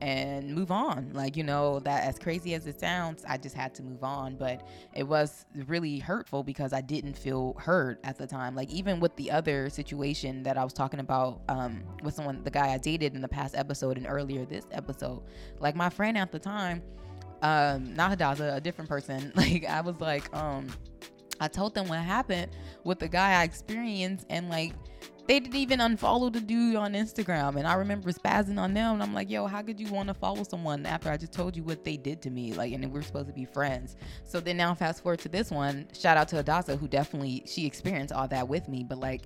and 0.01 0.55
move 0.55 0.71
on. 0.71 1.11
Like, 1.15 1.37
you 1.37 1.43
know, 1.43 1.81
that 1.81 2.05
as 2.05 2.19
crazy 2.19 2.55
as 2.55 2.67
it 2.67 2.79
sounds, 2.79 3.25
I 3.27 3.39
just 3.39 3.55
had 3.55 3.75
to 3.77 3.83
move 3.83 4.05
on. 4.05 4.37
But 4.37 4.67
it 4.95 5.05
was 5.05 5.47
really 5.67 5.99
hurtful 5.99 6.43
because 6.43 6.73
I 6.73 6.81
didn't 6.81 7.17
feel 7.17 7.55
heard 7.59 7.99
at 8.05 8.19
the 8.19 8.27
time. 8.27 8.55
Like, 8.55 8.71
even 8.71 9.01
with 9.01 9.17
the 9.17 9.31
other 9.31 9.71
situation 9.71 10.43
that 10.43 10.59
I 10.59 10.65
was 10.65 10.73
talking 10.73 11.01
about 11.01 11.41
um, 11.49 11.83
with 12.03 12.15
someone, 12.15 12.43
the 12.43 12.51
guy 12.51 12.75
I 12.75 12.79
dated 12.79 13.15
in 13.15 13.23
the 13.23 13.29
past 13.29 13.55
episode 13.57 13.97
and 13.97 14.07
earlier 14.07 14.45
this 14.45 14.67
episode, 14.73 15.23
like, 15.61 15.75
my 15.75 15.89
friend 15.89 16.19
at 16.19 16.31
the 16.31 16.39
time, 16.39 16.83
um 17.43 17.95
not 17.95 18.11
Hadassah, 18.11 18.55
a 18.55 18.61
different 18.61 18.89
person. 18.89 19.33
Like 19.37 19.65
I 19.67 19.81
was 19.81 20.01
like, 20.01 20.35
um, 20.35 20.69
I 21.41 21.49
told 21.49 21.75
them 21.75 21.89
what 21.89 21.99
happened 21.99 22.51
with 22.85 22.99
the 22.99 23.09
guy 23.09 23.41
I 23.41 23.45
experienced, 23.45 24.27
and 24.31 24.49
like 24.49 24.73
they 25.27 25.41
didn't 25.41 25.57
even 25.57 25.81
unfollow 25.81 26.33
the 26.33 26.41
dude 26.41 26.77
on 26.77 26.93
Instagram. 26.93 27.57
And 27.57 27.67
I 27.67 27.75
remember 27.75 28.13
spazzing 28.13 28.59
on 28.59 28.75
them. 28.75 28.95
And 28.95 29.03
I'm 29.03 29.13
like, 29.13 29.29
yo, 29.29 29.47
how 29.47 29.61
could 29.63 29.81
you 29.81 29.93
want 29.93 30.09
to 30.09 30.15
follow 30.15 30.45
someone 30.45 30.87
after 30.87 31.11
I 31.11 31.17
just 31.17 31.33
told 31.33 31.57
you 31.57 31.65
what 31.65 31.85
they 31.85 31.97
did 31.97 32.23
to 32.23 32.31
me? 32.31 32.55
Like, 32.55 32.73
and 32.73 32.93
we're 32.93 33.03
supposed 33.03 33.27
to 33.27 33.33
be 33.33 33.45
friends. 33.45 33.97
So 34.25 34.41
then 34.41 34.57
now 34.57 34.75
fast 34.75 35.03
forward 35.03 35.19
to 35.21 35.29
this 35.29 35.51
one. 35.51 35.89
Shout 35.99 36.17
out 36.17 36.29
to 36.29 36.37
Hadassah, 36.37 36.77
who 36.77 36.87
definitely 36.87 37.43
she 37.47 37.67
experienced 37.67 38.15
all 38.15 38.29
that 38.29 38.47
with 38.47 38.69
me. 38.69 38.85
But 38.85 38.99
like 38.99 39.23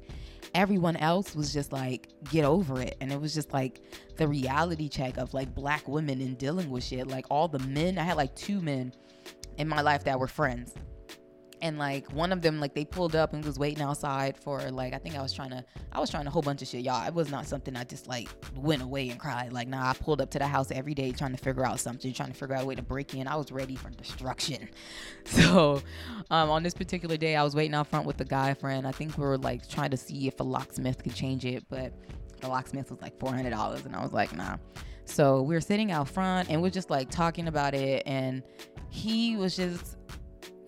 everyone 0.55 0.97
else 0.97 1.35
was 1.35 1.53
just 1.53 1.73
like, 1.73 2.09
get 2.31 2.45
over 2.45 2.81
it. 2.81 2.97
And 3.01 3.13
it 3.13 3.21
was 3.21 3.35
just 3.35 3.53
like 3.53 3.83
the 4.17 4.27
reality 4.27 4.89
check 4.89 5.17
of 5.17 5.35
like 5.35 5.55
black 5.55 5.87
women 5.89 6.21
and 6.21 6.37
dealing 6.37 6.71
with 6.71 6.85
shit. 6.85 7.07
Like 7.07 7.27
all 7.31 7.49
the 7.49 7.59
men, 7.61 7.99
I 7.99 8.03
had 8.03 8.17
like 8.17 8.35
two 8.35 8.61
men 8.61 8.93
in 9.59 9.69
my 9.69 9.81
life 9.81 10.05
that 10.05 10.19
were 10.19 10.27
friends 10.27 10.75
and 11.63 11.79
like 11.79 12.11
one 12.13 12.33
of 12.33 12.43
them 12.43 12.61
like 12.61 12.75
they 12.75 12.85
pulled 12.85 13.15
up 13.15 13.33
and 13.33 13.45
was 13.45 13.59
waiting 13.59 13.83
outside 13.83 14.37
for 14.37 14.71
like 14.71 14.95
i 14.95 14.99
think 14.99 15.17
i 15.17 15.23
was 15.23 15.33
trying 15.33 15.51
to 15.51 15.65
i 15.93 16.01
was 16.01 16.11
trying 16.11 16.27
a 16.27 16.31
whole 16.31 16.43
bunch 16.43 16.63
of 16.63 16.69
shit 16.69 16.83
y'all. 16.83 17.07
It 17.07 17.15
was 17.15 17.31
not 17.31 17.47
something 17.47 17.77
i 17.77 17.85
just 17.85 18.07
like 18.07 18.29
went 18.55 18.83
away 18.83 19.11
and 19.11 19.19
cried. 19.19 19.53
Like 19.53 19.69
nah 19.69 19.91
i 19.91 19.93
pulled 19.95 20.21
up 20.21 20.31
to 20.31 20.39
the 20.39 20.47
house 20.47 20.71
every 20.71 20.95
day 20.95 21.13
trying 21.13 21.33
to 21.33 21.39
figure 21.39 21.65
out 21.65 21.81
something 21.81 22.13
trying 22.13 22.31
to 22.33 22.35
figure 22.35 22.55
out 22.55 22.65
a 22.65 22.67
way 22.67 22.75
to 22.75 22.83
break 22.83 23.15
in. 23.15 23.27
I 23.27 23.37
was 23.37 23.53
ready 23.53 23.77
for 23.77 23.91
destruction. 23.91 24.69
So 25.25 25.83
um, 26.31 26.51
on 26.51 26.63
this 26.63 26.75
particular 26.75 27.17
day 27.17 27.37
i 27.37 27.43
was 27.43 27.55
waiting 27.55 27.75
out 27.75 27.87
front 27.87 28.07
with 28.07 28.17
the 28.17 28.25
guy 28.25 28.55
friend. 28.55 28.87
I 28.87 28.93
think 28.93 29.17
we 29.17 29.25
were 29.25 29.39
like 29.39 29.69
trying 29.69 29.91
to 29.91 29.97
see 29.97 30.27
if 30.27 30.41
a 30.41 30.43
locksmith 30.43 31.03
could 31.03 31.15
change 31.15 31.45
it 31.45 31.65
but 31.69 31.93
the 32.41 32.49
locksmith 32.49 32.91
was 32.91 33.01
like 33.01 33.19
$400 33.19 33.87
and 33.87 33.97
i 33.97 34.03
was 34.03 34.13
like 34.13 34.35
nah. 34.35 34.57
So 35.05 35.43
we 35.43 35.55
were 35.55 35.61
sitting 35.61 35.91
out 35.91 36.09
front 36.09 36.51
and 36.51 36.63
we're 36.63 36.71
just 36.71 36.91
like 36.91 37.11
talking 37.11 37.49
about 37.49 37.75
it 37.75 38.03
and 38.07 38.43
he 38.91 39.37
was 39.37 39.57
just 39.57 39.97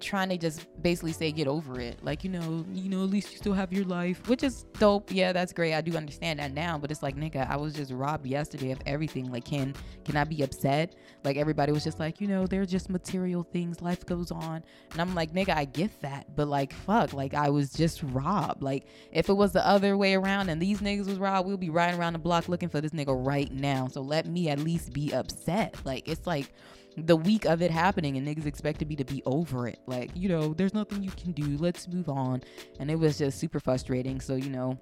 trying 0.03 0.29
to 0.29 0.37
just 0.37 0.67
basically 0.83 1.13
say 1.13 1.33
get 1.33 1.49
over 1.49 1.81
it. 1.81 2.03
Like 2.05 2.25
you 2.25 2.31
know 2.31 2.65
you 2.73 2.89
know 2.91 3.03
at 3.05 3.11
least 3.11 3.33
you 3.33 3.39
still 3.39 3.53
have 3.53 3.73
your 3.73 3.85
life 3.85 4.29
which 4.29 4.43
is 4.43 4.65
dope. 4.79 5.11
Yeah 5.11 5.33
that's 5.33 5.53
great. 5.53 5.75
I 5.75 5.81
do 5.81 5.97
understand 5.97 6.41
that 6.41 6.53
now 6.53 6.77
but 6.79 6.91
it's 6.91 7.03
like 7.03 7.17
nigga 7.17 7.49
i 7.49 7.57
was 7.57 7.75
just 7.75 7.93
robbed 7.93 8.27
yesterday 8.27 8.73
of 8.73 8.81
everything. 8.87 9.31
Like 9.31 9.45
can 9.45 9.75
can 10.05 10.17
i 10.17 10.25
be 10.25 10.43
upset? 10.43 10.95
Like 11.25 11.37
everybody 11.37 11.73
was 11.73 11.85
just 11.85 11.99
like 12.01 12.21
you 12.21 12.27
know 12.27 12.47
they're 12.47 12.67
just 12.67 12.91
material 12.91 13.45
things. 13.53 13.81
Life 13.81 14.05
goes 14.05 14.31
on. 14.31 14.63
And 14.93 15.01
i'm 15.01 15.15
like 15.15 15.33
nigga 15.33 15.57
i 15.57 15.65
get 15.65 15.91
that. 16.03 16.35
But 16.37 16.49
like 16.49 16.73
fuck. 16.73 17.13
Like 17.13 17.35
i 17.35 17.49
was 17.49 17.73
just 17.73 18.03
robbed. 18.03 18.63
Like 18.63 18.87
if 19.13 19.29
it 19.29 19.35
was 19.35 19.53
the 19.53 19.67
other 19.67 19.97
way 19.97 20.15
around 20.15 20.49
and 20.49 20.61
these 20.61 20.81
niggas 20.81 21.07
was 21.07 21.19
robbed 21.19 21.47
we'll 21.47 21.57
be 21.57 21.71
riding 21.71 21.99
around 21.99 22.15
the 22.15 22.19
block 22.19 22.49
looking 22.49 22.69
for 22.69 22.81
this 22.81 22.93
nigga 22.93 23.15
right 23.27 23.53
now. 23.53 23.89
So 23.89 24.03
let 24.03 24.27
me 24.27 24.49
at 24.49 24.59
least 24.59 24.93
be 24.93 25.13
upset. 25.13 25.77
Like 25.85 26.09
it's 26.09 26.27
like 26.27 26.53
the 26.97 27.17
week 27.17 27.45
of 27.45 27.63
it 27.63 27.71
happening 27.71 28.17
and 28.17 28.27
niggas 28.27 28.47
expected 28.47 28.89
me 28.89 28.97
to 28.97 29.05
be 29.05 29.23
over 29.25 29.67
it. 29.67 29.79
Like, 29.87 30.11
you 30.15 30.29
know, 30.29 30.55
there's 30.55 30.75
nothing 30.75 31.03
you 31.03 31.11
can 31.13 31.33
do. 31.33 31.57
Let's 31.59 31.89
move 31.89 32.09
on. 32.09 32.43
And 32.79 32.91
it 32.91 32.99
was 32.99 33.19
just 33.19 33.39
super 33.39 33.61
frustrating. 33.61 34.21
So, 34.21 34.35
you 34.35 34.51
know, 34.51 34.79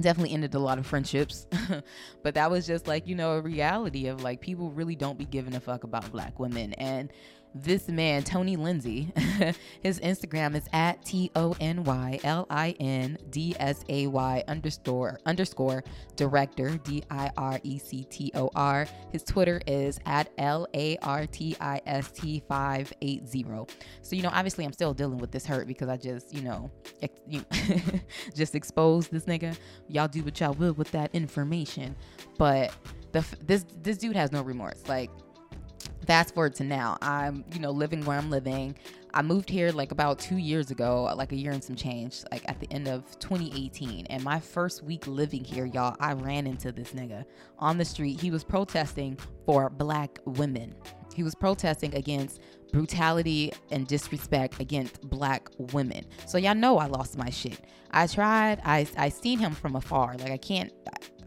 definitely 0.00 0.32
ended 0.32 0.54
a 0.54 0.58
lot 0.58 0.78
of 0.78 0.86
friendships. 0.86 1.46
but 2.22 2.34
that 2.34 2.50
was 2.50 2.66
just 2.66 2.86
like, 2.86 3.06
you 3.06 3.14
know, 3.14 3.32
a 3.32 3.40
reality 3.40 4.06
of 4.06 4.22
like 4.22 4.40
people 4.40 4.70
really 4.70 4.96
don't 4.96 5.18
be 5.18 5.24
giving 5.24 5.54
a 5.54 5.60
fuck 5.60 5.84
about 5.84 6.10
black 6.10 6.38
women. 6.38 6.72
And 6.74 7.12
this 7.62 7.88
man, 7.88 8.22
Tony 8.22 8.56
Lindsay, 8.56 9.12
his 9.82 10.00
Instagram 10.00 10.54
is 10.54 10.68
at 10.72 11.04
T 11.04 11.30
O 11.34 11.54
N 11.60 11.84
Y 11.84 12.20
L 12.24 12.46
I 12.50 12.74
N 12.80 13.18
D 13.30 13.54
S 13.58 13.84
A 13.88 14.06
Y 14.06 14.44
underscore 14.48 15.18
underscore 15.26 15.84
director 16.16 16.76
D 16.78 17.02
I 17.10 17.30
R 17.36 17.60
E 17.62 17.78
C 17.78 18.04
T 18.04 18.30
O 18.34 18.50
R. 18.54 18.86
His 19.12 19.22
Twitter 19.22 19.60
is 19.66 19.98
at 20.06 20.30
L 20.38 20.66
A 20.74 20.96
R 20.98 21.26
T 21.26 21.56
I 21.60 21.80
S 21.86 22.10
T 22.10 22.42
580. 22.48 23.46
So, 24.02 24.16
you 24.16 24.22
know, 24.22 24.30
obviously 24.32 24.64
I'm 24.64 24.72
still 24.72 24.94
dealing 24.94 25.18
with 25.18 25.30
this 25.30 25.46
hurt 25.46 25.66
because 25.66 25.88
I 25.88 25.96
just, 25.96 26.34
you 26.34 26.42
know, 26.42 26.70
ex- 27.02 27.20
you 27.26 27.44
just 28.34 28.54
exposed 28.54 29.10
this 29.10 29.24
nigga. 29.24 29.56
Y'all 29.88 30.08
do 30.08 30.22
what 30.22 30.38
y'all 30.40 30.54
will 30.54 30.74
with 30.74 30.90
that 30.92 31.10
information. 31.14 31.96
But 32.38 32.72
the, 33.12 33.24
this 33.44 33.64
this 33.82 33.96
dude 33.98 34.16
has 34.16 34.32
no 34.32 34.42
remorse. 34.42 34.82
Like 34.88 35.10
fast 36.06 36.34
forward 36.34 36.54
to 36.54 36.64
now 36.64 36.96
i'm 37.02 37.44
you 37.52 37.60
know 37.60 37.70
living 37.70 38.04
where 38.04 38.18
i'm 38.18 38.30
living. 38.30 38.76
I 39.14 39.22
moved 39.22 39.48
here 39.48 39.72
like 39.72 39.92
about 39.92 40.18
two 40.18 40.36
years 40.36 40.70
ago 40.70 41.04
like 41.16 41.32
a 41.32 41.36
year 41.36 41.52
and 41.52 41.64
some 41.64 41.74
change 41.74 42.22
like 42.30 42.46
at 42.50 42.60
the 42.60 42.70
end 42.70 42.86
of 42.86 43.18
2018 43.18 44.06
and 44.06 44.22
my 44.22 44.38
first 44.38 44.82
week 44.82 45.06
living 45.06 45.42
here 45.42 45.64
y'all 45.64 45.96
i 46.00 46.12
ran 46.12 46.46
into 46.46 46.70
this 46.70 46.92
nigga 46.92 47.24
on 47.58 47.78
the 47.78 47.84
street. 47.84 48.20
He 48.20 48.30
was 48.30 48.44
protesting 48.44 49.18
for 49.44 49.70
black 49.70 50.18
women. 50.24 50.74
He 51.14 51.22
was 51.22 51.34
protesting 51.34 51.94
against 51.94 52.40
brutality 52.72 53.52
and 53.70 53.86
disrespect 53.86 54.60
against 54.60 55.00
black 55.08 55.48
women. 55.72 56.04
So 56.26 56.36
y'all 56.36 56.54
know 56.54 56.78
i 56.78 56.86
lost 56.86 57.16
my 57.16 57.30
shit. 57.30 57.60
I 57.92 58.06
tried. 58.06 58.60
I 58.64 58.86
i 58.96 59.08
seen 59.08 59.38
him 59.38 59.54
from 59.54 59.76
afar. 59.76 60.16
Like 60.18 60.30
i 60.30 60.36
can't 60.36 60.72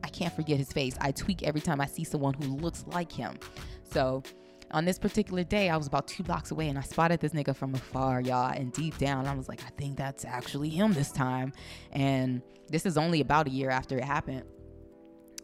i 0.03 0.09
can't 0.09 0.33
forget 0.35 0.57
his 0.57 0.71
face. 0.71 0.95
I 1.01 1.11
tweak 1.11 1.43
every 1.43 1.61
time 1.61 1.81
i 1.81 1.85
see 1.85 2.03
someone 2.03 2.33
who 2.35 2.57
looks 2.57 2.85
like 2.87 3.11
him. 3.11 3.37
So 3.91 4.23
on 4.71 4.85
this 4.85 4.99
particular 4.99 5.43
day, 5.43 5.69
I 5.69 5.77
was 5.77 5.87
about 5.87 6.07
two 6.07 6.23
blocks 6.23 6.51
away 6.51 6.69
and 6.69 6.77
I 6.77 6.81
spotted 6.81 7.19
this 7.19 7.33
nigga 7.33 7.55
from 7.55 7.73
afar, 7.73 8.21
y'all. 8.21 8.51
And 8.51 8.71
deep 8.71 8.97
down, 8.97 9.25
I 9.27 9.33
was 9.33 9.47
like, 9.49 9.61
I 9.63 9.69
think 9.77 9.97
that's 9.97 10.25
actually 10.25 10.69
him 10.69 10.93
this 10.93 11.11
time. 11.11 11.53
And 11.91 12.41
this 12.69 12.85
is 12.85 12.97
only 12.97 13.21
about 13.21 13.47
a 13.47 13.49
year 13.49 13.69
after 13.69 13.97
it 13.97 14.03
happened. 14.03 14.43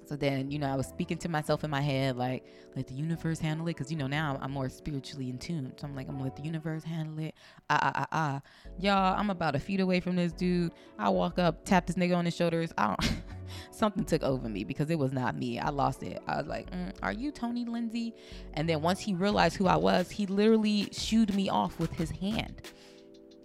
So 0.07 0.15
then, 0.15 0.51
you 0.51 0.59
know, 0.59 0.67
I 0.67 0.75
was 0.75 0.85
speaking 0.85 1.17
to 1.17 1.29
myself 1.29 1.63
in 1.63 1.71
my 1.71 1.81
head, 1.81 2.15
like, 2.15 2.45
let 2.75 2.87
the 2.87 2.93
universe 2.93 3.39
handle 3.39 3.67
it. 3.67 3.75
Cause, 3.75 3.89
you 3.89 3.97
know, 3.97 4.05
now 4.05 4.37
I'm 4.39 4.51
more 4.51 4.69
spiritually 4.69 5.29
in 5.29 5.39
tune. 5.39 5.73
So 5.77 5.87
I'm 5.87 5.95
like, 5.95 6.07
I'm 6.07 6.13
gonna 6.13 6.25
let 6.25 6.35
the 6.35 6.43
universe 6.43 6.83
handle 6.83 7.25
it. 7.25 7.33
Ah, 7.69 7.79
ah, 7.81 7.91
ah, 7.95 8.07
ah. 8.11 8.41
Y'all, 8.79 9.19
I'm 9.19 9.31
about 9.31 9.55
a 9.55 9.59
feet 9.59 9.79
away 9.79 9.99
from 9.99 10.15
this 10.15 10.31
dude. 10.31 10.73
I 10.99 11.09
walk 11.09 11.39
up, 11.39 11.65
tap 11.65 11.87
this 11.87 11.95
nigga 11.95 12.15
on 12.15 12.25
his 12.25 12.35
shoulders. 12.35 12.71
I 12.77 12.87
don't. 12.87 13.21
something 13.71 14.05
took 14.05 14.23
over 14.23 14.47
me 14.49 14.63
because 14.63 14.89
it 14.89 14.99
was 14.99 15.11
not 15.11 15.35
me. 15.37 15.59
I 15.59 15.69
lost 15.69 16.03
it. 16.03 16.21
I 16.27 16.37
was 16.37 16.47
like, 16.47 16.69
mm, 16.71 16.93
"Are 17.03 17.11
you 17.11 17.31
Tony 17.31 17.65
Lindsay?" 17.65 18.13
And 18.53 18.67
then 18.69 18.81
once 18.81 18.99
he 18.99 19.13
realized 19.13 19.55
who 19.57 19.67
I 19.67 19.77
was, 19.77 20.09
he 20.11 20.25
literally 20.25 20.89
shooed 20.91 21.33
me 21.33 21.49
off 21.49 21.79
with 21.79 21.91
his 21.93 22.11
hand. 22.11 22.61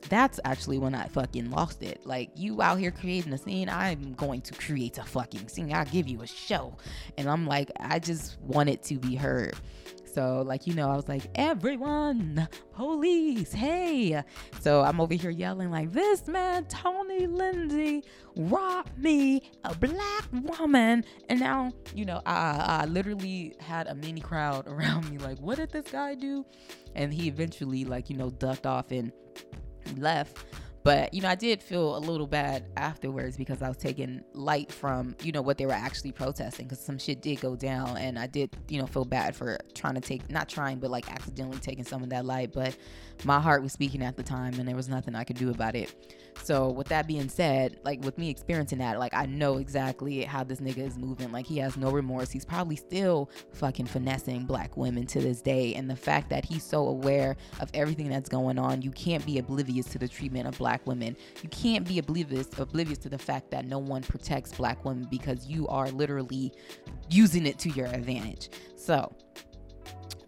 That's 0.09 0.41
actually 0.45 0.79
when 0.79 0.95
I 0.95 1.07
fucking 1.07 1.51
lost 1.51 1.83
it. 1.83 2.05
Like 2.05 2.31
you 2.35 2.63
out 2.63 2.79
here 2.79 2.91
creating 2.91 3.33
a 3.33 3.39
scene, 3.39 3.69
I'm 3.69 4.15
going 4.15 4.41
to 4.43 4.55
create 4.55 4.99
a 4.99 5.05
fucking 5.05 5.49
scene. 5.49 5.73
I'll 5.73 5.85
give 5.85 6.09
you 6.09 6.23
a 6.23 6.27
show. 6.27 6.77
And 7.19 7.29
I'm 7.29 7.47
like, 7.47 7.71
I 7.79 7.99
just 7.99 8.41
want 8.41 8.71
it 8.71 8.83
to 8.85 8.97
be 8.97 9.15
heard. 9.15 9.55
So, 10.13 10.43
like, 10.43 10.67
you 10.67 10.75
know, 10.75 10.91
I 10.91 10.97
was 10.97 11.09
like, 11.09 11.23
everyone, 11.35 12.49
police, 12.75 13.53
hey. 13.53 14.23
So 14.61 14.83
I'm 14.83 15.01
over 15.01 15.15
here 15.15 15.31
yelling, 15.31 15.71
like, 15.71 15.93
this 15.93 16.27
man, 16.27 16.65
Tony 16.65 17.27
Lindsay, 17.27 18.03
robbed 18.37 18.99
me, 18.99 19.51
a 19.65 19.75
black 19.75 20.29
woman. 20.33 21.05
And 21.29 21.39
now, 21.39 21.73
you 21.95 22.05
know, 22.05 22.21
I, 22.27 22.81
I 22.83 22.85
literally 22.87 23.55
had 23.61 23.87
a 23.87 23.95
mini 23.95 24.21
crowd 24.21 24.67
around 24.67 25.11
me, 25.11 25.19
like, 25.19 25.39
what 25.39 25.59
did 25.59 25.71
this 25.71 25.91
guy 25.91 26.15
do? 26.15 26.45
And 26.95 27.15
he 27.15 27.29
eventually, 27.29 27.85
like, 27.85 28.11
you 28.11 28.17
know, 28.17 28.31
ducked 28.31 28.67
off 28.67 28.91
and 28.91 29.13
left. 29.97 30.39
But, 30.83 31.13
you 31.13 31.21
know, 31.21 31.29
I 31.29 31.35
did 31.35 31.63
feel 31.63 31.97
a 31.97 31.99
little 31.99 32.27
bad 32.27 32.65
afterwards 32.77 33.37
because 33.37 33.61
I 33.61 33.69
was 33.69 33.77
taking 33.77 34.23
light 34.33 34.73
from, 34.73 35.15
you 35.23 35.31
know, 35.31 35.43
what 35.43 35.59
they 35.59 35.67
were 35.67 35.73
actually 35.73 36.13
protesting 36.13 36.67
because 36.67 36.81
some 36.81 36.99
shit 36.99 37.21
did 37.21 37.41
go 37.41 37.55
down. 37.55 37.99
And 37.99 38.19
I 38.19 38.27
did, 38.27 38.57
you 38.69 38.81
know, 38.81 38.87
feel 38.87 39.05
bad 39.05 39.37
for 39.37 39.59
trying 39.75 39.95
to 39.95 40.01
take, 40.01 40.31
not 40.31 40.49
trying, 40.49 40.79
but 40.79 40.91
like 40.91 41.11
accidentally 41.13 41.59
taking 41.59 41.85
some 41.85 42.03
of 42.03 42.09
that 42.11 42.25
light. 42.25 42.53
But 42.53 42.77
my 43.25 43.41
heart 43.41 43.63
was 43.63 43.73
speaking 43.73 44.03
at 44.03 44.17
the 44.17 44.23
time 44.23 44.55
and 44.59 44.67
there 44.67 44.77
was 44.77 44.89
nothing 44.89 45.15
I 45.15 45.25
could 45.25 45.37
do 45.37 45.51
about 45.51 45.75
it. 45.75 45.95
So 46.43 46.71
with 46.71 46.89
that 46.89 47.07
being 47.07 47.29
said, 47.29 47.79
like 47.85 48.03
with 48.05 48.19
me 48.19 48.31
experiencing 48.31 48.79
that, 48.79 48.99
like 48.99 49.15
I 49.15 49.27
know 49.27 49.59
exactly 49.59 50.23
how 50.23 50.45
this 50.45 50.61
nigga 50.61 50.87
is 50.87 50.97
moving. 50.97 51.31
Like 51.33 51.47
he 51.47 51.59
has 51.59 51.77
no 51.77 51.91
remorse. 51.91 52.31
He's 52.31 52.45
probably 52.45 52.77
still 52.77 53.31
fucking 53.53 53.87
finessing 53.87 54.45
black 54.47 54.77
women 54.77 55.07
to 55.09 55.21
this 55.21 55.41
day. 55.41 55.75
And 55.75 55.89
the 55.89 55.97
fact 55.97 56.31
that 56.31 56.45
he's 56.45 56.65
so 56.65 56.89
aware 56.89 57.37
of 57.61 57.71
everything 57.75 58.09
that's 58.09 58.29
going 58.29 58.59
on, 58.59 58.83
you 58.83 58.91
can't 58.91 59.25
be 59.25 59.39
oblivious 59.39 59.87
to 59.87 59.99
the 59.99 60.09
treatment 60.09 60.49
of 60.49 60.57
black 60.59 60.87
women. 60.87 61.17
You 61.43 61.49
can't 61.51 61.87
be 61.87 61.99
oblivious 61.99 62.49
oblivious 62.59 62.99
to 62.99 63.09
the 63.09 63.19
fact 63.19 63.51
that 63.51 63.67
no 63.67 63.79
one 63.79 64.03
protects 64.03 64.53
black 64.55 64.85
women 64.85 65.07
because 65.11 65.47
you 65.47 65.69
are 65.69 65.91
literally 65.91 66.53
using 67.11 67.47
it 67.47 67.59
to 67.61 67.71
your 67.71 67.87
advantage. 67.87 68.51
So 68.77 69.13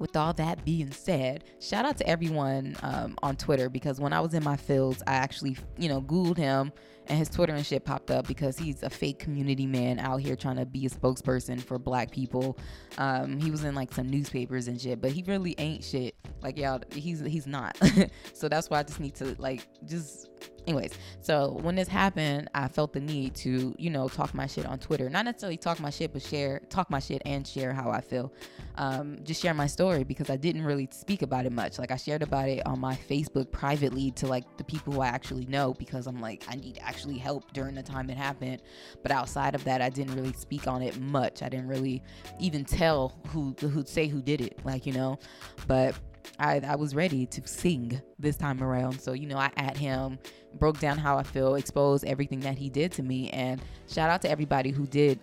with 0.02 0.16
all 0.16 0.32
that 0.32 0.64
being 0.64 0.90
said, 0.90 1.44
shout 1.60 1.84
out 1.84 1.96
to 1.96 2.06
everyone 2.08 2.76
um, 2.82 3.16
on 3.22 3.36
Twitter 3.36 3.68
because 3.68 4.00
when 4.00 4.12
I 4.12 4.20
was 4.20 4.34
in 4.34 4.42
my 4.42 4.56
fields, 4.56 5.00
I 5.06 5.12
actually, 5.14 5.56
you 5.78 5.88
know, 5.88 6.02
Googled 6.02 6.36
him 6.36 6.72
and 7.12 7.18
his 7.18 7.28
Twitter 7.28 7.52
and 7.52 7.64
shit 7.64 7.84
popped 7.84 8.10
up 8.10 8.26
because 8.26 8.56
he's 8.56 8.82
a 8.82 8.88
fake 8.88 9.18
community 9.18 9.66
man 9.66 9.98
out 9.98 10.16
here 10.16 10.34
trying 10.34 10.56
to 10.56 10.64
be 10.64 10.86
a 10.86 10.88
spokesperson 10.88 11.60
for 11.60 11.78
black 11.78 12.10
people. 12.10 12.56
Um, 12.96 13.38
he 13.38 13.50
was 13.50 13.64
in 13.64 13.74
like 13.74 13.92
some 13.92 14.08
newspapers 14.08 14.66
and 14.66 14.80
shit, 14.80 15.02
but 15.02 15.10
he 15.10 15.22
really 15.26 15.54
ain't 15.58 15.84
shit. 15.84 16.14
Like, 16.40 16.56
y'all, 16.56 16.80
he's 16.94 17.20
he's 17.20 17.46
not. 17.46 17.78
so 18.32 18.48
that's 18.48 18.70
why 18.70 18.78
I 18.78 18.82
just 18.82 18.98
need 18.98 19.14
to 19.16 19.36
like 19.38 19.68
just 19.84 20.30
anyways, 20.66 20.92
so 21.20 21.58
when 21.62 21.74
this 21.74 21.88
happened, 21.88 22.48
I 22.54 22.68
felt 22.68 22.92
the 22.92 23.00
need 23.00 23.34
to, 23.36 23.74
you 23.78 23.90
know, 23.90 24.08
talk 24.08 24.34
my 24.34 24.46
shit 24.46 24.66
on 24.66 24.78
Twitter. 24.78 25.08
Not 25.08 25.24
necessarily 25.24 25.56
talk 25.56 25.80
my 25.80 25.90
shit, 25.90 26.12
but 26.12 26.22
share, 26.22 26.60
talk 26.68 26.90
my 26.90 26.98
shit 26.98 27.22
and 27.24 27.46
share 27.46 27.72
how 27.72 27.90
I 27.90 28.00
feel. 28.00 28.32
Um, 28.76 29.18
just 29.22 29.42
share 29.42 29.54
my 29.54 29.66
story 29.66 30.04
because 30.04 30.30
I 30.30 30.36
didn't 30.36 30.64
really 30.64 30.88
speak 30.90 31.22
about 31.22 31.46
it 31.46 31.52
much. 31.52 31.78
Like 31.78 31.90
I 31.90 31.96
shared 31.96 32.22
about 32.22 32.48
it 32.48 32.66
on 32.66 32.80
my 32.80 32.94
Facebook 32.94 33.50
privately 33.50 34.10
to 34.12 34.26
like 34.26 34.56
the 34.56 34.64
people 34.64 34.92
who 34.92 35.00
I 35.00 35.08
actually 35.08 35.46
know 35.46 35.74
because 35.74 36.06
I'm 36.06 36.20
like, 36.20 36.44
I 36.48 36.54
need 36.54 36.78
actually 37.02 37.18
help 37.18 37.52
during 37.52 37.74
the 37.74 37.82
time 37.82 38.08
it 38.10 38.16
happened. 38.16 38.62
But 39.02 39.10
outside 39.10 39.56
of 39.56 39.64
that, 39.64 39.82
I 39.82 39.88
didn't 39.88 40.14
really 40.14 40.32
speak 40.34 40.68
on 40.68 40.82
it 40.82 41.00
much. 41.00 41.42
I 41.42 41.48
didn't 41.48 41.66
really 41.66 42.00
even 42.38 42.64
tell 42.64 43.18
who, 43.28 43.56
who'd 43.58 43.88
say 43.88 44.06
who 44.06 44.22
did 44.22 44.40
it, 44.40 44.58
like, 44.64 44.86
you 44.86 44.92
know, 44.92 45.18
but 45.66 45.96
I, 46.38 46.60
I 46.64 46.76
was 46.76 46.94
ready 46.94 47.26
to 47.26 47.46
sing 47.46 48.00
this 48.20 48.36
time 48.36 48.62
around. 48.62 49.00
So, 49.00 49.14
you 49.14 49.26
know, 49.26 49.36
I 49.36 49.50
at 49.56 49.76
him, 49.76 50.18
broke 50.54 50.78
down 50.78 50.96
how 50.96 51.18
I 51.18 51.24
feel, 51.24 51.56
exposed 51.56 52.04
everything 52.04 52.38
that 52.40 52.56
he 52.56 52.70
did 52.70 52.92
to 52.92 53.02
me. 53.02 53.30
And 53.30 53.60
shout 53.88 54.08
out 54.08 54.22
to 54.22 54.30
everybody 54.30 54.70
who 54.70 54.86
did 54.86 55.18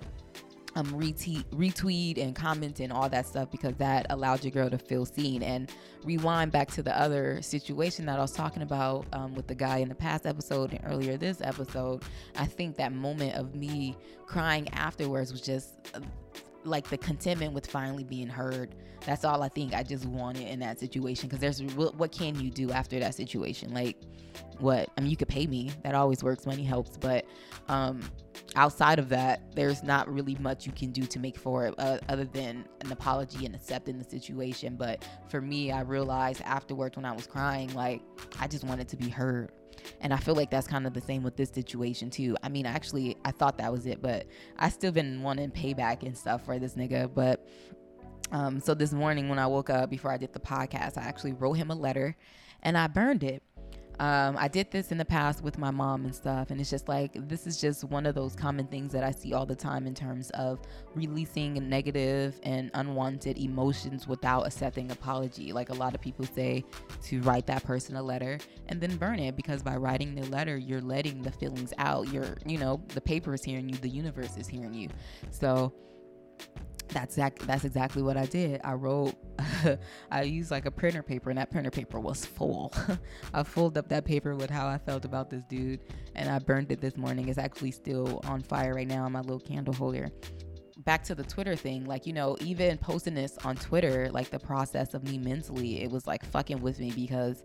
um, 0.76 0.88
retweet, 0.88 1.44
retweet 1.46 2.18
and 2.18 2.36
comment 2.36 2.80
and 2.80 2.92
all 2.92 3.10
that 3.10 3.26
stuff 3.26 3.50
because 3.52 3.76
that 3.76 4.06
allowed 4.10 4.44
your 4.44 4.52
girl 4.52 4.70
to 4.70 4.78
feel 4.78 5.06
seen. 5.06 5.44
And 5.44 5.72
rewind 6.04 6.52
back 6.52 6.70
to 6.72 6.84
the 6.84 6.98
other 7.00 7.42
situation 7.42 8.06
that 8.06 8.18
I 8.18 8.22
was 8.22 8.32
talking 8.32 8.64
about 8.64 9.06
um, 9.14 9.34
with 9.36 9.48
the 9.48 9.56
guy 9.56 9.78
in 9.78 9.90
the 9.90 9.96
past 9.96 10.26
episode 10.26 10.74
and 10.74 10.82
earlier 10.86 11.18
this 11.18 11.42
episode. 11.42 12.04
I 12.36 12.46
think 12.46 12.76
that 12.78 12.94
moment 12.94 13.36
of 13.36 13.56
me 13.56 13.98
crying 14.26 14.70
afterwards 14.70 15.32
was 15.32 15.42
just. 15.42 15.80
Like 16.64 16.90
the 16.90 16.98
contentment 16.98 17.54
with 17.54 17.68
finally 17.68 18.04
being 18.04 18.28
heard. 18.28 18.76
That's 19.06 19.24
all 19.24 19.42
I 19.42 19.50
think 19.50 19.74
I 19.74 19.82
just 19.82 20.06
wanted 20.06 20.48
in 20.48 20.60
that 20.60 20.80
situation. 20.80 21.30
Because 21.30 21.40
there's 21.40 21.74
what, 21.76 21.96
what 21.96 22.12
can 22.12 22.40
you 22.40 22.50
do 22.50 22.72
after 22.72 23.00
that 23.00 23.16
situation? 23.16 23.74
Like, 23.74 23.98
what? 24.60 24.90
I 24.98 25.02
mean, 25.02 25.10
you 25.10 25.18
could 25.18 25.30
pay 25.30 25.48
me. 25.48 25.72
That 25.84 25.96
always 25.96 26.24
works. 26.24 26.46
Money 26.46 26.64
helps. 26.64 26.98
But 26.98 27.26
um, 27.70 28.02
outside 28.56 29.00
of 29.00 29.10
that, 29.10 29.56
there's 29.56 29.84
not 29.84 30.14
really 30.14 30.36
much 30.40 30.66
you 30.66 30.74
can 30.74 30.92
do 30.92 31.04
to 31.04 31.20
make 31.20 31.38
for 31.38 31.68
it 31.68 31.76
uh, 31.78 32.00
other 32.10 32.26
than 32.26 32.66
an 32.82 32.92
apology 32.92 33.46
and 33.46 33.56
accepting 33.56 33.98
the 33.98 34.10
situation. 34.10 34.76
But 34.76 35.06
for 35.30 35.40
me, 35.40 35.72
I 35.72 35.82
realized 35.82 36.42
afterwards 36.44 36.98
when 36.98 37.06
I 37.06 37.14
was 37.14 37.26
crying, 37.26 37.74
like, 37.74 38.02
I 38.40 38.48
just 38.48 38.66
wanted 38.66 38.90
to 38.90 38.98
be 38.98 39.08
heard. 39.08 39.52
And 40.02 40.14
I 40.14 40.18
feel 40.18 40.36
like 40.36 40.50
that's 40.50 40.68
kind 40.68 40.88
of 40.88 40.94
the 40.94 41.02
same 41.02 41.24
with 41.24 41.36
this 41.36 41.50
situation 41.50 42.10
too. 42.10 42.38
I 42.44 42.50
mean, 42.50 42.66
actually, 42.66 43.18
I 43.26 43.32
thought 43.32 43.58
that 43.58 43.72
was 43.72 43.86
it, 43.86 44.02
but 44.02 44.28
I 44.58 44.70
still 44.70 44.92
been 44.92 45.22
wanting 45.22 45.52
payback 45.52 46.04
and 46.04 46.18
stuff 46.18 46.46
for 46.46 46.60
this 46.60 46.76
nigga. 46.76 47.14
But 47.14 47.48
um, 48.32 48.60
so 48.60 48.74
this 48.74 48.94
morning 48.94 49.30
when 49.30 49.40
I 49.40 49.48
woke 49.48 49.70
up 49.70 49.90
before 49.90 50.12
I 50.12 50.18
did 50.18 50.34
the 50.34 50.40
podcast, 50.40 50.98
I 50.98 51.02
actually 51.02 51.34
wrote 51.34 51.54
him 51.54 51.72
a 51.72 51.76
letter 51.76 52.16
and 52.62 52.78
I 52.78 52.88
burned 52.88 53.24
it. 53.24 53.44
Um, 54.00 54.38
I 54.40 54.48
did 54.48 54.72
this 54.72 54.94
in 54.94 54.98
the 54.98 55.06
past 55.06 55.44
with 55.44 55.58
my 55.58 55.72
mom 55.72 56.06
and 56.06 56.16
stuff, 56.16 56.52
and 56.52 56.62
it's 56.62 56.70
just 56.70 56.88
like 56.88 57.12
this 57.28 57.46
is 57.46 57.60
just 57.60 57.84
one 57.84 58.06
of 58.06 58.16
those 58.16 58.34
common 58.34 58.66
things 58.68 58.94
that 58.94 59.04
I 59.04 59.12
see 59.12 59.34
all 59.34 59.46
the 59.46 59.56
time 59.56 59.86
in 59.86 59.94
terms 59.94 60.30
of 60.32 60.60
releasing 60.96 61.68
negative 61.68 62.40
and 62.44 62.72
unwanted 62.76 63.38
emotions 63.38 64.08
without 64.08 64.48
accepting 64.48 64.90
apology. 64.92 65.52
Like 65.52 65.70
a 65.70 65.74
lot 65.74 65.96
of 65.96 66.02
people 66.02 66.26
say 66.26 66.64
to 67.04 67.22
write 67.24 67.46
that 67.48 67.64
person 67.64 67.98
a 67.98 68.02
letter 68.02 68.40
and 68.70 68.80
then 68.80 68.96
burn 68.96 69.20
it 69.20 69.36
because 69.36 69.62
by 69.62 69.76
writing 69.76 70.16
the 70.16 70.26
letter, 70.28 70.58
you're 70.58 70.82
letting 70.82 71.22
the 71.22 71.32
feelings 71.32 71.74
out. 71.78 72.08
You're, 72.08 72.38
you 72.46 72.58
know, 72.58 72.82
the 72.90 73.02
paper 73.02 73.34
is 73.34 73.44
hearing 73.44 73.68
you, 73.68 73.76
the 73.76 73.90
universe 73.90 74.38
is 74.38 74.48
hearing 74.48 74.74
you. 74.74 74.88
So, 75.32 75.74
that's 76.90 77.16
that's 77.16 77.64
exactly 77.64 78.02
what 78.02 78.18
I 78.18 78.26
did. 78.26 78.62
I 78.64 78.74
wrote, 78.74 79.16
I 80.12 80.24
used 80.24 80.52
like 80.52 80.66
a 80.66 80.72
printer 80.72 81.04
paper, 81.04 81.30
and 81.30 81.38
that 81.38 81.52
printer 81.52 81.72
paper 81.72 82.00
was 82.00 82.26
full. 82.26 82.74
I 83.34 83.44
filled 83.44 83.78
up 83.78 83.90
that 83.90 84.06
paper 84.06 84.36
with 84.36 84.50
how 84.50 84.68
I 84.68 84.78
felt 84.78 85.06
about 85.06 85.30
this 85.30 85.44
dude, 85.50 85.80
and 86.16 86.30
I 86.30 86.40
burned 86.40 86.72
it 86.72 86.82
this 86.82 86.98
morning. 86.98 87.30
It's 87.30 87.38
actually 87.38 87.72
still 87.72 88.22
on 88.26 88.42
fire 88.42 88.74
right 88.74 88.88
now 88.88 89.06
in 89.06 89.12
my 89.12 89.22
little 89.22 89.40
candle 89.40 89.74
holder 89.74 90.10
back 90.90 91.04
to 91.04 91.14
the 91.14 91.24
Twitter 91.24 91.56
thing, 91.56 91.86
like, 91.86 92.08
you 92.08 92.14
know, 92.14 92.36
even 92.42 92.76
posting 92.80 93.14
this 93.14 93.38
on 93.46 93.56
Twitter, 93.56 94.10
like 94.12 94.32
the 94.32 94.40
process 94.40 94.96
of 94.96 95.04
me 95.04 95.20
mentally, 95.20 95.84
it 95.84 95.92
was 95.92 96.08
like 96.08 96.26
fucking 96.26 96.60
with 96.64 96.80
me 96.80 96.92
because 96.96 97.44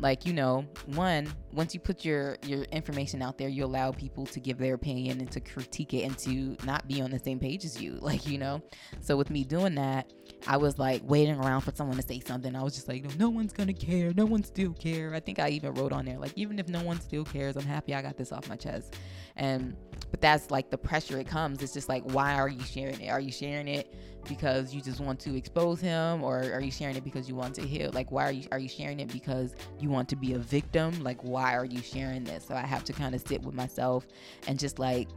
like, 0.00 0.26
you 0.26 0.34
know, 0.34 0.66
one, 0.84 1.26
once 1.54 1.72
you 1.72 1.80
put 1.80 2.04
your 2.04 2.36
your 2.44 2.64
information 2.64 3.22
out 3.22 3.38
there, 3.38 3.48
you 3.48 3.64
allow 3.64 3.92
people 3.92 4.26
to 4.26 4.40
give 4.40 4.58
their 4.58 4.74
opinion 4.74 5.20
and 5.20 5.30
to 5.30 5.40
critique 5.40 5.94
it 5.94 6.02
and 6.02 6.18
to 6.18 6.54
not 6.66 6.86
be 6.86 7.00
on 7.00 7.10
the 7.10 7.18
same 7.18 7.38
page 7.38 7.64
as 7.64 7.80
you. 7.80 7.98
Like, 8.02 8.26
you 8.26 8.36
know. 8.36 8.60
So 9.00 9.16
with 9.16 9.30
me 9.30 9.42
doing 9.42 9.74
that, 9.76 10.12
I 10.46 10.58
was 10.58 10.78
like 10.78 11.00
waiting 11.06 11.36
around 11.36 11.62
for 11.62 11.72
someone 11.74 11.96
to 11.96 12.02
say 12.02 12.20
something. 12.20 12.54
I 12.54 12.62
was 12.62 12.74
just 12.74 12.88
like, 12.88 13.04
no, 13.04 13.10
no 13.16 13.30
one's 13.30 13.54
gonna 13.54 13.72
care. 13.72 14.12
No 14.14 14.26
one 14.26 14.44
still 14.44 14.74
care. 14.74 15.14
I 15.14 15.20
think 15.20 15.38
I 15.38 15.48
even 15.48 15.72
wrote 15.74 15.92
on 15.92 16.04
there, 16.04 16.18
like, 16.18 16.32
even 16.36 16.58
if 16.58 16.68
no 16.68 16.82
one 16.82 17.00
still 17.00 17.24
cares, 17.24 17.56
I'm 17.56 17.64
happy 17.64 17.94
I 17.94 18.02
got 18.02 18.18
this 18.18 18.32
off 18.32 18.50
my 18.50 18.56
chest. 18.56 18.96
And 19.36 19.76
but 20.12 20.20
that's 20.20 20.50
like 20.50 20.70
the 20.70 20.78
pressure 20.78 21.18
it 21.18 21.26
comes. 21.26 21.62
It's 21.62 21.72
just 21.72 21.88
like, 21.88 22.04
why 22.12 22.34
are 22.34 22.48
you 22.48 22.62
sharing 22.62 23.00
it? 23.00 23.08
Are 23.08 23.18
you 23.18 23.32
sharing 23.32 23.66
it 23.66 23.92
because 24.28 24.72
you 24.72 24.80
just 24.80 25.00
want 25.00 25.18
to 25.20 25.36
expose 25.36 25.80
him, 25.80 26.22
or 26.22 26.38
are 26.52 26.60
you 26.60 26.70
sharing 26.70 26.94
it 26.96 27.02
because 27.02 27.28
you 27.28 27.34
want 27.34 27.54
to 27.56 27.62
heal? 27.62 27.90
Like, 27.92 28.12
why 28.12 28.28
are 28.28 28.32
you 28.32 28.44
are 28.52 28.58
you 28.58 28.68
sharing 28.68 29.00
it 29.00 29.10
because 29.10 29.56
you 29.80 29.88
want 29.88 30.08
to 30.10 30.16
be 30.16 30.34
a 30.34 30.38
victim? 30.38 31.02
Like, 31.02 31.20
why 31.22 31.56
are 31.56 31.64
you 31.64 31.82
sharing 31.82 32.22
this? 32.22 32.44
So 32.44 32.54
I 32.54 32.60
have 32.60 32.84
to 32.84 32.92
kind 32.92 33.14
of 33.14 33.26
sit 33.26 33.42
with 33.42 33.54
myself 33.54 34.06
and 34.46 34.58
just 34.58 34.78
like 34.78 35.08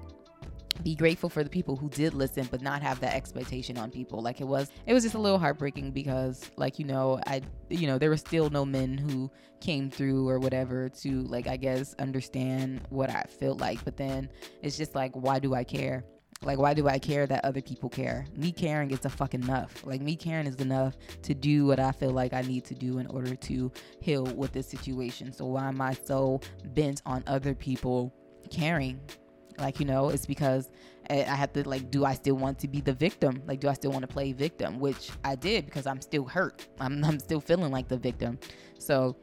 be 0.84 0.96
grateful 0.96 1.30
for 1.30 1.44
the 1.44 1.50
people 1.50 1.76
who 1.76 1.90
did 1.90 2.14
listen 2.14 2.48
but 2.52 2.62
not 2.62 2.82
have 2.82 3.00
that 3.00 3.14
expectation 3.14 3.78
on 3.78 3.92
people. 3.92 4.22
Like 4.22 4.42
it 4.42 4.48
was 4.48 4.70
it 4.86 4.94
was 4.94 5.04
just 5.04 5.16
a 5.16 5.20
little 5.20 5.40
heartbreaking 5.40 5.92
because 5.92 6.50
like 6.58 6.80
you 6.80 6.86
know 6.86 7.20
i 7.28 7.42
you 7.70 7.88
know 7.88 7.98
there 7.98 8.10
were 8.10 8.18
still 8.18 8.50
no 8.50 8.66
men 8.66 8.98
who 8.98 9.30
came 9.62 9.90
through 9.90 10.28
or 10.28 10.40
whatever 10.40 10.90
to 10.90 11.24
like 11.24 11.48
i 11.48 11.58
guess 11.58 11.96
understand 12.00 12.82
what 12.90 13.10
i 13.10 13.24
felt 13.24 13.60
like. 13.60 13.84
But 13.84 13.98
then 13.98 14.30
it's 14.62 14.78
just 14.78 14.96
like 14.96 15.12
why 15.14 15.40
do 15.40 15.54
i 15.54 15.64
care? 15.64 16.04
Like 16.42 16.60
why 16.60 16.74
do 16.74 16.88
i 16.88 17.00
care 17.00 17.26
that 17.28 17.46
other 17.46 17.62
people 17.62 17.90
care? 17.90 18.26
Me 18.36 18.52
caring 18.52 18.92
is 18.92 19.06
a 19.06 19.10
fucking 19.10 19.44
enough. 19.44 19.86
Like 19.86 20.02
me 20.02 20.16
caring 20.16 20.48
is 20.48 20.58
enough 20.58 20.98
to 21.24 21.34
do 21.34 21.66
what 21.66 21.80
i 21.80 21.92
feel 21.92 22.12
like 22.12 22.34
i 22.34 22.42
need 22.42 22.66
to 22.66 22.76
do 22.76 23.00
in 23.00 23.08
order 23.08 23.36
to 23.36 23.72
heal 24.02 24.24
with 24.24 24.52
this 24.52 24.68
situation. 24.68 25.32
So 25.32 25.46
why 25.46 25.68
am 25.68 25.82
i 25.82 25.94
so 25.94 26.42
bent 26.74 27.02
on 27.06 27.24
other 27.28 27.56
people 27.56 28.14
caring 28.52 29.00
like, 29.58 29.80
you 29.80 29.86
know, 29.86 30.10
it's 30.10 30.26
because 30.26 30.70
I 31.10 31.24
have 31.24 31.54
to, 31.54 31.68
like, 31.68 31.92
do 31.92 32.06
I 32.06 32.14
still 32.14 32.36
want 32.36 32.60
to 32.60 32.68
be 32.68 32.82
the 32.82 32.94
victim? 32.94 33.42
Like, 33.48 33.60
do 33.60 33.70
I 33.70 33.74
still 33.74 33.92
want 33.92 34.02
to 34.02 34.08
play 34.08 34.32
victim? 34.34 34.80
Which 34.80 35.12
I 35.24 35.36
did 35.36 35.66
because 35.66 35.86
I'm 35.86 36.02
still 36.02 36.26
hurt. 36.26 36.68
I'm, 36.80 37.04
I'm 37.04 37.20
still 37.20 37.40
feeling 37.42 37.72
like 37.72 37.88
the 37.88 37.98
victim. 37.98 38.40
So, 38.80 39.16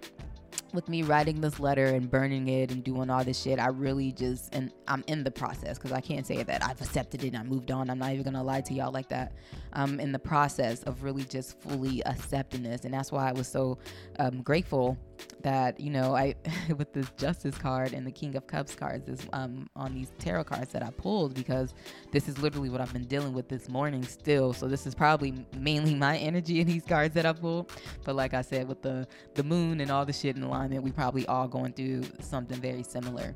with 0.72 0.88
me 0.88 1.02
writing 1.02 1.40
this 1.40 1.60
letter 1.60 1.86
and 1.86 2.10
burning 2.10 2.48
it 2.48 2.70
and 2.70 2.82
doing 2.82 3.10
all 3.10 3.24
this 3.24 3.40
shit, 3.40 3.58
I 3.58 3.68
really 3.68 4.12
just 4.12 4.54
and 4.54 4.72
I'm 4.88 5.04
in 5.06 5.22
the 5.22 5.30
process 5.30 5.78
because 5.78 5.92
I 5.92 6.00
can't 6.00 6.26
say 6.26 6.42
that 6.42 6.64
I've 6.64 6.80
accepted 6.80 7.24
it 7.24 7.28
and 7.28 7.36
I 7.36 7.42
moved 7.42 7.70
on. 7.70 7.90
I'm 7.90 7.98
not 7.98 8.12
even 8.12 8.24
gonna 8.24 8.42
lie 8.42 8.62
to 8.62 8.74
y'all 8.74 8.92
like 8.92 9.08
that. 9.08 9.32
I'm 9.72 10.00
in 10.00 10.12
the 10.12 10.18
process 10.18 10.82
of 10.84 11.02
really 11.02 11.24
just 11.24 11.60
fully 11.60 12.04
accepting 12.06 12.62
this, 12.62 12.84
and 12.84 12.94
that's 12.94 13.12
why 13.12 13.28
I 13.28 13.32
was 13.32 13.48
so 13.48 13.78
um, 14.18 14.42
grateful 14.42 14.96
that 15.42 15.80
you 15.80 15.90
know 15.90 16.14
I 16.14 16.34
with 16.76 16.92
this 16.92 17.10
Justice 17.16 17.56
card 17.56 17.92
and 17.92 18.06
the 18.06 18.10
King 18.10 18.36
of 18.36 18.46
Cups 18.46 18.74
cards 18.74 19.08
is 19.08 19.26
um, 19.32 19.68
on 19.76 19.94
these 19.94 20.12
tarot 20.18 20.44
cards 20.44 20.72
that 20.72 20.82
I 20.82 20.90
pulled 20.90 21.34
because 21.34 21.74
this 22.10 22.28
is 22.28 22.38
literally 22.38 22.70
what 22.70 22.80
I've 22.80 22.92
been 22.92 23.04
dealing 23.04 23.32
with 23.32 23.48
this 23.48 23.68
morning 23.68 24.02
still. 24.04 24.52
So 24.52 24.68
this 24.68 24.86
is 24.86 24.94
probably 24.94 25.46
mainly 25.56 25.94
my 25.94 26.16
energy 26.18 26.60
in 26.60 26.66
these 26.66 26.84
cards 26.84 27.14
that 27.14 27.26
I 27.26 27.32
pulled. 27.32 27.72
But 28.04 28.16
like 28.16 28.34
I 28.34 28.42
said, 28.42 28.68
with 28.68 28.82
the 28.82 29.06
the 29.34 29.42
moon 29.42 29.80
and 29.80 29.90
all 29.90 30.06
the 30.06 30.12
shit 30.12 30.36
in 30.36 30.42
alignment, 30.42 30.82
we 30.82 30.92
probably 30.92 31.26
all 31.26 31.48
going 31.48 31.72
through 31.72 32.04
something 32.20 32.58
very 32.58 32.82
similar. 32.82 33.34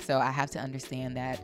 So 0.00 0.18
I 0.18 0.30
have 0.30 0.50
to 0.52 0.60
understand 0.60 1.16
that 1.16 1.40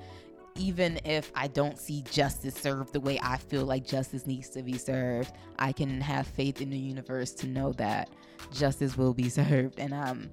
even 0.56 1.00
if 1.04 1.30
I 1.34 1.48
don't 1.48 1.78
see 1.78 2.02
justice 2.10 2.54
served 2.54 2.92
the 2.92 3.00
way 3.00 3.18
I 3.22 3.36
feel 3.36 3.64
like 3.64 3.86
justice 3.86 4.26
needs 4.26 4.48
to 4.50 4.62
be 4.62 4.78
served, 4.78 5.32
I 5.58 5.72
can 5.72 6.00
have 6.00 6.26
faith 6.26 6.60
in 6.60 6.70
the 6.70 6.78
universe 6.78 7.32
to 7.34 7.46
know 7.46 7.72
that 7.74 8.10
justice 8.52 8.96
will 8.96 9.14
be 9.14 9.28
served. 9.28 9.78
And 9.78 9.94
um, 9.94 10.30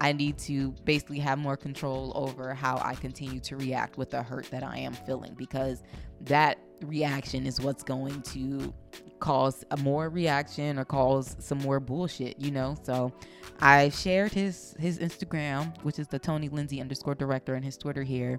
I 0.00 0.12
need 0.12 0.38
to 0.38 0.72
basically 0.84 1.18
have 1.20 1.38
more 1.38 1.56
control 1.56 2.12
over 2.14 2.54
how 2.54 2.78
I 2.82 2.94
continue 2.94 3.40
to 3.40 3.56
react 3.56 3.96
with 3.96 4.10
the 4.10 4.22
hurt 4.22 4.50
that 4.50 4.62
I 4.62 4.78
am 4.78 4.92
feeling 4.92 5.34
because 5.34 5.82
that 6.22 6.58
reaction 6.82 7.46
is 7.46 7.60
what's 7.60 7.82
going 7.82 8.20
to 8.22 8.72
cause 9.18 9.64
a 9.70 9.76
more 9.78 10.08
reaction 10.08 10.78
or 10.78 10.84
cause 10.84 11.36
some 11.38 11.58
more 11.58 11.80
bullshit, 11.80 12.38
you 12.38 12.50
know? 12.50 12.76
So 12.82 13.12
I 13.60 13.88
shared 13.88 14.32
his 14.32 14.74
his 14.78 14.98
Instagram, 14.98 15.82
which 15.82 15.98
is 15.98 16.08
the 16.08 16.18
Tony 16.18 16.48
Lindsay 16.48 16.80
underscore 16.80 17.14
director 17.14 17.54
and 17.54 17.64
his 17.64 17.76
Twitter 17.76 18.02
here. 18.02 18.38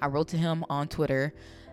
I 0.00 0.06
wrote 0.06 0.28
to 0.28 0.36
him 0.36 0.64
on 0.68 0.88
Twitter. 0.88 1.32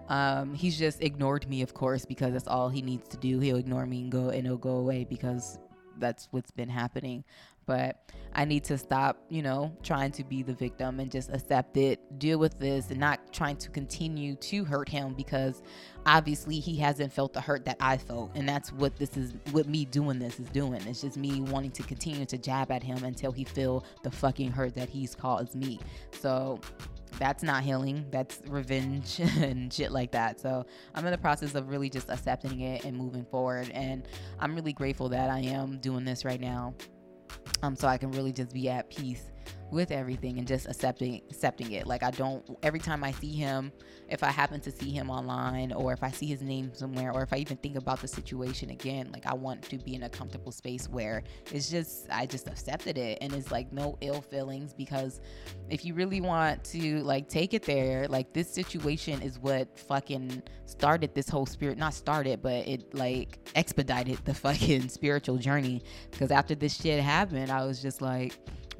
Um, 0.10 0.54
he's 0.54 0.78
just 0.78 1.02
ignored 1.02 1.50
me, 1.50 1.62
of 1.62 1.74
course, 1.74 2.06
because 2.06 2.34
that's 2.34 2.48
all 2.48 2.70
he 2.70 2.82
needs 2.82 3.08
to 3.10 3.18
do. 3.18 3.40
He'll 3.40 3.58
ignore 3.58 3.86
me 3.86 4.02
and 4.02 4.12
go 4.12 4.30
and 4.30 4.46
it'll 4.46 4.58
go 4.58 4.78
away 4.78 5.04
because 5.04 5.60
that's 6.00 6.28
what's 6.32 6.52
been 6.52 6.70
happening 6.70 7.24
but 7.68 8.00
I 8.34 8.46
need 8.46 8.64
to 8.66 8.78
stop, 8.78 9.18
you 9.30 9.42
know, 9.42 9.76
trying 9.84 10.12
to 10.14 10.24
be 10.24 10.42
the 10.42 10.54
victim 10.54 11.00
and 11.00 11.12
just 11.12 11.30
accept 11.32 11.76
it, 11.76 12.00
deal 12.18 12.40
with 12.40 12.58
this, 12.60 12.90
and 12.90 13.00
not 13.00 13.34
trying 13.34 13.58
to 13.58 13.70
continue 13.70 14.36
to 14.36 14.64
hurt 14.64 14.88
him 14.90 15.14
because 15.14 15.62
obviously 16.06 16.60
he 16.60 16.78
hasn't 16.78 17.12
felt 17.12 17.34
the 17.34 17.42
hurt 17.42 17.66
that 17.66 17.78
I 17.80 17.98
felt. 17.98 18.32
And 18.36 18.48
that's 18.48 18.72
what 18.72 18.96
this 18.96 19.18
is, 19.18 19.34
what 19.52 19.68
me 19.68 19.86
doing 19.86 20.18
this 20.18 20.40
is 20.40 20.50
doing. 20.50 20.82
It's 20.88 21.02
just 21.02 21.18
me 21.18 21.42
wanting 21.42 21.72
to 21.72 21.84
continue 21.84 22.26
to 22.26 22.38
jab 22.38 22.72
at 22.72 22.82
him 22.82 23.04
until 23.04 23.32
he 23.32 23.44
feel 23.44 23.84
the 24.02 24.12
fucking 24.12 24.52
hurt 24.52 24.74
that 24.76 24.90
he's 24.90 25.14
caused 25.14 25.56
me. 25.56 25.80
So 26.12 26.62
that's 27.20 27.44
not 27.44 27.64
healing. 27.64 28.06
That's 28.12 28.42
revenge 28.48 29.20
and 29.42 29.72
shit 29.72 29.92
like 29.92 30.12
that. 30.12 30.40
So 30.40 30.66
I'm 30.94 31.06
in 31.06 31.12
the 31.12 31.18
process 31.18 31.56
of 31.56 31.70
really 31.70 31.90
just 31.90 32.10
accepting 32.10 32.62
it 32.62 32.86
and 32.86 32.96
moving 32.98 33.26
forward. 33.26 33.70
And 33.72 34.08
I'm 34.40 34.56
really 34.56 34.74
grateful 34.74 35.10
that 35.10 35.30
I 35.30 35.40
am 35.40 35.78
doing 35.80 36.06
this 36.06 36.26
right 36.26 36.42
now 36.42 36.74
um, 37.64 37.76
so 37.76 37.88
I 37.88 37.98
can 37.98 38.12
really 38.12 38.32
just 38.32 38.54
be 38.54 38.70
at 38.70 38.90
peace 38.90 39.32
with 39.72 39.92
everything 39.92 40.38
and 40.38 40.48
just 40.48 40.68
accepting 40.68 41.22
accepting 41.30 41.72
it. 41.72 41.88
Like 41.88 42.04
I 42.04 42.12
don't 42.12 42.58
every 42.64 42.80
time 42.80 43.04
I 43.04 43.12
see 43.12 43.34
him, 43.34 43.72
if 44.10 44.24
I 44.24 44.28
happen 44.28 44.62
to 44.62 44.72
see 44.72 44.92
him 44.92 45.10
online 45.10 45.74
or 45.74 45.94
if 45.94 46.04
I 46.04 46.12
see 46.12 46.26
his 46.26 46.42
name 46.42 46.72
somewhere 46.74 47.12
or 47.12 47.24
if 47.24 47.34
I 47.34 47.38
even 47.38 47.58
think 47.58 47.76
about 47.76 48.00
the 48.00 48.08
situation 48.08 48.70
again, 48.70 49.10
like 49.12 49.26
I 49.26 49.34
want 49.34 49.64
to 49.64 49.78
be 49.78 49.96
in 49.96 50.04
a 50.04 50.10
comfortable 50.10 50.52
space 50.52 50.88
where 50.88 51.24
it's 51.52 51.70
just 51.70 52.08
I 52.10 52.26
just 52.26 52.48
accepted 52.48 52.98
it 52.98 53.18
and 53.22 53.34
it's 53.34 53.52
like 53.52 53.72
no 53.74 53.98
ill 54.02 54.22
feelings 54.22 54.74
because 54.74 55.22
if 55.70 55.84
you 55.84 55.94
really 55.94 56.22
want 56.22 56.64
to 56.66 57.04
like 57.04 57.28
take 57.28 57.54
it 57.54 57.64
there, 57.64 58.08
like 58.08 58.34
this 58.34 58.50
situation 58.50 59.22
is 59.22 59.40
what 59.40 59.78
fucking 59.78 60.44
started 60.66 61.14
this 61.14 61.30
whole 61.30 61.46
spirit 61.46 61.78
not 61.78 61.94
started, 61.94 62.42
but 62.42 62.68
it 62.68 62.94
like 62.94 63.40
expedited 63.56 64.20
the 64.26 64.34
fucking 64.48 64.88
spiritual 64.90 65.38
journey 65.38 65.82
because 66.12 66.32
after 66.32 66.56
this 66.56 66.76
shit 66.76 67.02
happened, 67.04 67.52
I 67.52 67.66
was 67.66 67.82
just 67.82 68.02
like 68.02 68.38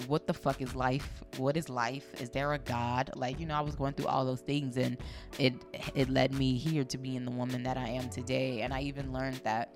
what 0.08 0.28
the 0.28 0.34
fuck 0.34 0.62
is 0.62 0.76
life? 0.76 1.24
What 1.38 1.58
is 1.58 1.70
life? 1.70 2.06
Is 2.22 2.30
there 2.30 2.54
a 2.54 2.60
God? 2.60 3.12
Like, 3.16 3.40
you 3.40 3.46
know, 3.46 3.56
I 3.56 3.62
was 3.62 3.76
going 3.76 3.94
through 3.94 4.08
all 4.08 4.26
those 4.26 4.42
things 4.42 4.78
and 4.78 4.98
it 5.40 5.54
it 5.96 6.10
led 6.10 6.34
me 6.34 6.58
here 6.58 6.84
to 6.84 6.98
being 6.98 7.26
the 7.26 7.32
woman 7.32 7.64
that 7.64 7.78
I 7.78 7.90
am 7.90 8.10
today. 8.10 8.62
And 8.62 8.74
I 8.74 8.82
even 8.82 9.12
learned 9.12 9.42
that 9.44 9.74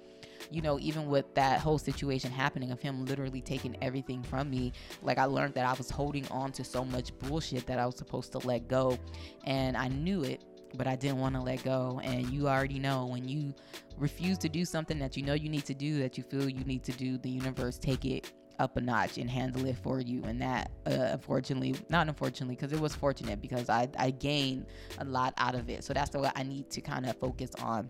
you 0.50 0.62
know, 0.62 0.80
even 0.80 1.06
with 1.06 1.34
that 1.36 1.60
whole 1.60 1.78
situation 1.78 2.32
happening 2.32 2.72
of 2.72 2.82
him 2.82 3.06
literally 3.06 3.42
taking 3.42 3.78
everything 3.82 4.22
from 4.24 4.50
me, 4.50 4.74
like 5.02 5.18
I 5.18 5.26
learned 5.26 5.54
that 5.54 5.66
I 5.66 5.74
was 5.74 5.90
holding 5.90 6.28
on 6.28 6.52
to 6.54 6.64
so 6.64 6.84
much 6.84 7.18
bullshit 7.20 7.66
that 7.68 7.80
I 7.80 7.86
was 7.86 7.96
supposed 7.96 8.32
to 8.34 8.40
let 8.40 8.68
go. 8.68 8.98
And 9.46 9.78
I 9.78 9.88
knew 9.88 10.24
it, 10.24 10.44
but 10.76 10.88
I 10.88 10.96
didn't 10.96 11.20
want 11.20 11.36
to 11.36 11.42
let 11.42 11.64
go. 11.64 12.02
And 12.04 12.30
you 12.32 12.50
already 12.50 12.80
know 12.80 13.06
when 13.06 13.28
you 13.28 13.54
refuse 13.98 14.38
to 14.40 14.50
do 14.50 14.66
something 14.66 15.00
that 15.00 15.16
you 15.16 15.24
know 15.24 15.34
you 15.36 15.48
need 15.48 15.66
to 15.66 15.74
do, 15.74 16.00
that 16.00 16.18
you 16.18 16.24
feel 16.24 16.50
you 16.50 16.66
need 16.66 16.84
to 16.84 16.92
do, 16.92 17.18
the 17.18 17.30
universe 17.30 17.78
take 17.78 18.04
it 18.04 18.34
up 18.60 18.78
a 18.78 18.82
notch 18.82 19.18
and 19.18 19.30
handle 19.30 19.66
it 19.66 19.78
for 19.78 20.00
you. 20.00 20.24
And 20.24 20.42
that, 20.42 20.72
uh, 20.86 21.10
unfortunately, 21.12 21.76
not 21.90 22.08
unfortunately, 22.08 22.56
because 22.56 22.74
it 22.74 22.80
was 22.80 22.96
fortunate 22.96 23.42
because 23.42 23.70
I, 23.70 23.90
I 23.98 24.12
gained 24.12 24.66
a 25.00 25.06
lot 25.06 25.34
out 25.38 25.56
of 25.56 25.70
it. 25.70 25.84
So 25.84 25.94
that's 25.94 26.16
what 26.16 26.32
I 26.36 26.44
need 26.44 26.70
to 26.72 26.82
kind 26.82 27.06
of 27.06 27.18
focus 27.18 27.52
on 27.62 27.90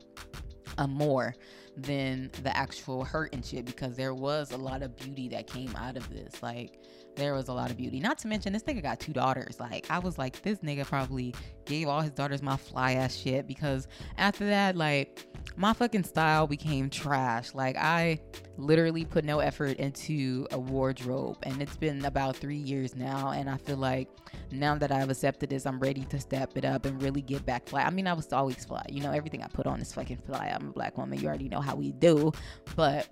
uh, 0.78 0.88
more 0.88 1.36
than 1.78 2.32
the 2.44 2.56
actual 2.56 3.04
hurt 3.04 3.34
and 3.34 3.46
shit 3.46 3.66
because 3.66 3.96
there 3.96 4.14
was 4.14 4.52
a 4.52 4.58
lot 4.58 4.84
of 4.84 4.96
beauty 4.98 5.30
that 5.30 5.48
came 5.48 5.76
out 5.76 5.98
of 5.98 6.10
this. 6.10 6.42
Like, 6.42 6.80
there 7.16 7.34
was 7.34 7.48
a 7.48 7.54
lot 7.54 7.72
of 7.72 7.78
beauty. 7.78 8.00
Not 8.00 8.18
to 8.20 8.28
mention, 8.28 8.54
this 8.54 8.64
nigga 8.64 8.82
got 8.82 9.00
two 9.00 9.14
daughters. 9.14 9.60
Like, 9.60 9.90
I 9.90 10.00
was 10.00 10.18
like, 10.18 10.42
this 10.42 10.60
nigga 10.60 10.86
probably 10.86 11.34
gave 11.66 11.88
all 11.88 12.02
his 12.02 12.12
daughters 12.12 12.42
my 12.42 12.58
fly 12.58 12.94
ass 12.94 13.16
shit 13.16 13.48
because 13.48 13.88
after 14.18 14.46
that, 14.46 14.76
like, 14.76 15.28
my 15.58 15.74
fucking 15.74 16.04
style 16.04 16.48
became 16.48 16.90
trash. 16.90 17.54
Like 17.54 17.76
I 17.78 18.20
literally 18.58 19.06
put 19.06 19.26
no 19.26 19.40
effort 19.40 19.78
into 19.78 20.48
a 20.52 20.60
wardrobe 20.60 21.38
and 21.44 21.62
it's 21.62 21.78
been 21.78 22.06
about 22.06 22.36
3 22.36 22.56
years 22.56 22.96
now 22.96 23.32
and 23.32 23.50
I 23.50 23.58
feel 23.58 23.78
like 23.78 24.10
now 24.52 24.76
that 24.76 24.92
I've 24.92 25.10
accepted 25.10 25.50
this, 25.50 25.66
I'm 25.66 25.80
ready 25.80 26.06
to 26.06 26.20
step 26.20 26.58
it 26.58 26.66
up 26.66 26.86
and 26.86 27.02
really 27.02 27.22
get 27.22 27.46
back 27.46 27.68
fly. 27.68 27.82
I 27.82 27.90
mean, 27.90 28.08
I 28.08 28.14
was 28.14 28.32
always 28.32 28.64
fly. 28.66 28.86
You 28.90 29.02
know, 29.02 29.12
everything 29.12 29.44
I 29.44 29.48
put 29.48 29.68
on 29.68 29.82
is 29.82 29.94
fucking 29.94 30.20
fly. 30.26 30.52
I'm 30.54 30.70
a 30.70 30.72
black 30.72 30.98
woman. 30.98 31.20
You 31.20 31.28
already 31.28 31.50
know 31.50 31.62
how 31.62 31.76
we 31.76 31.92
do. 31.92 32.32
But 32.76 33.08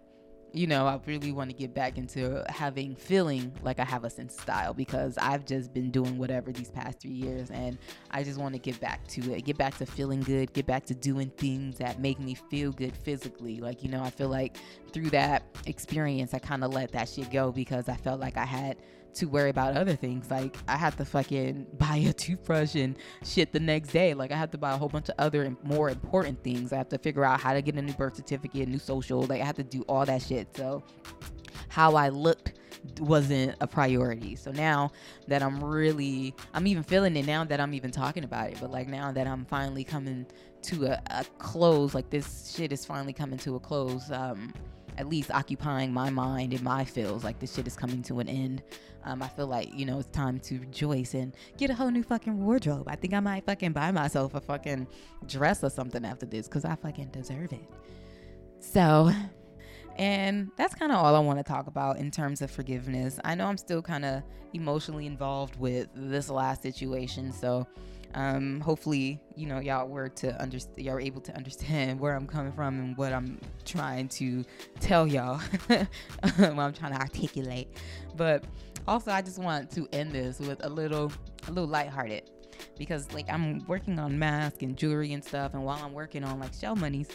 you 0.51 0.65
know, 0.65 0.87
I 0.87 0.99
really 1.05 1.31
want 1.31 1.51
to 1.51 1.55
get 1.55 1.73
back 1.73 1.97
into 1.97 2.43
having 2.49 2.95
feeling 2.95 3.51
like 3.61 3.79
I 3.79 3.85
have 3.85 4.03
a 4.03 4.09
sense 4.09 4.35
of 4.35 4.41
style 4.41 4.73
because 4.73 5.17
I've 5.17 5.45
just 5.45 5.73
been 5.73 5.91
doing 5.91 6.17
whatever 6.17 6.51
these 6.51 6.71
past 6.71 6.99
three 6.99 7.11
years 7.11 7.51
and 7.51 7.77
I 8.09 8.23
just 8.23 8.39
want 8.39 8.55
to 8.55 8.59
get 8.59 8.79
back 8.79 9.05
to 9.09 9.33
it, 9.33 9.45
get 9.45 9.57
back 9.57 9.77
to 9.77 9.85
feeling 9.85 10.21
good, 10.21 10.51
get 10.53 10.65
back 10.65 10.85
to 10.87 10.95
doing 10.95 11.31
things 11.37 11.77
that 11.77 11.99
make 11.99 12.19
me 12.19 12.33
feel 12.33 12.71
good 12.71 12.95
physically. 12.95 13.59
Like, 13.59 13.83
you 13.83 13.89
know, 13.89 14.01
I 14.01 14.09
feel 14.09 14.29
like 14.29 14.57
through 14.91 15.11
that 15.11 15.43
experience, 15.67 16.33
I 16.33 16.39
kind 16.39 16.63
of 16.63 16.73
let 16.73 16.91
that 16.93 17.09
shit 17.09 17.31
go 17.31 17.51
because 17.51 17.87
I 17.87 17.95
felt 17.95 18.19
like 18.19 18.37
I 18.37 18.45
had 18.45 18.77
to 19.19 19.27
worry 19.27 19.49
about 19.49 19.75
other 19.77 19.95
things. 19.95 20.29
Like 20.29 20.57
I 20.67 20.77
had 20.77 20.97
to 20.97 21.05
fucking 21.05 21.67
buy 21.77 21.97
a 21.97 22.13
toothbrush 22.13 22.75
and 22.75 22.95
shit 23.23 23.51
the 23.53 23.59
next 23.59 23.89
day. 23.89 24.13
Like 24.13 24.31
I 24.31 24.35
had 24.35 24.51
to 24.53 24.57
buy 24.57 24.73
a 24.73 24.77
whole 24.77 24.89
bunch 24.89 25.09
of 25.09 25.15
other 25.17 25.43
and 25.43 25.57
more 25.63 25.89
important 25.89 26.43
things. 26.43 26.73
I 26.73 26.77
have 26.77 26.89
to 26.89 26.97
figure 26.97 27.23
out 27.23 27.39
how 27.39 27.53
to 27.53 27.61
get 27.61 27.75
a 27.75 27.81
new 27.81 27.93
birth 27.93 28.15
certificate, 28.15 28.67
new 28.67 28.79
social. 28.79 29.23
Like 29.23 29.41
I 29.41 29.45
had 29.45 29.55
to 29.57 29.63
do 29.63 29.83
all 29.83 30.05
that 30.05 30.21
shit. 30.21 30.55
So 30.55 30.83
how 31.67 31.95
I 31.95 32.09
looked 32.09 32.53
wasn't 32.99 33.55
a 33.61 33.67
priority. 33.67 34.35
So 34.35 34.51
now 34.51 34.91
that 35.27 35.43
I'm 35.43 35.63
really, 35.63 36.33
I'm 36.53 36.67
even 36.67 36.83
feeling 36.83 37.15
it 37.15 37.25
now 37.25 37.43
that 37.43 37.59
I'm 37.59 37.73
even 37.73 37.91
talking 37.91 38.23
about 38.23 38.51
it. 38.51 38.57
But 38.59 38.71
like 38.71 38.87
now 38.87 39.11
that 39.11 39.27
I'm 39.27 39.45
finally 39.45 39.83
coming 39.83 40.25
to 40.63 40.85
a, 40.87 41.01
a 41.07 41.25
close, 41.37 41.93
like 41.93 42.09
this 42.09 42.53
shit 42.55 42.71
is 42.71 42.85
finally 42.85 43.13
coming 43.13 43.39
to 43.39 43.55
a 43.55 43.59
close. 43.59 44.09
Um, 44.11 44.53
at 44.99 45.07
least 45.07 45.31
occupying 45.31 45.93
my 45.93 46.09
mind 46.09 46.53
and 46.53 46.61
my 46.61 46.83
feels 46.83 47.23
like 47.23 47.39
this 47.39 47.55
shit 47.55 47.65
is 47.65 47.75
coming 47.75 48.03
to 48.03 48.19
an 48.19 48.27
end. 48.27 48.61
Um, 49.05 49.23
I 49.23 49.29
feel 49.29 49.47
like 49.47 49.73
you 49.73 49.85
know 49.85 49.99
it's 49.99 50.09
time 50.09 50.39
to 50.41 50.59
rejoice 50.59 51.13
and 51.13 51.33
get 51.57 51.69
a 51.69 51.73
whole 51.73 51.89
new 51.89 52.03
fucking 52.03 52.45
wardrobe. 52.45 52.87
I 52.87 52.97
think 52.97 53.13
I 53.13 53.21
might 53.21 53.45
fucking 53.45 53.71
buy 53.71 53.91
myself 53.91 54.35
a 54.35 54.41
fucking 54.41 54.87
dress 55.25 55.63
or 55.63 55.69
something 55.69 56.03
after 56.03 56.25
this 56.25 56.47
because 56.47 56.65
I 56.65 56.75
fucking 56.75 57.07
deserve 57.07 57.53
it. 57.53 57.65
So, 58.59 59.11
and 59.95 60.51
that's 60.57 60.75
kind 60.75 60.91
of 60.91 60.97
all 60.97 61.15
I 61.15 61.19
want 61.19 61.39
to 61.39 61.43
talk 61.43 61.67
about 61.67 61.97
in 61.97 62.11
terms 62.11 62.41
of 62.41 62.51
forgiveness. 62.51 63.19
I 63.23 63.35
know 63.35 63.45
I'm 63.45 63.57
still 63.57 63.81
kind 63.81 64.03
of 64.03 64.21
emotionally 64.53 65.05
involved 65.05 65.55
with 65.55 65.87
this 65.95 66.29
last 66.29 66.61
situation, 66.61 67.31
so 67.31 67.65
um, 68.15 68.59
hopefully, 68.59 69.19
you 69.35 69.47
know, 69.47 69.59
y'all 69.59 69.87
were 69.87 70.09
to 70.09 70.39
understand, 70.41 70.85
y'all 70.85 70.95
were 70.95 71.01
able 71.01 71.21
to 71.21 71.35
understand 71.35 71.99
where 71.99 72.15
I'm 72.15 72.27
coming 72.27 72.51
from 72.51 72.79
and 72.79 72.97
what 72.97 73.13
I'm 73.13 73.39
trying 73.65 74.07
to 74.09 74.43
tell 74.79 75.05
y'all, 75.07 75.37
what 75.67 75.87
I'm 76.37 76.73
trying 76.73 76.93
to 76.93 76.99
articulate. 76.99 77.69
But 78.15 78.43
also, 78.87 79.11
I 79.11 79.21
just 79.21 79.39
want 79.39 79.71
to 79.71 79.87
end 79.93 80.11
this 80.11 80.39
with 80.39 80.63
a 80.65 80.69
little, 80.69 81.11
a 81.47 81.51
little 81.51 81.69
lighthearted 81.69 82.29
because 82.77 83.11
like 83.13 83.29
I'm 83.29 83.65
working 83.67 83.99
on 83.99 84.17
masks 84.17 84.63
and 84.63 84.75
jewelry 84.75 85.13
and 85.13 85.23
stuff, 85.23 85.53
and 85.53 85.63
while 85.63 85.79
I'm 85.83 85.93
working 85.93 86.23
on 86.23 86.39
like 86.39 86.53
shell 86.53 86.75
monies. 86.75 87.09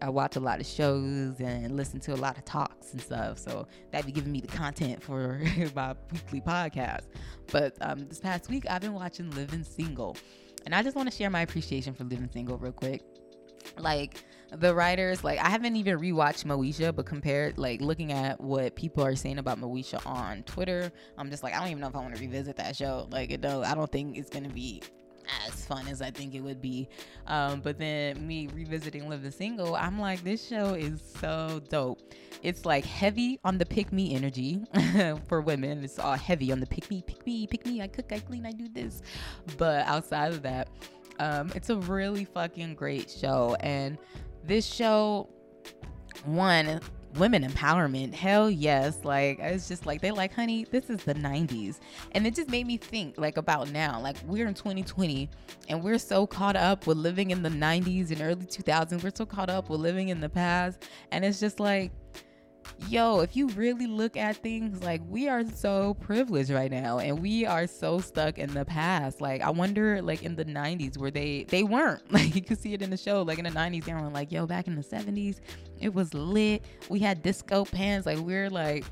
I 0.00 0.08
watch 0.10 0.36
a 0.36 0.40
lot 0.40 0.60
of 0.60 0.66
shows 0.66 1.40
and 1.40 1.76
listen 1.76 2.00
to 2.00 2.14
a 2.14 2.16
lot 2.16 2.38
of 2.38 2.44
talks 2.44 2.92
and 2.92 3.00
stuff. 3.00 3.38
So 3.38 3.66
that 3.90 4.06
be 4.06 4.12
giving 4.12 4.32
me 4.32 4.40
the 4.40 4.48
content 4.48 5.02
for 5.02 5.40
my 5.74 5.94
weekly 6.12 6.40
podcast. 6.40 7.06
But 7.50 7.76
um, 7.80 8.06
this 8.08 8.20
past 8.20 8.48
week, 8.48 8.64
I've 8.68 8.80
been 8.80 8.94
watching 8.94 9.30
Living 9.30 9.64
Single. 9.64 10.16
And 10.66 10.74
I 10.74 10.82
just 10.82 10.96
want 10.96 11.10
to 11.10 11.16
share 11.16 11.30
my 11.30 11.42
appreciation 11.42 11.94
for 11.94 12.04
Living 12.04 12.28
Single 12.32 12.58
real 12.58 12.72
quick. 12.72 13.02
Like, 13.78 14.22
the 14.52 14.74
writers, 14.74 15.24
like, 15.24 15.38
I 15.38 15.50
haven't 15.50 15.76
even 15.76 15.98
rewatched 15.98 16.44
Moesha, 16.44 16.94
but 16.94 17.06
compared, 17.06 17.58
like, 17.58 17.80
looking 17.80 18.12
at 18.12 18.40
what 18.40 18.76
people 18.76 19.04
are 19.04 19.14
saying 19.14 19.38
about 19.38 19.60
Moesha 19.60 20.04
on 20.06 20.42
Twitter, 20.44 20.90
I'm 21.18 21.30
just 21.30 21.42
like, 21.42 21.54
I 21.54 21.60
don't 21.60 21.68
even 21.68 21.80
know 21.80 21.88
if 21.88 21.96
I 21.96 22.00
want 22.00 22.14
to 22.14 22.20
revisit 22.20 22.56
that 22.56 22.76
show. 22.76 23.08
Like, 23.10 23.30
you 23.30 23.38
know, 23.38 23.62
I 23.62 23.74
don't 23.74 23.90
think 23.90 24.16
it's 24.16 24.30
going 24.30 24.44
to 24.44 24.50
be 24.50 24.82
as 25.46 25.64
fun 25.66 25.88
as 25.88 26.02
I 26.02 26.10
think 26.10 26.34
it 26.34 26.40
would 26.40 26.60
be. 26.60 26.88
Um, 27.26 27.60
but 27.60 27.78
then 27.78 28.26
me 28.26 28.48
revisiting 28.54 29.08
Living 29.08 29.30
Single, 29.30 29.74
I'm 29.76 30.00
like, 30.00 30.22
this 30.24 30.46
show 30.46 30.74
is 30.74 31.02
so 31.20 31.60
dope. 31.68 32.00
It's 32.42 32.64
like 32.64 32.84
heavy 32.84 33.38
on 33.44 33.58
the 33.58 33.66
pick 33.66 33.92
me 33.92 34.14
energy 34.14 34.62
for 35.28 35.40
women. 35.40 35.82
It's 35.82 35.98
all 35.98 36.16
heavy 36.16 36.52
on 36.52 36.60
the 36.60 36.66
pick 36.66 36.88
me, 36.90 37.02
pick 37.06 37.24
me, 37.26 37.46
pick 37.46 37.66
me. 37.66 37.82
I 37.82 37.88
cook, 37.88 38.12
I 38.12 38.20
clean, 38.20 38.46
I 38.46 38.52
do 38.52 38.68
this. 38.68 39.02
But 39.56 39.86
outside 39.86 40.32
of 40.32 40.42
that, 40.42 40.68
um, 41.18 41.50
it's 41.54 41.70
a 41.70 41.76
really 41.76 42.24
fucking 42.24 42.74
great 42.74 43.10
show. 43.10 43.56
And 43.60 43.98
this 44.44 44.66
show, 44.66 45.28
one, 46.24 46.80
women 47.16 47.42
empowerment. 47.42 48.12
Hell 48.14 48.50
yes. 48.50 49.04
Like 49.04 49.38
it's 49.40 49.68
just 49.68 49.86
like 49.86 50.00
they're 50.00 50.12
like, 50.12 50.32
honey, 50.32 50.64
this 50.70 50.90
is 50.90 51.02
the 51.04 51.14
90s. 51.14 51.80
And 52.12 52.26
it 52.26 52.34
just 52.34 52.50
made 52.50 52.66
me 52.66 52.76
think 52.76 53.16
like 53.18 53.36
about 53.36 53.70
now. 53.70 54.00
Like 54.00 54.16
we're 54.26 54.46
in 54.46 54.54
2020 54.54 55.28
and 55.68 55.82
we're 55.82 55.98
so 55.98 56.26
caught 56.26 56.56
up 56.56 56.86
with 56.86 56.96
living 56.96 57.30
in 57.30 57.42
the 57.42 57.48
90s 57.48 58.10
and 58.10 58.20
early 58.20 58.46
2000s. 58.46 59.02
We're 59.02 59.12
so 59.14 59.26
caught 59.26 59.50
up 59.50 59.70
with 59.70 59.80
living 59.80 60.08
in 60.08 60.20
the 60.20 60.28
past. 60.28 60.86
And 61.12 61.24
it's 61.24 61.40
just 61.40 61.60
like 61.60 61.92
yo, 62.88 63.20
if 63.20 63.36
you 63.36 63.48
really 63.48 63.86
look 63.86 64.16
at 64.16 64.36
things, 64.36 64.82
like 64.82 65.00
we 65.08 65.28
are 65.28 65.44
so 65.44 65.94
privileged 65.94 66.50
right 66.50 66.70
now 66.70 66.98
and 66.98 67.20
we 67.20 67.44
are 67.44 67.66
so 67.66 67.98
stuck 67.98 68.38
in 68.38 68.52
the 68.54 68.64
past. 68.64 69.20
Like 69.20 69.42
I 69.42 69.50
wonder 69.50 70.00
like 70.02 70.22
in 70.22 70.36
the 70.36 70.44
90s 70.44 70.96
where 70.98 71.10
they 71.10 71.44
they 71.48 71.62
weren't. 71.62 72.02
Like 72.18 72.34
you 72.34 72.42
could 72.42 72.58
see 72.58 72.74
it 72.74 72.82
in 72.82 72.90
the 72.90 72.96
show. 72.96 73.22
Like 73.22 73.38
in 73.38 73.44
the 73.44 73.50
90s, 73.50 73.84
they 73.84 73.94
were 73.94 74.08
like, 74.08 74.32
yo, 74.32 74.44
back 74.44 74.66
in 74.66 74.74
the 74.74 74.82
70s, 74.82 75.38
it 75.80 75.94
was 75.94 76.14
lit. 76.14 76.62
We 76.88 76.98
had 77.00 77.22
disco 77.22 77.64
pants. 77.64 78.06
Like 78.06 78.18
we're 78.18 78.50
like 78.50 78.84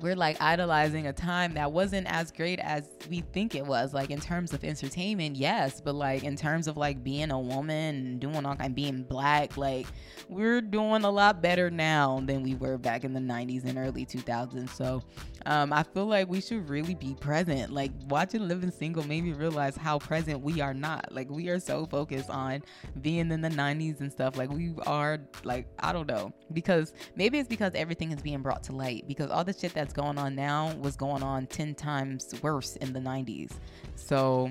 we're 0.00 0.16
like 0.16 0.40
idolizing 0.40 1.06
a 1.06 1.12
time 1.12 1.54
that 1.54 1.70
wasn't 1.70 2.06
as 2.06 2.30
great 2.30 2.58
as 2.60 2.88
we 3.08 3.20
think 3.32 3.54
it 3.54 3.64
was 3.64 3.94
like 3.94 4.10
in 4.10 4.20
terms 4.20 4.52
of 4.52 4.64
entertainment 4.64 5.36
yes 5.36 5.80
but 5.80 5.94
like 5.94 6.24
in 6.24 6.36
terms 6.36 6.66
of 6.66 6.76
like 6.76 7.02
being 7.04 7.30
a 7.30 7.38
woman 7.38 7.94
and 7.96 8.20
doing 8.20 8.44
all 8.46 8.56
kind 8.56 8.74
being 8.74 9.02
black 9.02 9.56
like 9.56 9.86
we're 10.28 10.60
doing 10.60 11.04
a 11.04 11.10
lot 11.10 11.42
better 11.42 11.70
now 11.70 12.20
than 12.24 12.42
we 12.42 12.54
were 12.54 12.78
back 12.78 13.04
in 13.04 13.12
the 13.12 13.20
90s 13.20 13.64
and 13.64 13.78
early 13.78 14.06
2000s 14.06 14.68
so 14.70 15.02
um, 15.46 15.72
i 15.72 15.82
feel 15.82 16.06
like 16.06 16.28
we 16.28 16.40
should 16.40 16.68
really 16.68 16.94
be 16.94 17.14
present. 17.14 17.72
Like 17.72 17.92
watching 18.08 18.46
living 18.46 18.70
single 18.70 19.06
made 19.06 19.24
me 19.24 19.32
realize 19.32 19.76
how 19.76 19.98
present 19.98 20.40
we 20.40 20.60
are 20.60 20.74
not. 20.74 21.12
Like 21.12 21.30
we 21.30 21.48
are 21.48 21.60
so 21.60 21.86
focused 21.86 22.30
on 22.30 22.62
being 23.00 23.30
in 23.30 23.40
the 23.40 23.48
90s 23.48 24.00
and 24.00 24.10
stuff. 24.10 24.36
Like 24.36 24.50
we 24.50 24.74
are 24.86 25.18
like 25.44 25.66
i 25.78 25.92
don't 25.92 26.08
know. 26.08 26.32
Because 26.52 26.92
maybe 27.16 27.38
it's 27.38 27.48
because 27.48 27.72
everything 27.74 28.12
is 28.12 28.22
being 28.22 28.42
brought 28.42 28.62
to 28.64 28.72
light. 28.72 29.06
Because 29.06 29.30
all 29.30 29.44
the 29.44 29.52
shit 29.52 29.74
that's 29.74 29.89
that's 29.90 30.06
going 30.06 30.18
on 30.18 30.36
now 30.36 30.72
was 30.76 30.94
going 30.94 31.22
on 31.22 31.46
10 31.46 31.74
times 31.74 32.32
worse 32.42 32.76
in 32.76 32.92
the 32.92 33.00
90s. 33.00 33.50
So, 33.96 34.50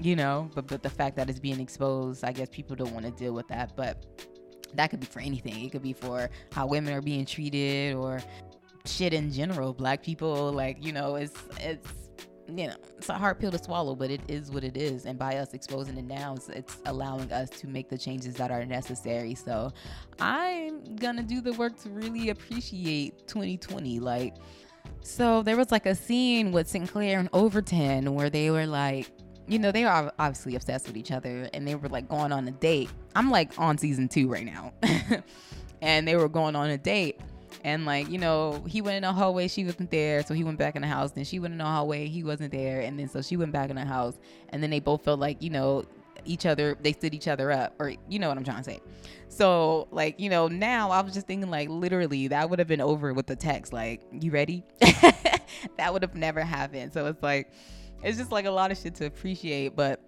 you 0.00 0.16
know, 0.16 0.50
but, 0.54 0.66
but 0.66 0.82
the 0.82 0.90
fact 0.90 1.16
that 1.16 1.30
it's 1.30 1.38
being 1.38 1.60
exposed, 1.60 2.24
I 2.24 2.32
guess 2.32 2.48
people 2.50 2.74
don't 2.74 2.92
want 2.92 3.04
to 3.04 3.12
deal 3.12 3.32
with 3.32 3.46
that. 3.48 3.76
But 3.76 4.04
that 4.74 4.90
could 4.90 5.00
be 5.00 5.06
for 5.06 5.20
anything. 5.20 5.64
It 5.64 5.70
could 5.70 5.82
be 5.82 5.92
for 5.92 6.28
how 6.50 6.66
women 6.66 6.92
are 6.92 7.00
being 7.00 7.24
treated 7.24 7.94
or 7.94 8.20
shit 8.84 9.14
in 9.14 9.30
general. 9.32 9.72
Black 9.72 10.02
people, 10.02 10.52
like, 10.52 10.84
you 10.84 10.92
know, 10.92 11.14
it's, 11.14 11.40
it's, 11.60 12.07
you 12.48 12.66
know, 12.68 12.74
it's 12.96 13.08
a 13.08 13.14
hard 13.14 13.38
pill 13.38 13.50
to 13.50 13.62
swallow, 13.62 13.94
but 13.94 14.10
it 14.10 14.20
is 14.28 14.50
what 14.50 14.64
it 14.64 14.76
is. 14.76 15.04
And 15.04 15.18
by 15.18 15.36
us 15.36 15.52
exposing 15.52 15.98
it 15.98 16.04
now, 16.04 16.34
it's, 16.34 16.48
it's, 16.48 16.78
allowing 16.86 17.30
us 17.32 17.50
to 17.50 17.66
make 17.66 17.88
the 17.88 17.98
changes 17.98 18.34
that 18.36 18.50
are 18.50 18.64
necessary. 18.64 19.34
So 19.34 19.72
I'm 20.18 20.96
gonna 20.96 21.22
do 21.22 21.40
the 21.40 21.52
work 21.54 21.78
to 21.82 21.90
really 21.90 22.30
appreciate 22.30 23.26
2020. 23.26 24.00
Like, 24.00 24.36
so 25.02 25.42
there 25.42 25.56
was 25.56 25.70
like 25.70 25.86
a 25.86 25.94
scene 25.94 26.52
with 26.52 26.72
Synclaire 26.72 27.18
and 27.18 27.28
Overton 27.32 28.14
where 28.14 28.30
they 28.30 28.50
were 28.50 28.66
like, 28.66 29.10
you 29.46 29.58
know, 29.58 29.72
they 29.72 29.84
are 29.84 30.12
obviously 30.18 30.54
obsessed 30.54 30.86
with 30.86 30.96
each 30.96 31.10
other 31.10 31.48
and 31.52 31.66
they 31.66 31.74
were 31.74 31.88
like 31.88 32.08
going 32.08 32.32
on 32.32 32.48
a 32.48 32.50
date. 32.50 32.90
I'm 33.14 33.30
like 33.30 33.58
on 33.58 33.78
season 33.78 34.08
two 34.08 34.28
right 34.28 34.44
now. 34.44 34.72
and 35.82 36.06
they 36.06 36.16
were 36.16 36.28
going 36.28 36.56
on 36.56 36.70
a 36.70 36.78
date 36.78 37.20
and 37.68 37.84
like, 37.84 38.08
you 38.08 38.16
know, 38.16 38.64
he 38.66 38.80
went 38.80 38.96
in 38.96 39.02
the 39.02 39.12
hallway, 39.12 39.46
she 39.46 39.64
wasn't 39.64 39.90
there, 39.90 40.22
so 40.22 40.32
he 40.32 40.42
went 40.42 40.58
back 40.58 40.74
in 40.74 40.80
the 40.80 40.88
house. 40.88 41.12
Then 41.12 41.24
she 41.24 41.38
went 41.38 41.52
in 41.52 41.58
the 41.58 41.64
hallway, 41.64 42.06
he 42.06 42.24
wasn't 42.24 42.50
there, 42.50 42.80
and 42.80 42.98
then 42.98 43.08
so 43.08 43.20
she 43.20 43.36
went 43.36 43.52
back 43.52 43.68
in 43.68 43.76
the 43.76 43.84
house. 43.84 44.18
And 44.48 44.62
then 44.62 44.70
they 44.70 44.80
both 44.80 45.04
felt 45.04 45.20
like, 45.20 45.42
you 45.42 45.50
know, 45.50 45.84
each 46.24 46.46
other 46.46 46.76
they 46.82 46.92
stood 46.92 47.14
each 47.14 47.28
other 47.28 47.50
up 47.52 47.74
or 47.78 47.94
you 48.08 48.18
know 48.18 48.28
what 48.28 48.36
i'm 48.36 48.44
trying 48.44 48.58
to 48.58 48.64
say. 48.64 48.80
So 49.28 49.86
like 49.92 50.18
you 50.18 50.28
know 50.28 50.48
now 50.48 50.90
i 50.90 51.00
was 51.00 51.14
just 51.14 51.28
thinking 51.28 51.48
like 51.48 51.68
literally 51.68 52.26
that 52.28 52.50
would 52.50 52.58
have 52.58 52.66
been 52.66 52.80
over 52.80 53.14
with 53.14 53.26
the 53.26 53.36
text. 53.36 53.72
Like 53.72 54.02
you 54.12 54.30
ready? 54.30 54.64
That 55.76 55.92
would 55.92 56.02
have 56.02 56.14
never 56.14 56.42
happened. 56.42 56.92
So 56.92 57.06
it's 57.06 57.22
like 57.22 57.50
it's 58.02 58.18
just 58.18 58.30
like 58.32 58.44
a 58.44 58.50
lot 58.50 58.70
of 58.70 58.78
shit 58.78 58.94
to 58.96 59.06
appreciate. 59.06 59.74
But 59.76 60.00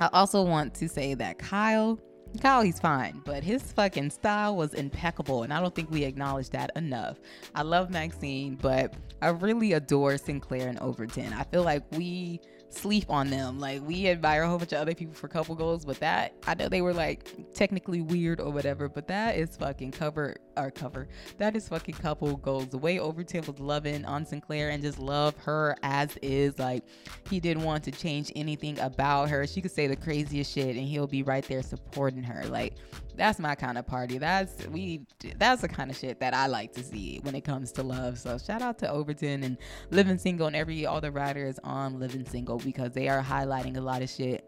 i 0.00 0.08
also 0.12 0.42
want 0.42 0.74
to 0.74 0.88
say 0.88 1.14
that 1.14 1.38
kyle 1.38 1.98
Kyle, 2.40 2.62
he's 2.62 2.80
fine, 2.80 3.20
but 3.24 3.44
his 3.44 3.62
fucking 3.72 4.10
style 4.10 4.56
was 4.56 4.74
impeccable, 4.74 5.42
and 5.42 5.52
I 5.52 5.60
don't 5.60 5.74
think 5.74 5.90
we 5.90 6.04
acknowledge 6.04 6.50
that 6.50 6.70
enough. 6.76 7.18
I 7.54 7.62
love 7.62 7.90
Maxine, 7.90 8.56
but 8.56 8.94
I 9.20 9.28
really 9.28 9.74
adore 9.74 10.12
Synclaire 10.14 10.68
and 10.68 10.78
Overton. 10.80 11.32
I 11.32 11.44
feel 11.44 11.62
like 11.62 11.84
we 11.92 12.40
sleep 12.72 13.04
on 13.08 13.28
them. 13.30 13.58
Like 13.58 13.86
we 13.86 14.08
admire 14.08 14.42
a 14.42 14.48
whole 14.48 14.58
bunch 14.58 14.72
of 14.72 14.80
other 14.80 14.94
people 14.94 15.14
for 15.14 15.28
couple 15.28 15.54
goals, 15.54 15.84
but 15.84 16.00
that 16.00 16.32
I 16.46 16.54
know 16.54 16.68
they 16.68 16.82
were 16.82 16.94
like 16.94 17.52
technically 17.54 18.00
weird 18.00 18.40
or 18.40 18.50
whatever, 18.50 18.88
but 18.88 19.06
that 19.08 19.36
is 19.36 19.56
fucking 19.56 19.92
cover 19.92 20.36
or 20.56 20.70
cover. 20.70 21.08
That 21.38 21.56
is 21.56 21.68
fucking 21.68 21.94
couple 21.96 22.36
goes 22.36 22.68
way 22.68 22.98
Overton 22.98 23.44
was 23.46 23.58
loving 23.58 24.04
on 24.04 24.24
Synclaire 24.24 24.72
and 24.72 24.82
just 24.82 24.98
love 24.98 25.36
her 25.38 25.76
as 25.82 26.16
is. 26.22 26.58
Like 26.58 26.84
he 27.28 27.40
didn't 27.40 27.64
want 27.64 27.84
to 27.84 27.90
change 27.90 28.32
anything 28.36 28.78
about 28.80 29.28
her. 29.30 29.46
She 29.46 29.60
could 29.60 29.70
say 29.70 29.86
the 29.86 29.96
craziest 29.96 30.52
shit 30.52 30.76
and 30.76 30.86
he'll 30.86 31.06
be 31.06 31.22
right 31.22 31.44
there 31.44 31.62
supporting 31.62 32.22
her. 32.22 32.44
Like 32.46 32.74
that's 33.16 33.38
my 33.38 33.54
kind 33.54 33.78
of 33.78 33.86
party. 33.86 34.18
That's 34.18 34.66
we 34.68 35.02
that's 35.36 35.62
the 35.62 35.68
kind 35.68 35.90
of 35.90 35.96
shit 35.96 36.20
that 36.20 36.34
I 36.34 36.46
like 36.46 36.72
to 36.74 36.82
see 36.82 37.20
when 37.22 37.34
it 37.34 37.42
comes 37.42 37.72
to 37.72 37.82
love. 37.82 38.18
So 38.18 38.38
shout 38.38 38.62
out 38.62 38.78
to 38.78 38.90
Overton 38.90 39.44
and 39.44 39.58
Living 39.90 40.18
Single 40.18 40.46
and 40.46 40.56
every 40.56 40.86
all 40.86 41.00
the 41.00 41.12
writers 41.12 41.58
on 41.64 41.98
Living 41.98 42.26
Single 42.26 42.58
because 42.58 42.92
they 42.92 43.08
are 43.08 43.22
highlighting 43.22 43.76
a 43.76 43.80
lot 43.80 44.02
of 44.02 44.10
shit 44.10 44.44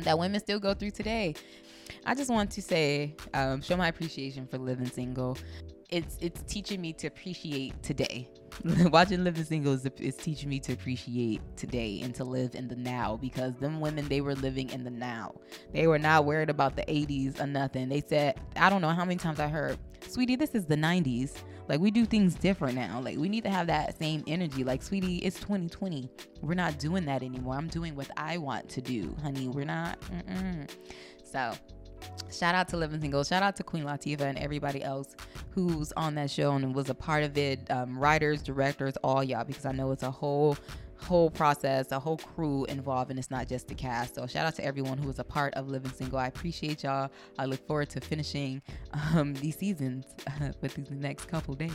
that 0.00 0.18
women 0.18 0.40
still 0.40 0.60
go 0.60 0.74
through 0.74 0.92
today. 0.92 1.34
I 2.08 2.14
just 2.14 2.30
want 2.30 2.50
to 2.52 2.62
say, 2.62 3.14
um, 3.34 3.60
show 3.60 3.76
my 3.76 3.88
appreciation 3.88 4.46
for 4.46 4.56
living 4.56 4.86
single. 4.86 5.36
It's 5.90 6.16
it's 6.22 6.40
teaching 6.50 6.80
me 6.80 6.94
to 6.94 7.06
appreciate 7.06 7.82
today. 7.82 8.30
Watching 8.90 9.24
Living 9.24 9.44
Single 9.44 9.74
is, 9.74 9.86
is 9.98 10.16
teaching 10.16 10.48
me 10.48 10.58
to 10.60 10.72
appreciate 10.72 11.42
today 11.54 12.00
and 12.02 12.14
to 12.14 12.24
live 12.24 12.54
in 12.54 12.66
the 12.66 12.76
now 12.76 13.18
because 13.20 13.54
them 13.56 13.78
women 13.78 14.08
they 14.08 14.22
were 14.22 14.34
living 14.34 14.70
in 14.70 14.84
the 14.84 14.90
now. 14.90 15.34
They 15.74 15.86
were 15.86 15.98
not 15.98 16.24
worried 16.24 16.48
about 16.48 16.76
the 16.76 16.82
80s 16.82 17.40
or 17.40 17.46
nothing. 17.46 17.90
They 17.90 18.00
said, 18.00 18.40
I 18.56 18.70
don't 18.70 18.80
know 18.80 18.88
how 18.88 19.04
many 19.04 19.16
times 19.16 19.38
I 19.38 19.48
heard, 19.48 19.78
"Sweetie, 20.08 20.36
this 20.36 20.54
is 20.54 20.64
the 20.64 20.76
90s." 20.76 21.34
Like 21.68 21.80
we 21.80 21.90
do 21.90 22.06
things 22.06 22.34
different 22.34 22.74
now. 22.76 23.00
Like 23.02 23.18
we 23.18 23.28
need 23.28 23.44
to 23.44 23.50
have 23.50 23.66
that 23.66 23.98
same 23.98 24.24
energy. 24.26 24.64
Like, 24.64 24.82
sweetie, 24.82 25.18
it's 25.18 25.38
2020. 25.40 26.08
We're 26.40 26.54
not 26.54 26.78
doing 26.78 27.04
that 27.04 27.22
anymore. 27.22 27.54
I'm 27.54 27.68
doing 27.68 27.94
what 27.94 28.10
I 28.16 28.38
want 28.38 28.66
to 28.70 28.80
do, 28.80 29.14
honey. 29.22 29.48
We're 29.48 29.66
not. 29.66 30.00
Mm-mm. 30.00 30.70
So 31.22 31.52
shout 32.30 32.54
out 32.54 32.68
to 32.68 32.76
Living 32.76 33.00
Single. 33.00 33.24
Shout 33.24 33.42
out 33.42 33.56
to 33.56 33.62
Queen 33.62 33.84
Latifah 33.84 34.22
and 34.22 34.38
everybody 34.38 34.82
else 34.82 35.16
who's 35.50 35.92
on 35.92 36.14
that 36.16 36.30
show 36.30 36.52
and 36.52 36.74
was 36.74 36.90
a 36.90 36.94
part 36.94 37.24
of 37.24 37.36
it. 37.36 37.70
Um, 37.70 37.98
writers, 37.98 38.42
directors, 38.42 38.96
all 39.02 39.24
y'all, 39.24 39.44
because 39.44 39.66
I 39.66 39.72
know 39.72 39.90
it's 39.92 40.02
a 40.02 40.10
whole 40.10 40.56
whole 41.00 41.30
process, 41.30 41.92
a 41.92 41.98
whole 41.98 42.16
crew 42.16 42.64
involved, 42.64 43.10
and 43.10 43.18
it's 43.18 43.30
not 43.30 43.48
just 43.48 43.68
the 43.68 43.74
cast. 43.74 44.14
So 44.16 44.26
shout 44.26 44.46
out 44.46 44.54
to 44.56 44.64
everyone 44.64 44.98
who 44.98 45.06
was 45.06 45.18
a 45.18 45.24
part 45.24 45.54
of 45.54 45.68
Living 45.68 45.92
Single. 45.92 46.18
I 46.18 46.26
appreciate 46.26 46.82
y'all. 46.82 47.10
I 47.38 47.46
look 47.46 47.64
forward 47.66 47.88
to 47.90 48.00
finishing 48.00 48.62
um, 49.14 49.34
these 49.34 49.56
seasons 49.56 50.06
uh, 50.26 50.50
with 50.60 50.74
these 50.74 50.90
next 50.90 51.26
couple 51.26 51.54
days. 51.54 51.72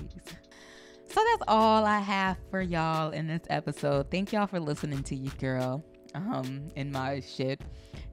So 1.09 1.23
that's 1.23 1.43
all 1.47 1.85
I 1.85 1.99
have 1.99 2.37
for 2.49 2.61
y'all 2.61 3.11
in 3.11 3.27
this 3.27 3.41
episode. 3.49 4.09
Thank 4.09 4.33
y'all 4.33 4.47
for 4.47 4.59
listening 4.59 5.03
to 5.03 5.15
you, 5.15 5.29
girl, 5.39 5.83
um, 6.15 6.67
in 6.75 6.91
my 6.91 7.19
shit 7.19 7.61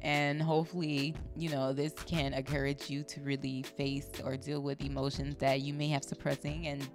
and 0.03 0.41
hopefully 0.41 1.15
you 1.37 1.51
know 1.51 1.73
this 1.73 1.93
can 2.07 2.33
encourage 2.33 2.89
you 2.89 3.03
to 3.03 3.21
really 3.21 3.63
face 3.63 4.09
or 4.25 4.37
deal 4.37 4.61
with 4.63 4.83
emotions 4.83 5.37
that 5.39 5.61
you 5.61 5.75
may 5.75 5.89
have 5.89 6.03
suppressing 6.03 6.67
and 6.67 6.89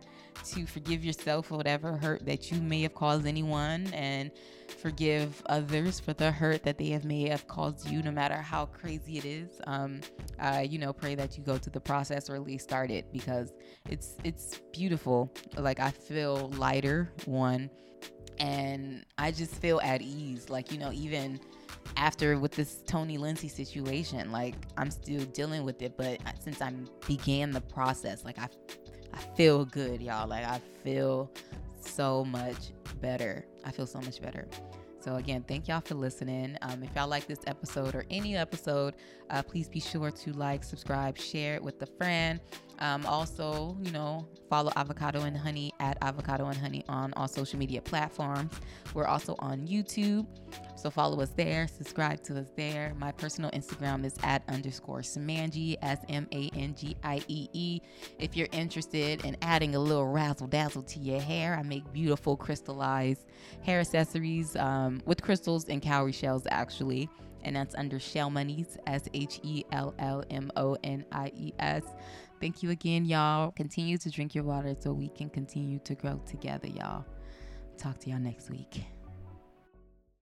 to 0.44 0.66
forgive 0.66 1.04
yourself 1.04 1.48
for 1.48 1.58
whatever 1.58 1.98
hurt 1.98 2.26
that 2.26 2.52
you 2.52 2.62
may 2.62 2.82
have 2.82 2.94
caused 2.94 3.26
anyone 3.26 3.88
and 3.94 4.32
forgive 4.78 5.42
others 5.48 6.00
for 6.00 6.14
the 6.14 6.32
hurt 6.32 6.64
that 6.64 6.78
they 6.78 6.90
have 6.90 7.06
may 7.06 7.30
have 7.30 7.48
caused 7.48 7.90
you 7.90 8.02
no 8.02 8.12
matter 8.12 8.36
how 8.36 8.66
crazy 8.66 9.18
it 9.18 9.26
is. 9.26 9.62
Um 9.66 10.02
i 10.40 10.64
you 10.64 10.78
know 10.78 10.92
pray 10.92 11.16
that 11.16 11.38
you 11.38 11.44
go 11.44 11.58
through 11.58 11.72
the 11.72 11.80
process 11.80 12.30
or 12.30 12.36
at 12.36 12.44
least 12.44 12.66
start 12.66 12.92
it 12.92 13.12
because 13.12 13.54
it's 13.90 14.16
it's 14.24 14.60
beautiful. 14.74 15.32
Like 15.58 15.80
i 15.80 15.92
feel 15.92 16.50
lighter 16.58 17.12
one 17.26 17.70
and 18.40 19.06
i 19.18 19.32
just 19.32 19.54
feel 19.56 19.80
at 19.82 20.02
ease 20.02 20.50
like 20.50 20.72
you 20.72 20.78
know 20.78 20.92
even 20.92 21.40
after 21.98 22.38
with 22.38 22.52
this 22.52 22.82
Tony 22.88 23.18
Lindsay 23.18 23.48
situation. 23.48 24.32
Like 24.32 24.56
I'm 24.78 24.92
still 24.92 25.24
dealing 25.26 25.64
with 25.64 25.82
it, 25.82 25.98
but 25.98 26.20
since 26.40 26.62
I 26.62 26.74
began 27.08 27.52
the 27.52 27.62
process, 27.62 28.26
like 28.26 28.40
I, 28.40 28.48
I 29.14 29.20
feel 29.36 29.66
good, 29.66 30.02
y'all. 30.02 30.28
Like 30.28 30.46
I 30.46 30.60
feel 30.84 31.32
so 31.80 32.26
much 32.26 32.72
better. 33.02 33.46
I 33.64 33.72
feel 33.72 33.88
so 33.88 34.00
much 34.02 34.22
better. 34.22 34.48
So 35.00 35.16
again, 35.18 35.46
thank 35.48 35.68
y'all 35.68 35.82
for 35.82 35.94
listening. 35.94 36.58
Um, 36.64 36.82
if 36.82 36.96
y'all 36.96 37.08
like 37.08 37.28
this 37.28 37.42
episode 37.46 37.94
or 37.94 38.06
any 38.10 38.36
episode, 38.36 38.96
uh, 39.30 39.44
please 39.44 39.70
be 39.70 39.80
sure 39.80 40.10
to 40.10 40.34
like, 40.34 40.64
subscribe, 40.64 41.16
share 41.18 41.56
it 41.56 41.64
with 41.64 41.80
a 41.84 41.86
friend. 41.86 42.40
Um, 42.80 43.06
also, 43.06 43.78
you 43.82 43.92
know, 43.92 44.28
follow 44.50 44.72
Avocado 44.76 45.22
and 45.22 45.38
Honey 45.38 45.74
at 45.80 45.98
Avocado 46.02 46.46
and 46.46 46.58
Honey 46.58 46.84
on 46.90 47.14
all 47.14 47.28
social 47.28 47.60
media 47.60 47.82
platforms. 47.82 48.54
We're 48.94 49.08
also 49.08 49.36
on 49.40 49.68
YouTube. 49.68 50.28
So 50.76 50.90
follow 50.90 51.22
us 51.22 51.30
there, 51.30 51.68
subscribe 51.68 52.22
to 52.24 52.38
us 52.40 52.48
there. 52.56 52.94
My 53.00 53.12
personal 53.12 53.50
Instagram 53.52 54.06
is 54.06 54.14
at 54.24 54.44
underscore 54.50 55.00
Samangie, 55.00 55.78
S 55.82 56.00
M 56.10 56.28
A 56.32 56.50
N 56.54 56.76
G 56.78 56.96
I 57.04 57.22
E 57.28 57.50
E. 57.54 57.82
If 58.20 58.36
you're 58.36 58.50
interested 58.52 59.26
in 59.26 59.38
adding 59.42 59.76
a 59.76 59.80
little 59.80 60.08
razzle 60.08 60.48
dazzle 60.48 60.84
to 60.84 61.00
your 61.00 61.22
hair, 61.22 61.56
I 61.56 61.64
make 61.64 61.92
beautiful 61.92 62.38
crystallized 62.38 63.26
hair 63.64 63.80
accessories 63.80 64.56
um, 64.58 65.02
with 65.06 65.22
crystals 65.22 65.70
and 65.70 65.82
cowrie 65.82 66.12
shells, 66.12 66.44
actually 66.52 67.10
and 67.46 67.56
that's 67.56 67.76
under 67.76 68.00
Shell 68.00 68.32
Monies, 68.32 68.78
S 68.88 69.08
H 69.14 69.40
E 69.44 69.64
L 69.72 69.94
L 70.00 70.24
M 70.30 70.52
O 70.58 70.76
N 70.84 71.06
I 71.12 71.32
E 71.38 71.54
S. 71.60 71.84
Thank 72.40 72.62
you 72.62 72.70
again, 72.70 73.06
y'all. 73.06 73.52
Continue 73.52 73.98
to 73.98 74.10
drink 74.10 74.36
your 74.36 74.44
water 74.44 74.76
so 74.80 74.92
we 74.92 75.10
can 75.10 75.30
continue 75.30 75.80
to 75.80 75.96
grow 75.96 76.20
together, 76.26 76.68
y'all. 76.68 77.06
Talk 77.78 78.00
to 78.00 78.10
y'all 78.10 78.20
next 78.20 78.50
week. 78.50 78.84